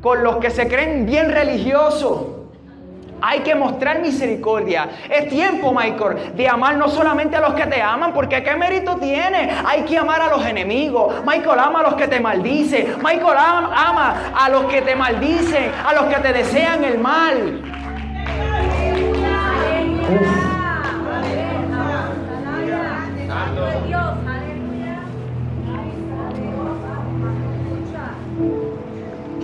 con 0.00 0.24
los 0.24 0.38
que 0.38 0.50
se 0.50 0.66
creen 0.66 1.06
bien 1.06 1.30
religiosos. 1.30 2.41
Hay 3.22 3.40
que 3.40 3.54
mostrar 3.54 4.00
misericordia. 4.00 4.88
Es 5.08 5.28
tiempo, 5.28 5.72
Michael, 5.72 6.34
de 6.34 6.48
amar 6.48 6.76
no 6.76 6.88
solamente 6.88 7.36
a 7.36 7.40
los 7.40 7.54
que 7.54 7.66
te 7.66 7.80
aman, 7.80 8.12
porque 8.12 8.42
¿qué 8.42 8.56
mérito 8.56 8.96
tiene? 8.96 9.50
Hay 9.64 9.82
que 9.82 9.96
amar 9.96 10.20
a 10.20 10.28
los 10.28 10.44
enemigos. 10.44 11.14
Michael 11.24 11.60
ama 11.60 11.80
a 11.80 11.82
los 11.84 11.94
que 11.94 12.08
te 12.08 12.20
maldicen. 12.20 12.96
Michael 13.02 13.38
ama, 13.38 14.32
a 14.36 14.48
los 14.48 14.64
que 14.64 14.82
te 14.82 14.96
maldicen, 14.96 15.70
a 15.86 15.94
los 15.94 16.04
que 16.12 16.20
te 16.20 16.32
desean 16.32 16.84
el 16.84 16.98
mal. 16.98 17.62
Aleluya. 20.04 20.52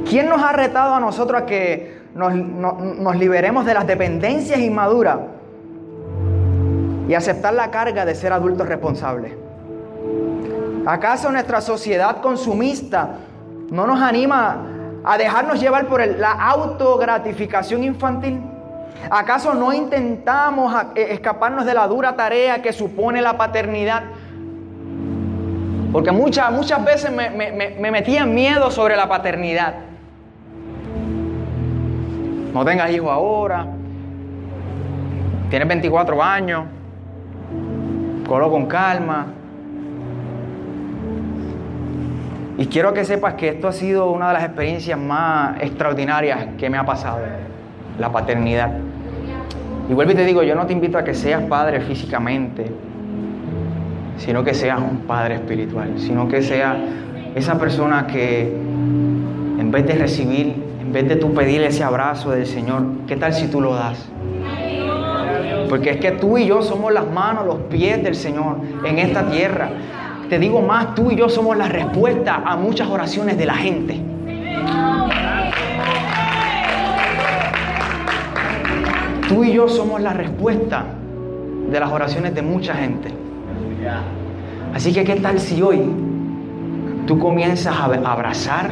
¿Quién 0.08 0.30
nos 0.30 0.42
ha 0.42 0.52
retado 0.52 0.94
a 0.94 1.00
nosotros 1.00 1.42
a 1.42 1.44
que 1.44 1.97
nos, 2.14 2.34
no- 2.34 2.72
nos 2.80 3.16
liberemos 3.16 3.64
de 3.64 3.74
las 3.74 3.86
dependencias 3.86 4.58
inmaduras 4.58 5.18
y 7.08 7.14
aceptar 7.14 7.54
la 7.54 7.70
carga 7.70 8.04
de 8.04 8.14
ser 8.14 8.32
adultos 8.32 8.68
responsables? 8.68 9.32
¿Acaso 10.86 11.30
nuestra 11.30 11.60
sociedad 11.60 12.20
consumista 12.20 13.10
no 13.70 13.86
nos 13.86 14.00
anima 14.00 14.56
a 15.04 15.18
dejarnos 15.18 15.60
llevar 15.60 15.86
por 15.86 16.00
el- 16.00 16.20
la 16.20 16.32
autogratificación 16.32 17.84
infantil? 17.84 18.40
¿Acaso 19.10 19.54
no 19.54 19.72
intentamos 19.72 20.74
eh, 20.96 21.08
escaparnos 21.10 21.64
de 21.64 21.74
la 21.74 21.86
dura 21.86 22.16
tarea 22.16 22.60
que 22.62 22.72
supone 22.72 23.20
la 23.22 23.36
paternidad? 23.36 24.02
Porque 25.92 26.10
muchas, 26.10 26.50
muchas 26.52 26.84
veces 26.84 27.10
me, 27.12 27.30
me, 27.30 27.52
me- 27.52 27.70
me 27.78 27.90
metían 27.90 28.34
miedo 28.34 28.70
sobre 28.70 28.96
la 28.96 29.08
paternidad. 29.08 29.74
No 32.52 32.64
tengas 32.64 32.90
hijos 32.90 33.10
ahora. 33.10 33.66
Tienes 35.50 35.68
24 35.68 36.22
años. 36.22 36.64
Colo 38.26 38.50
con 38.50 38.66
calma. 38.66 39.26
Y 42.58 42.66
quiero 42.66 42.92
que 42.92 43.04
sepas 43.04 43.34
que 43.34 43.50
esto 43.50 43.68
ha 43.68 43.72
sido 43.72 44.10
una 44.10 44.28
de 44.28 44.34
las 44.34 44.44
experiencias 44.44 44.98
más 44.98 45.60
extraordinarias 45.60 46.48
que 46.58 46.68
me 46.68 46.76
ha 46.76 46.84
pasado. 46.84 47.20
La 47.98 48.10
paternidad. 48.10 48.72
Y 49.88 49.94
vuelvo 49.94 50.12
y 50.12 50.14
te 50.16 50.24
digo, 50.24 50.42
yo 50.42 50.54
no 50.54 50.66
te 50.66 50.72
invito 50.72 50.98
a 50.98 51.04
que 51.04 51.14
seas 51.14 51.42
padre 51.44 51.80
físicamente, 51.80 52.70
sino 54.18 54.44
que 54.44 54.52
seas 54.52 54.80
un 54.80 54.98
padre 55.06 55.36
espiritual, 55.36 55.94
sino 55.98 56.28
que 56.28 56.42
seas 56.42 56.76
esa 57.34 57.58
persona 57.58 58.06
que 58.06 58.42
en 59.58 59.70
vez 59.70 59.86
de 59.86 59.94
recibir, 59.94 60.67
en 60.88 60.94
vez 60.94 61.06
de 61.06 61.16
tú 61.16 61.34
pedir 61.34 61.60
ese 61.60 61.84
abrazo 61.84 62.30
del 62.30 62.46
Señor, 62.46 62.82
¿qué 63.06 63.14
tal 63.16 63.34
si 63.34 63.48
tú 63.48 63.60
lo 63.60 63.74
das? 63.74 64.08
Porque 65.68 65.90
es 65.90 65.96
que 65.98 66.12
tú 66.12 66.38
y 66.38 66.46
yo 66.46 66.62
somos 66.62 66.94
las 66.94 67.06
manos, 67.06 67.44
los 67.44 67.58
pies 67.68 68.02
del 68.02 68.14
Señor 68.14 68.56
en 68.86 68.98
esta 68.98 69.28
tierra. 69.28 69.68
Te 70.30 70.38
digo 70.38 70.62
más, 70.62 70.94
tú 70.94 71.10
y 71.10 71.16
yo 71.16 71.28
somos 71.28 71.58
la 71.58 71.68
respuesta 71.68 72.42
a 72.42 72.56
muchas 72.56 72.88
oraciones 72.88 73.36
de 73.36 73.44
la 73.44 73.54
gente. 73.54 74.00
Tú 79.28 79.44
y 79.44 79.52
yo 79.52 79.68
somos 79.68 80.00
la 80.00 80.14
respuesta 80.14 80.86
de 81.70 81.78
las 81.78 81.92
oraciones 81.92 82.34
de 82.34 82.40
mucha 82.40 82.72
gente. 82.72 83.12
Así 84.72 84.94
que, 84.94 85.04
¿qué 85.04 85.16
tal 85.16 85.38
si 85.38 85.60
hoy 85.60 85.82
tú 87.06 87.18
comienzas 87.18 87.76
a 87.76 87.84
abrazar 87.84 88.70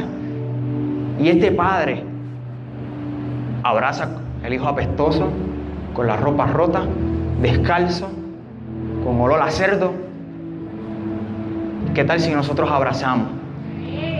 y 1.19 1.29
este 1.29 1.51
padre 1.51 2.06
abraza 3.69 4.07
el 4.43 4.53
hijo 4.53 4.67
apestoso, 4.67 5.29
con 5.93 6.07
la 6.07 6.15
ropa 6.15 6.45
rota, 6.47 6.83
descalzo, 7.41 8.09
con 9.03 9.19
olor 9.19 9.41
a 9.41 9.51
cerdo? 9.51 9.93
¿Qué 11.93 12.03
tal 12.03 12.19
si 12.19 12.31
nosotros 12.31 12.69
abrazamos 12.71 13.29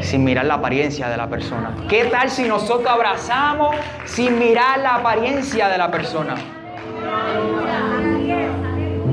sin 0.02 0.24
mirar 0.24 0.46
la 0.46 0.56
apariencia 0.56 1.10
de 1.10 1.18
la 1.18 1.28
persona? 1.28 1.72
¿Qué 1.88 2.06
tal 2.06 2.30
si 2.30 2.48
nosotros 2.48 2.88
abrazamos 2.88 3.76
sin 4.06 4.40
mirar 4.40 4.80
la 4.80 4.96
apariencia 4.96 5.70
de 5.70 5.78
la 5.78 5.92
persona? 5.92 6.36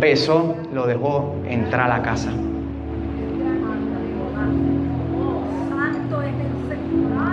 Besó, 0.01 0.57
lo 0.73 0.87
dejó 0.87 1.35
entrar 1.47 1.91
a 1.91 1.99
la 1.99 2.03
casa. 2.03 2.31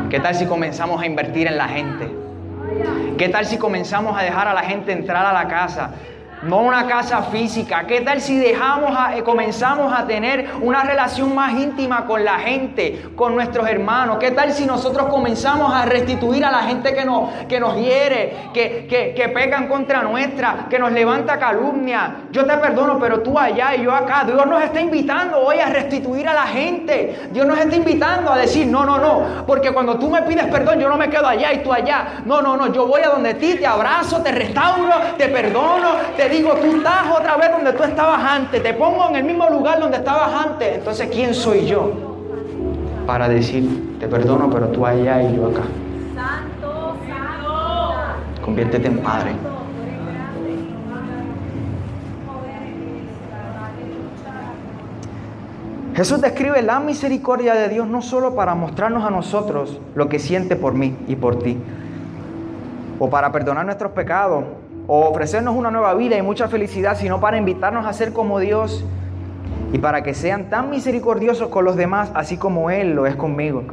¿Qué 0.10 0.20
tal 0.20 0.36
si 0.36 0.46
comenzamos 0.46 1.02
a 1.02 1.06
invertir 1.06 1.48
en 1.48 1.58
la 1.58 1.70
gente? 1.70 2.22
¿Qué 3.18 3.30
tal 3.30 3.46
si 3.46 3.58
comenzamos 3.58 4.18
a 4.18 4.24
dejar 4.24 4.48
a 4.48 4.54
la 4.54 4.64
gente 4.64 4.92
entrar 4.92 5.26
a 5.26 5.34
la 5.34 5.48
casa? 5.48 5.92
No 6.44 6.58
una 6.62 6.88
casa 6.88 7.22
física. 7.22 7.86
¿Qué 7.86 8.02
tal 8.02 8.20
si 8.20 8.36
dejamos 8.36 8.98
a, 8.98 9.16
eh, 9.16 9.24
comenzamos 9.24 9.94
a 9.94 10.08
tener 10.08 10.50
una 10.62 10.84
relación 10.84 11.36
más 11.36 11.54
íntima 11.54 12.08
con 12.08 12.26
la 12.26 12.40
gente, 12.40 13.10
con 13.16 13.36
nuestros 13.36 13.68
hermanos? 13.70 14.18
¿Qué 14.20 14.32
tal 14.32 14.52
si 14.52 14.66
nosotros 14.66 15.08
comenzamos 15.10 15.72
a 15.72 15.86
restituir 15.86 16.44
a 16.44 16.50
la 16.50 16.64
gente 16.64 16.96
que 16.96 17.06
nos, 17.06 17.30
que 17.48 17.60
nos 17.60 17.76
hiere, 17.76 18.50
que, 18.56 18.88
que, 18.90 19.14
que 19.14 19.68
contra 19.68 20.02
nuestra, 20.02 20.66
que 20.68 20.80
nos 20.80 20.92
levanta 20.92 21.38
calumnia? 21.38 22.22
Yo 22.32 22.44
te 22.44 22.58
perdono, 22.58 22.98
pero 22.98 23.22
tú 23.22 23.38
allá 23.38 23.76
y 23.76 23.84
yo 23.84 23.94
acá. 23.94 24.24
Dios 24.26 24.44
nos 24.48 24.64
está 24.64 24.82
invitando 24.82 25.38
hoy 25.38 25.60
a 25.60 25.68
restituir 25.68 26.28
a 26.28 26.34
la 26.34 26.48
gente. 26.48 27.30
Dios 27.32 27.46
nos 27.46 27.60
está 27.60 27.76
invitando 27.76 28.32
a 28.32 28.38
decir, 28.38 28.66
no, 28.66 28.84
no, 28.84 28.98
no. 28.98 29.46
Porque 29.46 29.72
cuando 29.72 30.00
tú 30.00 30.10
me 30.10 30.24
pides 30.24 30.48
perdón, 30.48 30.80
yo 30.80 30.90
no 30.90 30.98
me 30.98 31.08
quedo 31.08 31.28
allá 31.28 31.54
y 31.54 31.60
tú 31.60 31.72
allá. 31.72 32.24
No, 32.26 32.42
no, 32.42 32.58
no. 32.58 32.74
Yo 32.74 32.88
voy 32.88 33.02
a 33.02 33.10
donde 33.10 33.36
ti, 33.36 33.58
te 33.60 33.68
abrazo, 33.68 34.24
te 34.24 34.32
restauro, 34.32 34.92
te 35.20 35.28
perdono, 35.28 35.98
te 36.18 36.31
digo, 36.32 36.54
tú 36.56 36.78
estás 36.78 37.12
otra 37.12 37.38
vez 37.38 37.52
donde 37.52 37.74
tú 37.74 37.84
estabas 37.84 38.24
antes, 38.24 38.64
te 38.64 38.74
pongo 38.74 39.10
en 39.10 39.16
el 39.18 39.24
mismo 39.24 39.50
lugar 39.50 39.80
donde 39.80 39.98
estabas 39.98 40.46
antes. 40.46 40.78
Entonces, 40.78 41.10
¿quién 41.12 41.34
soy 41.34 41.66
yo? 41.66 41.92
Para 43.06 43.28
decir, 43.28 43.98
te 44.00 44.08
perdono, 44.08 44.50
pero 44.50 44.70
tú 44.70 44.86
allá 44.86 45.22
y 45.22 45.36
yo 45.36 45.48
acá. 45.48 45.64
Santo, 46.16 46.96
santo. 47.08 48.42
Conviértete 48.44 48.88
en 48.88 48.98
padre. 49.00 49.32
Jesús 55.94 56.22
describe 56.22 56.62
la 56.62 56.80
misericordia 56.80 57.54
de 57.54 57.68
Dios 57.68 57.86
no 57.86 58.02
solo 58.02 58.34
para 58.34 58.56
mostrarnos 58.56 59.04
a 59.04 59.12
nosotros 59.12 59.80
lo 59.94 60.08
que 60.08 60.20
siente 60.20 60.56
por 60.56 60.74
mí 60.74 60.96
y 61.08 61.18
por 61.18 61.40
ti, 61.40 61.58
o 62.98 63.10
para 63.10 63.32
perdonar 63.32 63.66
nuestros 63.66 63.92
pecados, 63.92 64.46
o 64.94 65.08
ofrecernos 65.08 65.56
una 65.56 65.72
nueva 65.72 65.94
vida 65.94 66.18
y 66.18 66.22
mucha 66.22 66.50
felicidad, 66.50 66.98
sino 66.98 67.22
para 67.22 67.38
invitarnos 67.38 67.86
a 67.86 67.94
ser 67.94 68.12
como 68.12 68.40
Dios 68.40 68.84
y 69.72 69.78
para 69.78 70.04
que 70.04 70.14
sean 70.14 70.50
tan 70.50 70.70
misericordiosos 70.70 71.48
con 71.48 71.64
los 71.64 71.78
demás, 71.78 72.12
así 72.14 72.36
como 72.36 72.70
Él 72.70 72.94
lo 72.94 73.08
es 73.08 73.16
conmigo. 73.16 73.64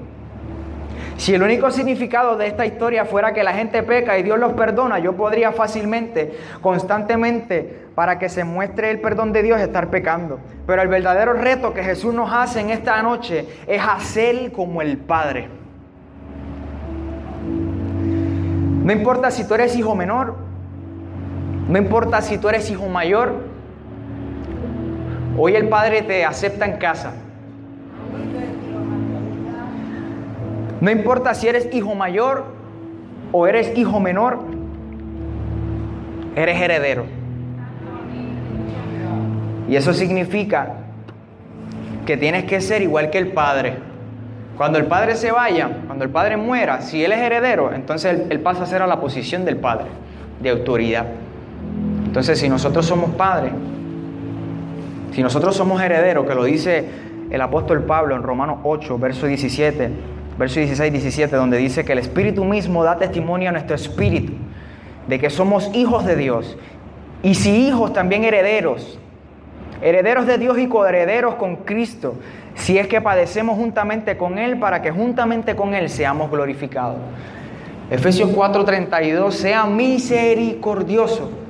Si 1.16 1.34
el 1.34 1.42
único 1.42 1.72
significado 1.72 2.36
de 2.36 2.46
esta 2.46 2.66
historia 2.66 3.04
fuera 3.04 3.34
que 3.34 3.42
la 3.42 3.52
gente 3.52 3.82
peca 3.82 4.16
y 4.16 4.22
Dios 4.22 4.38
los 4.38 4.52
perdona, 4.52 5.00
yo 5.00 5.14
podría 5.14 5.50
fácilmente, 5.50 6.38
constantemente, 6.60 7.88
para 7.96 8.20
que 8.20 8.28
se 8.28 8.44
muestre 8.44 8.88
el 8.92 9.00
perdón 9.00 9.32
de 9.32 9.42
Dios, 9.42 9.60
estar 9.60 9.90
pecando. 9.90 10.38
Pero 10.68 10.82
el 10.82 10.86
verdadero 10.86 11.32
reto 11.32 11.74
que 11.74 11.82
Jesús 11.82 12.14
nos 12.14 12.32
hace 12.32 12.60
en 12.60 12.70
esta 12.70 13.02
noche 13.02 13.44
es 13.66 13.82
hacer 13.82 14.52
como 14.52 14.82
el 14.82 14.98
Padre. 14.98 15.48
No 18.84 18.92
importa 18.92 19.32
si 19.32 19.42
tú 19.48 19.54
eres 19.54 19.74
hijo 19.74 19.96
menor, 19.96 20.47
no 21.68 21.76
importa 21.78 22.22
si 22.22 22.38
tú 22.38 22.48
eres 22.48 22.70
hijo 22.70 22.86
mayor, 22.86 23.34
hoy 25.36 25.54
el 25.54 25.68
Padre 25.68 26.02
te 26.02 26.24
acepta 26.24 26.64
en 26.64 26.78
casa. 26.78 27.12
No 30.80 30.90
importa 30.90 31.34
si 31.34 31.46
eres 31.46 31.68
hijo 31.74 31.94
mayor 31.94 32.44
o 33.32 33.46
eres 33.46 33.76
hijo 33.76 34.00
menor, 34.00 34.38
eres 36.36 36.60
heredero. 36.60 37.04
Y 39.68 39.76
eso 39.76 39.92
significa 39.92 40.74
que 42.06 42.16
tienes 42.16 42.44
que 42.44 42.62
ser 42.62 42.80
igual 42.80 43.10
que 43.10 43.18
el 43.18 43.32
Padre. 43.32 43.76
Cuando 44.56 44.78
el 44.78 44.86
Padre 44.86 45.16
se 45.16 45.30
vaya, 45.30 45.68
cuando 45.86 46.04
el 46.04 46.10
Padre 46.10 46.38
muera, 46.38 46.80
si 46.80 47.04
Él 47.04 47.12
es 47.12 47.18
heredero, 47.18 47.74
entonces 47.74 48.22
Él, 48.30 48.40
pasa 48.40 48.62
a 48.62 48.66
ser 48.66 48.80
a 48.80 48.86
la 48.86 48.98
posición 48.98 49.44
del 49.44 49.58
Padre, 49.58 49.86
de 50.40 50.48
autoridad. 50.48 51.06
Entonces, 52.08 52.38
si 52.38 52.48
nosotros 52.48 52.86
somos 52.86 53.10
padres, 53.10 53.52
si 55.12 55.22
nosotros 55.22 55.54
somos 55.54 55.82
herederos, 55.82 56.26
que 56.26 56.34
lo 56.34 56.44
dice 56.44 56.88
el 57.28 57.38
apóstol 57.42 57.82
Pablo 57.82 58.16
en 58.16 58.22
Romanos 58.22 58.60
8, 58.62 58.98
verso 58.98 59.26
17, 59.26 59.90
verso 60.38 60.58
16, 60.58 60.90
17, 60.90 61.36
donde 61.36 61.58
dice 61.58 61.84
que 61.84 61.92
el 61.92 61.98
Espíritu 61.98 62.44
mismo 62.44 62.82
da 62.82 62.96
testimonio 62.96 63.50
a 63.50 63.52
nuestro 63.52 63.76
espíritu 63.76 64.32
de 65.06 65.18
que 65.18 65.28
somos 65.28 65.70
hijos 65.74 66.06
de 66.06 66.16
Dios. 66.16 66.56
Y 67.22 67.34
si 67.34 67.68
hijos, 67.68 67.92
también 67.92 68.24
herederos. 68.24 68.98
Herederos 69.82 70.26
de 70.26 70.38
Dios 70.38 70.58
y 70.58 70.66
coherederos 70.66 71.34
con 71.34 71.56
Cristo, 71.56 72.14
si 72.54 72.78
es 72.78 72.86
que 72.86 73.02
padecemos 73.02 73.58
juntamente 73.58 74.16
con 74.16 74.38
Él, 74.38 74.58
para 74.58 74.80
que 74.80 74.90
juntamente 74.90 75.54
con 75.54 75.74
Él 75.74 75.90
seamos 75.90 76.30
glorificados. 76.30 76.96
Efesios 77.90 78.30
4:32, 78.30 79.30
sea 79.30 79.66
misericordioso. 79.66 81.47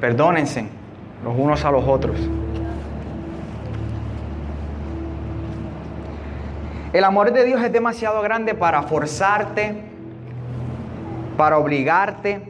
Perdónense 0.00 0.66
los 1.24 1.34
unos 1.36 1.64
a 1.64 1.70
los 1.70 1.86
otros. 1.86 2.16
El 6.92 7.04
amor 7.04 7.32
de 7.32 7.44
Dios 7.44 7.62
es 7.62 7.72
demasiado 7.72 8.22
grande 8.22 8.54
para 8.54 8.82
forzarte, 8.82 9.74
para 11.36 11.58
obligarte, 11.58 12.40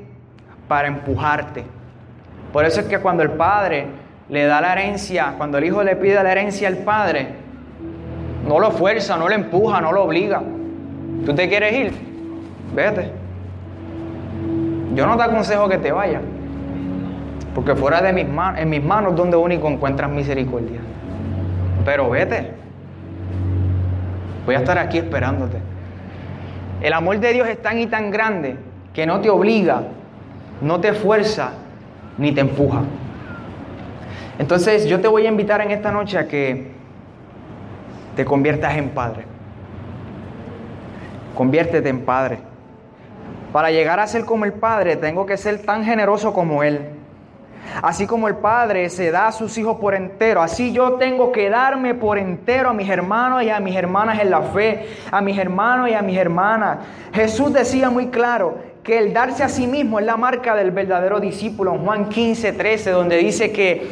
para 0.69 0.89
empujarte. 0.89 1.65
Por 2.53 2.65
eso 2.65 2.81
es 2.81 2.87
que 2.87 2.99
cuando 2.99 3.23
el 3.23 3.31
padre 3.31 3.87
le 4.29 4.45
da 4.45 4.61
la 4.61 4.73
herencia, 4.73 5.35
cuando 5.37 5.59
el 5.59 5.65
hijo 5.65 5.83
le 5.83 5.97
pide 5.97 6.23
la 6.23 6.31
herencia 6.31 6.69
al 6.69 6.79
padre, 6.79 7.29
no 8.47 8.61
lo 8.61 8.71
fuerza, 8.71 9.17
no 9.17 9.29
lo 9.29 9.35
empuja, 9.35 9.81
no 9.81 9.93
lo 9.93 10.05
obliga. 10.05 10.43
¿Tú 11.25 11.35
te 11.35 11.49
quieres 11.49 11.73
ir? 11.73 11.93
Vete. 12.75 13.11
Yo 14.95 15.07
no 15.07 15.17
te 15.17 15.23
aconsejo 15.25 15.69
que 15.69 15.79
te 15.79 15.91
vayas. 15.91 16.23
Porque 17.57 17.75
fuera 17.75 18.03
de 18.03 18.13
mis 18.13 18.29
manos, 18.29 18.61
en 18.61 18.69
mis 18.69 18.85
manos 18.85 19.17
donde 19.17 19.35
único 19.35 19.67
encuentras 19.67 20.11
misericordia. 20.11 20.79
Pero 21.87 22.11
vete. 22.11 22.51
Voy 24.45 24.55
a 24.55 24.59
estar 24.59 24.77
aquí 24.77 24.99
esperándote. 24.99 25.57
El 26.83 26.93
amor 26.93 27.19
de 27.19 27.33
Dios 27.33 27.49
es 27.49 27.63
tan 27.63 27.79
y 27.79 27.87
tan 27.87 28.11
grande 28.11 28.59
que 28.93 29.07
no 29.07 29.23
te 29.23 29.31
obliga, 29.31 29.85
no 30.61 30.81
te 30.81 30.93
fuerza, 30.93 31.53
ni 32.19 32.31
te 32.31 32.43
empuja. 32.43 32.83
Entonces 34.39 34.85
yo 34.85 35.01
te 35.01 35.09
voy 35.09 35.25
a 35.25 35.31
invitar 35.31 35.63
en 35.63 35.71
esta 35.71 35.91
noche 35.91 36.19
a 36.19 36.29
que 36.29 36.73
te 38.17 38.25
conviertas 38.27 38.77
en 38.77 38.91
padre. 38.91 39.25
Conviértete 41.35 41.89
en 41.89 42.05
padre. 42.05 42.39
Para 43.51 43.71
llegar 43.71 43.99
a 43.99 44.07
ser 44.07 44.27
como 44.27 44.45
el 44.45 44.53
padre, 44.53 44.97
tengo 44.97 45.25
que 45.25 45.39
ser 45.39 45.63
tan 45.63 45.87
generoso 45.87 46.35
como 46.35 46.63
él. 46.63 46.96
Así 47.83 48.07
como 48.07 48.29
el 48.29 48.37
Padre 48.37 48.89
se 48.91 49.11
da 49.11 49.29
a 49.29 49.33
sus 49.33 49.57
hijos 49.59 49.79
por 49.79 49.95
entero, 49.95 50.43
así 50.43 50.73
yo 50.73 50.95
tengo 50.95 51.33
que 51.33 51.51
darme 51.51 51.95
por 51.95 52.19
entero 52.19 52.71
a 52.71 52.73
mis 52.73 52.89
hermanos 52.89 53.43
y 53.43 53.51
a 53.51 53.61
mis 53.61 53.77
hermanas 53.77 54.21
en 54.21 54.31
la 54.31 54.43
fe, 54.43 54.87
a 55.11 55.21
mis 55.21 55.39
hermanos 55.39 55.89
y 55.89 55.95
a 55.95 56.03
mis 56.03 56.17
hermanas. 56.17 56.79
Jesús 57.13 57.53
decía 57.53 57.91
muy 57.91 58.09
claro 58.09 58.59
que 58.83 58.99
el 58.99 59.13
darse 59.13 59.43
a 59.43 59.49
sí 59.49 59.67
mismo 59.67 59.99
es 59.99 60.07
la 60.07 60.17
marca 60.17 60.55
del 60.55 60.71
verdadero 60.71 61.19
discípulo 61.21 61.75
en 61.75 61.85
Juan 61.85 62.09
15, 62.09 62.53
13, 62.53 62.91
donde 62.91 63.17
dice 63.17 63.51
que 63.51 63.89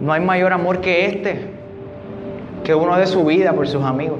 no 0.00 0.12
hay 0.12 0.20
mayor 0.20 0.52
amor 0.52 0.80
que 0.80 1.06
este, 1.06 1.50
que 2.62 2.74
uno 2.74 2.96
de 2.96 3.06
su 3.06 3.24
vida 3.24 3.52
por 3.52 3.66
sus 3.66 3.82
amigos. 3.82 4.18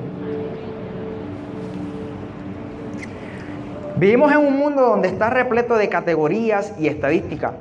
Vivimos 3.96 4.30
en 4.30 4.38
un 4.38 4.56
mundo 4.56 4.82
donde 4.82 5.08
está 5.08 5.28
repleto 5.28 5.76
de 5.76 5.88
categorías 5.88 6.72
y 6.78 6.86
estadísticas. 6.86 7.52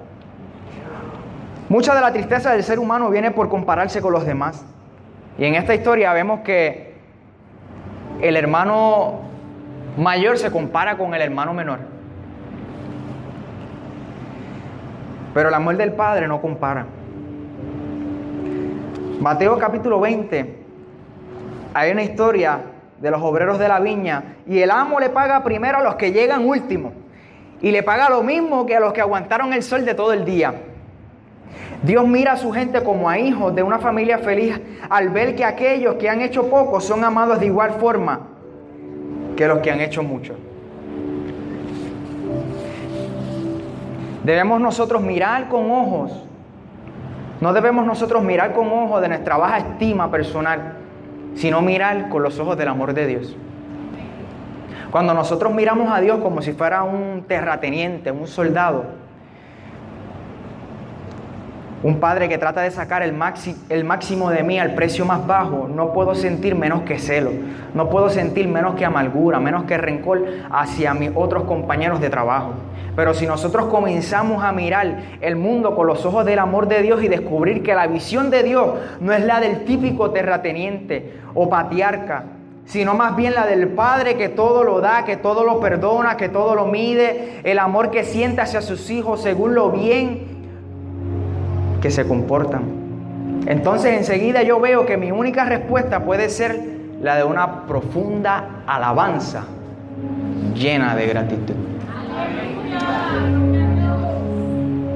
Mucha 1.70 1.93
de 1.93 2.01
la 2.01 2.13
tristeza 2.13 2.53
del 2.53 2.63
ser 2.63 2.80
humano 2.80 3.09
viene 3.09 3.32
por 3.32 3.49
compararse 3.49 4.01
con 4.01 4.13
los 4.13 4.26
demás. 4.26 4.65
Y 5.38 5.45
en 5.45 5.55
esta 5.55 5.76
historia 5.76 6.13
vemos 6.13 6.39
que 6.39 6.95
el 8.22 8.38
hermano 8.38 9.20
mayor 9.97 10.38
se 10.38 10.49
compara 10.49 10.97
con 10.97 11.13
el 11.13 11.22
hermano 11.22 11.53
menor. 11.53 11.80
Pero 15.34 15.49
el 15.49 15.55
amor 15.55 15.76
del 15.76 15.91
Padre 15.91 16.28
no 16.28 16.41
compara. 16.41 16.86
Mateo 19.20 19.57
capítulo 19.59 19.99
20, 19.99 20.63
hay 21.74 21.91
una 21.91 22.03
historia 22.03 22.61
de 23.01 23.11
los 23.11 23.22
obreros 23.22 23.59
de 23.59 23.68
la 23.68 23.80
viña 23.80 24.38
y 24.47 24.59
el 24.59 24.72
amo 24.72 24.99
le 24.99 25.09
paga 25.09 25.43
primero 25.43 25.80
a 25.80 25.84
los 25.84 25.95
que 25.95 26.11
llegan 26.11 26.45
último 26.45 26.93
y 27.61 27.72
le 27.72 27.84
paga 27.84 28.09
lo 28.09 28.24
mismo 28.24 28.65
que 28.65 28.76
a 28.76 28.80
los 28.80 28.93
que 28.93 29.01
aguantaron 29.01 29.53
el 29.53 29.63
sol 29.63 29.86
de 29.86 29.93
todo 29.93 30.13
el 30.13 30.24
día. 30.24 30.53
Dios 31.84 32.07
mira 32.07 32.34
a 32.34 32.38
su 32.38 32.51
gente 32.51 32.84
como 32.84 33.09
a 33.09 33.19
hijos 33.19 33.53
de 33.53 33.61
una 33.63 33.80
familia 33.80 34.17
feliz 34.17 34.59
al 34.89 35.09
ver 35.09 35.36
que 35.36 35.45
aquellos 35.45 35.95
que 35.95 36.09
han 36.09 36.21
hecho 36.21 36.49
poco 36.49 36.82
son 36.82 37.03
amados 37.03 37.39
de 37.39 37.45
igual 37.45 37.73
forma 37.73 38.21
que 39.36 39.47
los 39.47 39.59
que 39.59 39.71
han 39.71 39.82
hecho 39.82 40.01
mucho. 40.01 40.36
Debemos 44.23 44.59
nosotros 44.59 45.01
mirar 45.01 45.47
con 45.47 45.71
ojos, 45.71 46.11
no 47.39 47.53
debemos 47.53 47.86
nosotros 47.86 48.23
mirar 48.23 48.53
con 48.53 48.67
ojos 48.67 49.01
de 49.01 49.07
nuestra 49.09 49.38
baja 49.38 49.59
estima 49.59 50.11
personal, 50.11 50.73
sino 51.36 51.61
mirar 51.61 52.09
con 52.09 52.23
los 52.23 52.39
ojos 52.39 52.57
del 52.57 52.67
amor 52.67 52.93
de 52.93 53.05
Dios. 53.05 53.38
Cuando 54.91 55.13
nosotros 55.13 55.53
miramos 55.53 55.91
a 55.91 56.01
Dios 56.01 56.19
como 56.19 56.41
si 56.41 56.53
fuera 56.53 56.84
un 56.84 57.23
terrateniente, 57.28 58.11
un 58.11 58.28
soldado, 58.28 58.86
un 61.88 62.01
padre 62.01 62.27
que 62.27 62.38
trata 62.38 62.59
de 62.63 62.69
sacar 62.69 63.01
el, 63.01 63.15
el, 63.69 63.83
máximo 63.85 64.29
de 64.29 64.43
mí 64.43 64.59
al 64.59 64.75
precio 64.75 65.05
más 65.05 65.25
bajo, 65.25 65.69
no 65.73 65.93
puedo 65.93 66.15
sentir 66.15 66.53
menos 66.53 66.81
que 66.81 66.99
celo, 66.99 67.31
no 67.73 67.89
puedo 67.89 68.09
sentir 68.09 68.49
menos 68.49 68.75
que 68.75 68.83
amargura, 68.83 69.39
menos 69.39 69.63
que 69.63 69.77
rencor 69.77 70.21
hacia 70.51 70.93
mis 70.93 71.11
otros 71.15 71.45
compañeros 71.45 72.01
de 72.01 72.09
trabajo. 72.09 72.51
Pero 72.93 73.13
si 73.13 73.25
nosotros 73.25 73.67
comenzamos 73.67 74.43
a 74.43 74.51
mirar 74.51 74.97
el 75.21 75.38
mundo 75.38 75.77
con 75.77 75.88
los 75.88 76.05
ojos 76.05 76.25
del 76.25 76.39
amor 76.39 76.67
de 76.67 76.81
Dios 76.81 77.01
y 77.03 77.07
descubrir 77.07 77.63
que 77.63 77.73
la 77.73 77.88
visión 77.88 78.31
de 78.31 78.43
Dios 78.43 78.67
no 78.99 79.13
es 79.13 79.23
la 79.23 79.39
del 79.39 79.63
típico 79.63 80.11
terrateniente 80.11 81.13
o 81.35 81.49
patriarca, 81.49 82.25
sino 82.65 82.95
más 82.95 83.15
bien 83.15 83.33
la 83.33 83.45
del 83.45 83.69
Padre 83.69 84.17
que 84.17 84.27
todo 84.27 84.65
lo 84.65 84.81
da, 84.81 85.05
que 85.05 85.15
todo 85.15 85.45
lo 85.45 85.61
perdona, 85.61 86.17
que 86.17 86.27
todo 86.27 86.53
lo 86.53 86.65
mide, 86.65 87.39
el 87.45 87.59
amor 87.59 87.91
que 87.91 88.03
siente 88.03 88.41
hacia 88.41 88.61
sus 88.61 88.89
hijos 88.89 89.21
según 89.21 89.55
lo 89.55 89.71
bien 89.71 90.35
que 91.82 91.91
se 91.91 92.07
comportan. 92.07 92.63
Entonces 93.45 93.97
enseguida 93.97 94.43
yo 94.43 94.59
veo 94.59 94.86
que 94.86 94.97
mi 94.97 95.11
única 95.11 95.45
respuesta 95.45 96.03
puede 96.03 96.30
ser 96.30 96.59
la 97.01 97.15
de 97.15 97.23
una 97.23 97.65
profunda 97.65 98.63
alabanza 98.65 99.45
llena 100.55 100.95
de 100.95 101.07
gratitud. 101.07 101.55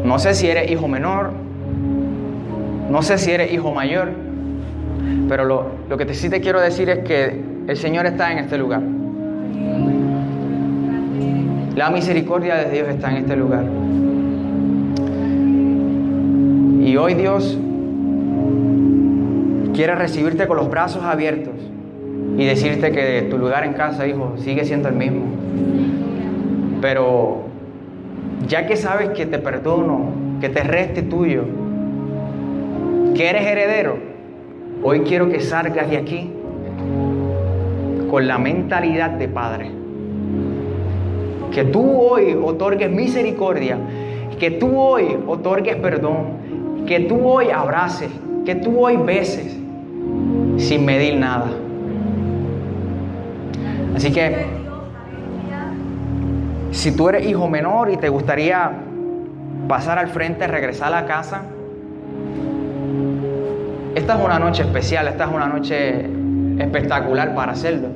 No 0.04 0.20
sé 0.20 0.34
si 0.34 0.48
eres 0.48 0.70
hijo 0.70 0.88
menor, 0.88 1.32
no 2.90 3.02
sé 3.02 3.18
si 3.18 3.32
eres 3.32 3.54
hijo 3.54 3.72
mayor, 3.72 4.10
pero 5.30 5.46
lo, 5.46 5.68
lo 5.88 5.98
que 5.98 6.14
sí 6.14 6.30
te 6.30 6.42
quiero 6.42 6.60
decir 6.60 6.90
es 6.90 7.00
que 7.00 7.42
el 7.68 7.78
Señor 7.78 8.06
está 8.06 8.32
en 8.32 8.40
este 8.40 8.58
lugar. 8.58 8.82
La 11.76 11.90
misericordia 11.90 12.56
de 12.56 12.70
Dios 12.70 12.90
está 12.90 13.12
en 13.12 13.18
este 13.18 13.36
lugar. 13.38 13.64
Y 16.84 16.98
hoy 16.98 17.14
Dios 17.14 17.60
quiere 19.76 19.94
recibirte 19.94 20.48
con 20.48 20.58
los 20.58 20.70
brazos 20.70 21.04
abiertos 21.04 21.54
y 22.38 22.46
decirte 22.46 22.92
que 22.92 23.28
tu 23.30 23.38
lugar 23.38 23.66
en 23.66 23.74
casa, 23.74 24.08
hijo, 24.08 24.34
sigue 24.38 24.66
siendo 24.66 24.90
el 24.90 24.96
mismo. 24.96 25.26
Pero 26.82 27.44
ya 28.48 28.66
que 28.66 28.78
sabes 28.78 29.10
que 29.10 29.28
te 29.28 29.38
perdono, 29.38 30.10
que 30.42 30.50
te 30.50 30.64
restituyo, 30.64 31.44
que 33.16 33.30
eres 33.30 33.46
heredero, 33.46 33.98
hoy 34.82 35.02
quiero 35.02 35.30
que 35.30 35.40
salgas 35.40 35.88
de 35.88 35.98
aquí 35.98 36.32
con 38.10 38.28
la 38.28 38.40
mentalidad 38.40 39.12
de 39.12 39.28
padre. 39.28 39.70
Que 41.52 41.64
tú 41.64 42.02
hoy 42.02 42.36
otorgues 42.44 42.90
misericordia, 42.90 43.78
que 44.40 44.50
tú 44.50 44.80
hoy 44.80 45.16
otorgues 45.28 45.76
perdón, 45.76 46.41
que 46.92 47.00
tú 47.00 47.26
hoy 47.26 47.50
abraces, 47.52 48.12
que 48.46 48.54
tú 48.54 48.86
hoy 48.86 48.98
beses 48.98 49.58
sin 50.58 50.84
medir 50.84 51.16
nada. 51.16 51.46
Así 53.96 54.12
que 54.12 54.46
si 56.72 56.94
tú 56.94 57.08
eres 57.08 57.26
hijo 57.26 57.48
menor 57.48 57.92
y 57.92 57.96
te 57.96 58.10
gustaría 58.10 58.72
pasar 59.70 60.00
al 60.00 60.10
frente, 60.10 60.48
regresar 60.48 60.90
a 60.90 61.02
la 61.02 61.06
casa, 61.06 61.44
esta 63.96 64.18
es 64.18 64.26
una 64.26 64.38
noche 64.38 64.64
especial, 64.64 65.08
esta 65.08 65.24
es 65.24 65.32
una 65.32 65.48
noche 65.48 66.10
espectacular 66.60 67.34
para 67.34 67.54
hacerlo. 67.54 67.88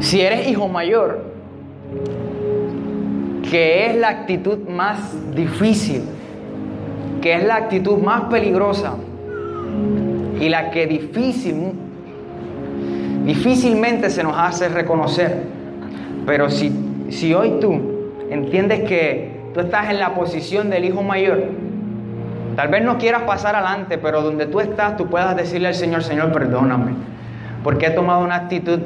Si 0.00 0.20
eres 0.20 0.46
hijo 0.46 0.68
mayor, 0.68 1.24
que 3.50 3.86
es 3.86 3.96
la 3.96 4.08
actitud 4.10 4.58
más 4.68 5.14
difícil 5.34 6.02
que 7.26 7.34
es 7.34 7.42
la 7.42 7.56
actitud 7.56 7.98
más 7.98 8.20
peligrosa 8.30 8.94
y 10.40 10.48
la 10.48 10.70
que 10.70 10.86
difícil, 10.86 11.72
difícilmente 13.24 14.10
se 14.10 14.22
nos 14.22 14.38
hace 14.38 14.68
reconocer. 14.68 15.42
Pero 16.24 16.48
si, 16.48 16.70
si 17.10 17.34
hoy 17.34 17.54
tú 17.60 17.80
entiendes 18.30 18.88
que 18.88 19.40
tú 19.52 19.58
estás 19.58 19.90
en 19.90 19.98
la 19.98 20.14
posición 20.14 20.70
del 20.70 20.84
hijo 20.84 21.02
mayor, 21.02 21.46
tal 22.54 22.68
vez 22.68 22.84
no 22.84 22.96
quieras 22.96 23.22
pasar 23.22 23.56
adelante, 23.56 23.98
pero 23.98 24.22
donde 24.22 24.46
tú 24.46 24.60
estás, 24.60 24.96
tú 24.96 25.08
puedas 25.08 25.34
decirle 25.34 25.66
al 25.66 25.74
Señor, 25.74 26.04
Señor, 26.04 26.30
perdóname, 26.30 26.92
porque 27.64 27.86
he 27.86 27.90
tomado 27.90 28.22
una 28.22 28.36
actitud 28.36 28.78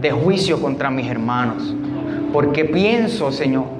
de 0.00 0.12
juicio 0.12 0.62
contra 0.62 0.90
mis 0.90 1.10
hermanos, 1.10 1.74
porque 2.32 2.64
pienso, 2.66 3.32
Señor, 3.32 3.79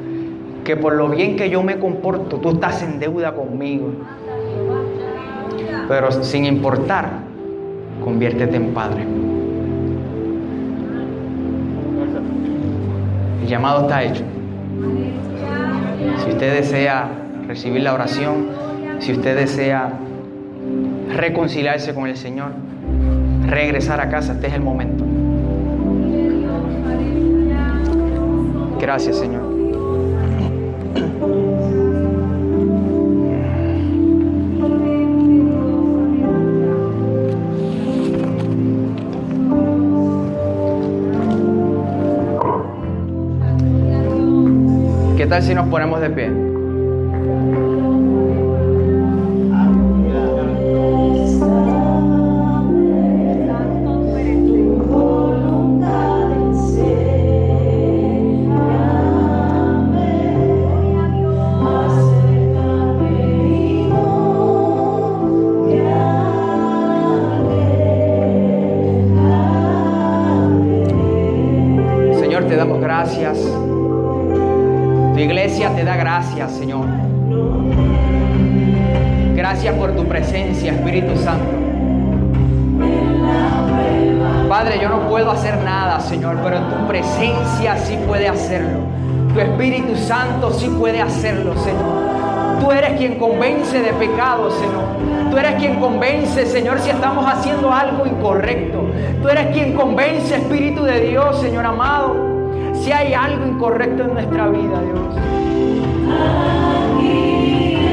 que 0.70 0.76
por 0.76 0.92
lo 0.92 1.08
bien 1.08 1.34
que 1.34 1.50
yo 1.50 1.64
me 1.64 1.80
comporto, 1.80 2.36
tú 2.36 2.50
estás 2.50 2.80
en 2.84 3.00
deuda 3.00 3.34
conmigo. 3.34 3.90
Pero 5.88 6.12
sin 6.22 6.44
importar, 6.44 7.10
conviértete 8.04 8.54
en 8.54 8.72
Padre. 8.72 9.04
El 13.42 13.48
llamado 13.48 13.80
está 13.80 14.04
hecho. 14.04 14.22
Si 16.22 16.30
usted 16.30 16.54
desea 16.54 17.08
recibir 17.48 17.82
la 17.82 17.92
oración, 17.92 18.46
si 19.00 19.10
usted 19.10 19.36
desea 19.36 19.90
reconciliarse 21.16 21.92
con 21.94 22.06
el 22.06 22.16
Señor, 22.16 22.52
regresar 23.48 24.00
a 24.00 24.08
casa, 24.08 24.34
este 24.34 24.46
es 24.46 24.54
el 24.54 24.60
momento. 24.60 25.04
Gracias, 28.78 29.18
Señor. 29.18 29.49
Tal 45.30 45.42
si 45.44 45.54
nos 45.54 45.68
ponemos 45.68 46.00
de 46.00 46.10
pie? 46.10 46.49
Pecado, 94.00 94.50
Señor. 94.50 95.30
Tú 95.30 95.36
eres 95.36 95.54
quien 95.54 95.78
convence, 95.78 96.44
Señor, 96.46 96.80
si 96.80 96.90
estamos 96.90 97.24
haciendo 97.24 97.72
algo 97.72 98.04
incorrecto. 98.04 98.84
Tú 99.22 99.28
eres 99.28 99.54
quien 99.54 99.74
convence, 99.74 100.34
Espíritu 100.34 100.82
de 100.82 101.00
Dios, 101.00 101.40
Señor 101.40 101.64
amado 101.66 102.30
si 102.82 102.92
hay 102.92 103.12
algo 103.12 103.46
incorrecto 103.46 104.04
en 104.04 104.14
nuestra 104.14 104.48
vida, 104.48 104.80
Dios. 104.80 105.14
Guíanos, 106.98 107.90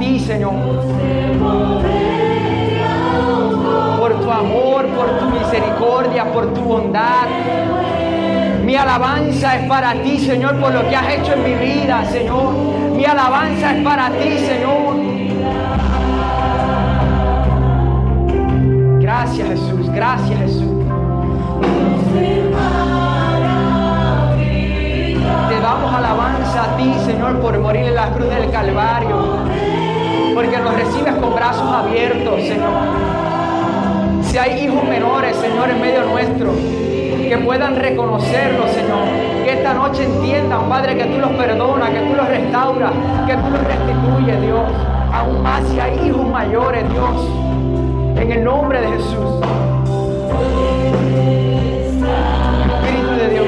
Señor. 0.00 0.54
Por 3.98 4.14
tu 4.20 4.30
amor, 4.30 4.86
por 4.86 5.18
tu 5.18 5.26
misericordia, 5.26 6.24
por 6.32 6.54
tu 6.54 6.60
bondad. 6.62 7.28
Mi 8.64 8.76
alabanza 8.76 9.56
es 9.56 9.68
para 9.68 9.92
ti, 10.02 10.18
Señor, 10.18 10.58
por 10.58 10.72
lo 10.72 10.88
que 10.88 10.96
has 10.96 11.08
hecho 11.12 11.34
en 11.34 11.44
mi 11.44 11.54
vida, 11.54 12.04
Señor. 12.06 12.54
Mi 12.96 13.04
alabanza 13.04 13.76
es 13.76 13.84
para 13.84 14.08
ti, 14.10 14.38
Señor. 14.38 14.96
Gracias, 19.00 19.48
Jesús. 19.48 19.90
Gracias, 19.92 20.40
Jesús. 20.40 20.70
Te 25.48 25.60
damos 25.60 25.92
alabanza 25.92 26.64
a 26.64 26.76
ti, 26.78 26.94
Señor, 27.04 27.38
por 27.40 27.58
morir 27.58 27.82
en 27.82 27.94
la 27.94 28.10
cruz 28.12 28.30
del 28.30 28.50
Calvario. 28.50 29.69
Abiertos, 31.58 32.40
Señor. 32.42 32.70
Si 34.22 34.38
hay 34.38 34.64
hijos 34.64 34.84
menores, 34.84 35.36
Señor, 35.36 35.70
en 35.70 35.80
medio 35.80 36.02
nuestro, 36.04 36.52
que 36.52 37.38
puedan 37.38 37.76
reconocerlo, 37.76 38.68
Señor. 38.68 39.08
Que 39.44 39.54
esta 39.54 39.74
noche 39.74 40.04
entiendan, 40.04 40.68
Padre, 40.68 40.96
que 40.96 41.04
tú 41.04 41.18
los 41.18 41.30
perdonas, 41.32 41.90
que 41.90 42.00
tú 42.00 42.14
los 42.14 42.28
restauras, 42.28 42.92
que 43.26 43.34
tú 43.34 43.50
los 43.50 43.62
restituyes, 43.64 44.40
Dios. 44.42 44.60
Aún 45.12 45.42
más 45.42 45.62
si 45.68 45.80
hay 45.80 46.08
hijos 46.08 46.26
mayores, 46.28 46.88
Dios. 46.90 47.28
En 48.16 48.32
el 48.32 48.44
nombre 48.44 48.80
de 48.80 48.88
Jesús. 48.88 49.40
Espíritu 52.68 53.12
de 53.16 53.28
Dios. 53.30 53.46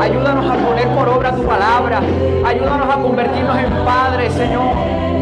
Ayúdanos 0.00 0.50
a 0.50 0.54
poner 0.54 0.88
por 0.88 1.08
obra 1.08 1.34
tu 1.34 1.42
palabra. 1.42 2.00
Ayúdanos 2.46 2.94
a 2.94 3.02
convertirnos 3.02 3.58
en 3.58 3.84
padres, 3.84 4.32
Señor. 4.32 5.15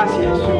Gracias 0.00 0.59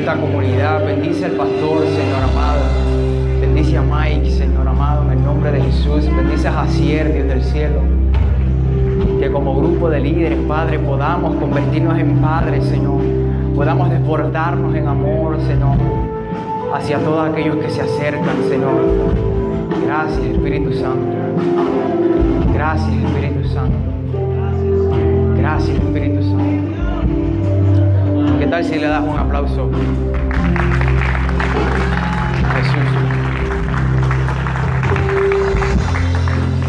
esta 0.00 0.16
comunidad. 0.16 0.84
Bendice 0.84 1.26
al 1.26 1.32
pastor, 1.32 1.84
Señor 1.84 2.22
amado. 2.22 2.62
Bendice 3.40 3.76
a 3.76 3.82
Mike, 3.82 4.30
Señor 4.30 4.66
amado, 4.66 5.02
en 5.04 5.18
el 5.18 5.24
nombre 5.24 5.52
de 5.52 5.60
Jesús. 5.60 6.06
Bendice 6.16 6.48
a 6.48 6.52
Jacier, 6.52 7.12
Dios 7.12 7.28
del 7.28 7.42
cielo. 7.42 7.82
Que 9.20 9.30
como 9.30 9.54
grupo 9.56 9.90
de 9.90 10.00
líderes, 10.00 10.38
Padre, 10.48 10.78
podamos 10.78 11.36
convertirnos 11.36 11.98
en 11.98 12.16
padres, 12.16 12.64
Señor. 12.64 13.02
Podamos 13.54 13.90
desbordarnos 13.90 14.74
en 14.74 14.88
amor, 14.88 15.38
Señor. 15.46 15.76
hacia 16.74 16.98
todos 16.98 17.28
aquellos 17.28 17.56
que 17.56 17.68
se 17.68 17.82
acercan, 17.82 18.36
Señor. 18.48 18.80
Gracias, 19.84 20.24
Espíritu 20.24 20.72
Santo. 20.72 21.12
Gracias, 22.54 22.90
Espíritu 22.90 23.48
Santo. 23.48 23.79
Tal 28.60 28.68
si 28.68 28.78
le 28.78 28.88
das 28.88 29.02
un 29.02 29.18
aplauso 29.18 29.70
Jesús? 32.54 32.90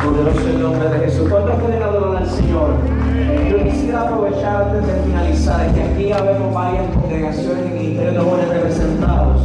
Poderoso 0.04 0.48
el 0.48 0.62
nombre 0.62 0.90
de 0.90 1.00
Jesús. 1.06 1.30
¿Cuántos 1.30 1.56
pueden 1.56 1.84
adorar 1.84 2.24
al 2.24 2.30
Señor? 2.30 2.76
Yo 3.50 3.64
quisiera 3.64 4.02
aprovechar 4.04 4.64
antes 4.64 4.88
de 4.88 5.02
finalizar 5.04 5.74
que 5.74 5.84
aquí 5.84 6.12
habemos 6.12 6.54
varias 6.54 6.86
congregaciones 6.96 7.66
y 7.66 7.74
ministerios 7.74 8.14
de 8.14 8.20
jóvenes 8.20 8.50
representados. 8.50 9.42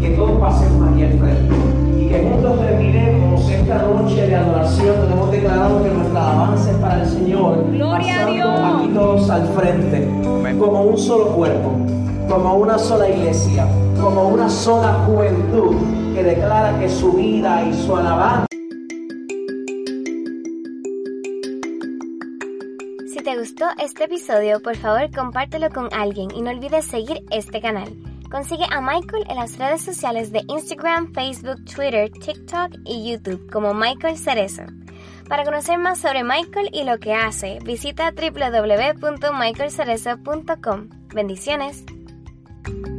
Que 0.00 0.10
todos 0.10 0.40
pasemos 0.40 0.92
aquí 0.92 1.04
al 1.04 1.18
frente 1.18 1.54
y 1.98 2.08
que 2.08 2.28
juntos 2.28 2.60
terminemos 2.60 3.50
esta 3.50 3.78
noche 3.82 4.26
de 4.26 4.36
adoración 4.36 4.96
donde 4.98 5.14
hemos 5.14 5.30
declarado 5.30 5.82
que 5.82 5.90
nuestra 5.90 6.30
alabanza 6.30 6.70
es 6.70 6.76
para 6.76 7.02
el 7.02 7.08
Señor. 7.08 7.64
Gloria 7.72 8.26
a 8.26 8.30
Dios. 8.30 8.48
aquí 8.76 8.88
todos 8.94 9.30
al 9.30 9.46
frente, 9.48 10.08
como 10.58 10.82
un 10.82 10.98
solo 10.98 11.28
cuerpo, 11.28 11.77
como 12.28 12.56
una 12.56 12.78
sola 12.78 13.08
iglesia, 13.08 13.66
como 14.00 14.28
una 14.28 14.48
sola 14.50 14.92
juventud 15.06 15.74
que 16.14 16.22
declara 16.22 16.78
que 16.78 16.88
su 16.88 17.12
vida 17.12 17.64
y 17.64 17.74
su 17.74 17.96
alabanza 17.96 18.46
Si 23.12 23.20
te 23.22 23.36
gustó 23.38 23.66
este 23.78 24.04
episodio, 24.04 24.60
por 24.60 24.76
favor 24.76 25.10
compártelo 25.10 25.70
con 25.70 25.88
alguien 25.92 26.30
y 26.34 26.42
no 26.42 26.50
olvides 26.50 26.84
seguir 26.84 27.24
este 27.30 27.60
canal. 27.60 27.96
Consigue 28.30 28.64
a 28.70 28.82
Michael 28.82 29.24
en 29.28 29.36
las 29.36 29.58
redes 29.58 29.80
sociales 29.80 30.30
de 30.30 30.42
Instagram, 30.48 31.14
Facebook, 31.14 31.64
Twitter, 31.64 32.10
TikTok 32.10 32.74
y 32.84 33.10
YouTube 33.10 33.50
como 33.50 33.72
Michael 33.72 34.18
Cerezo. 34.18 34.64
Para 35.28 35.44
conocer 35.44 35.78
más 35.78 35.98
sobre 35.98 36.24
Michael 36.24 36.68
y 36.72 36.84
lo 36.84 36.98
que 36.98 37.14
hace, 37.14 37.58
visita 37.64 38.12
www.michaelcerezo.com. 38.12 40.88
Bendiciones. 41.14 41.86
Bye. 42.64 42.97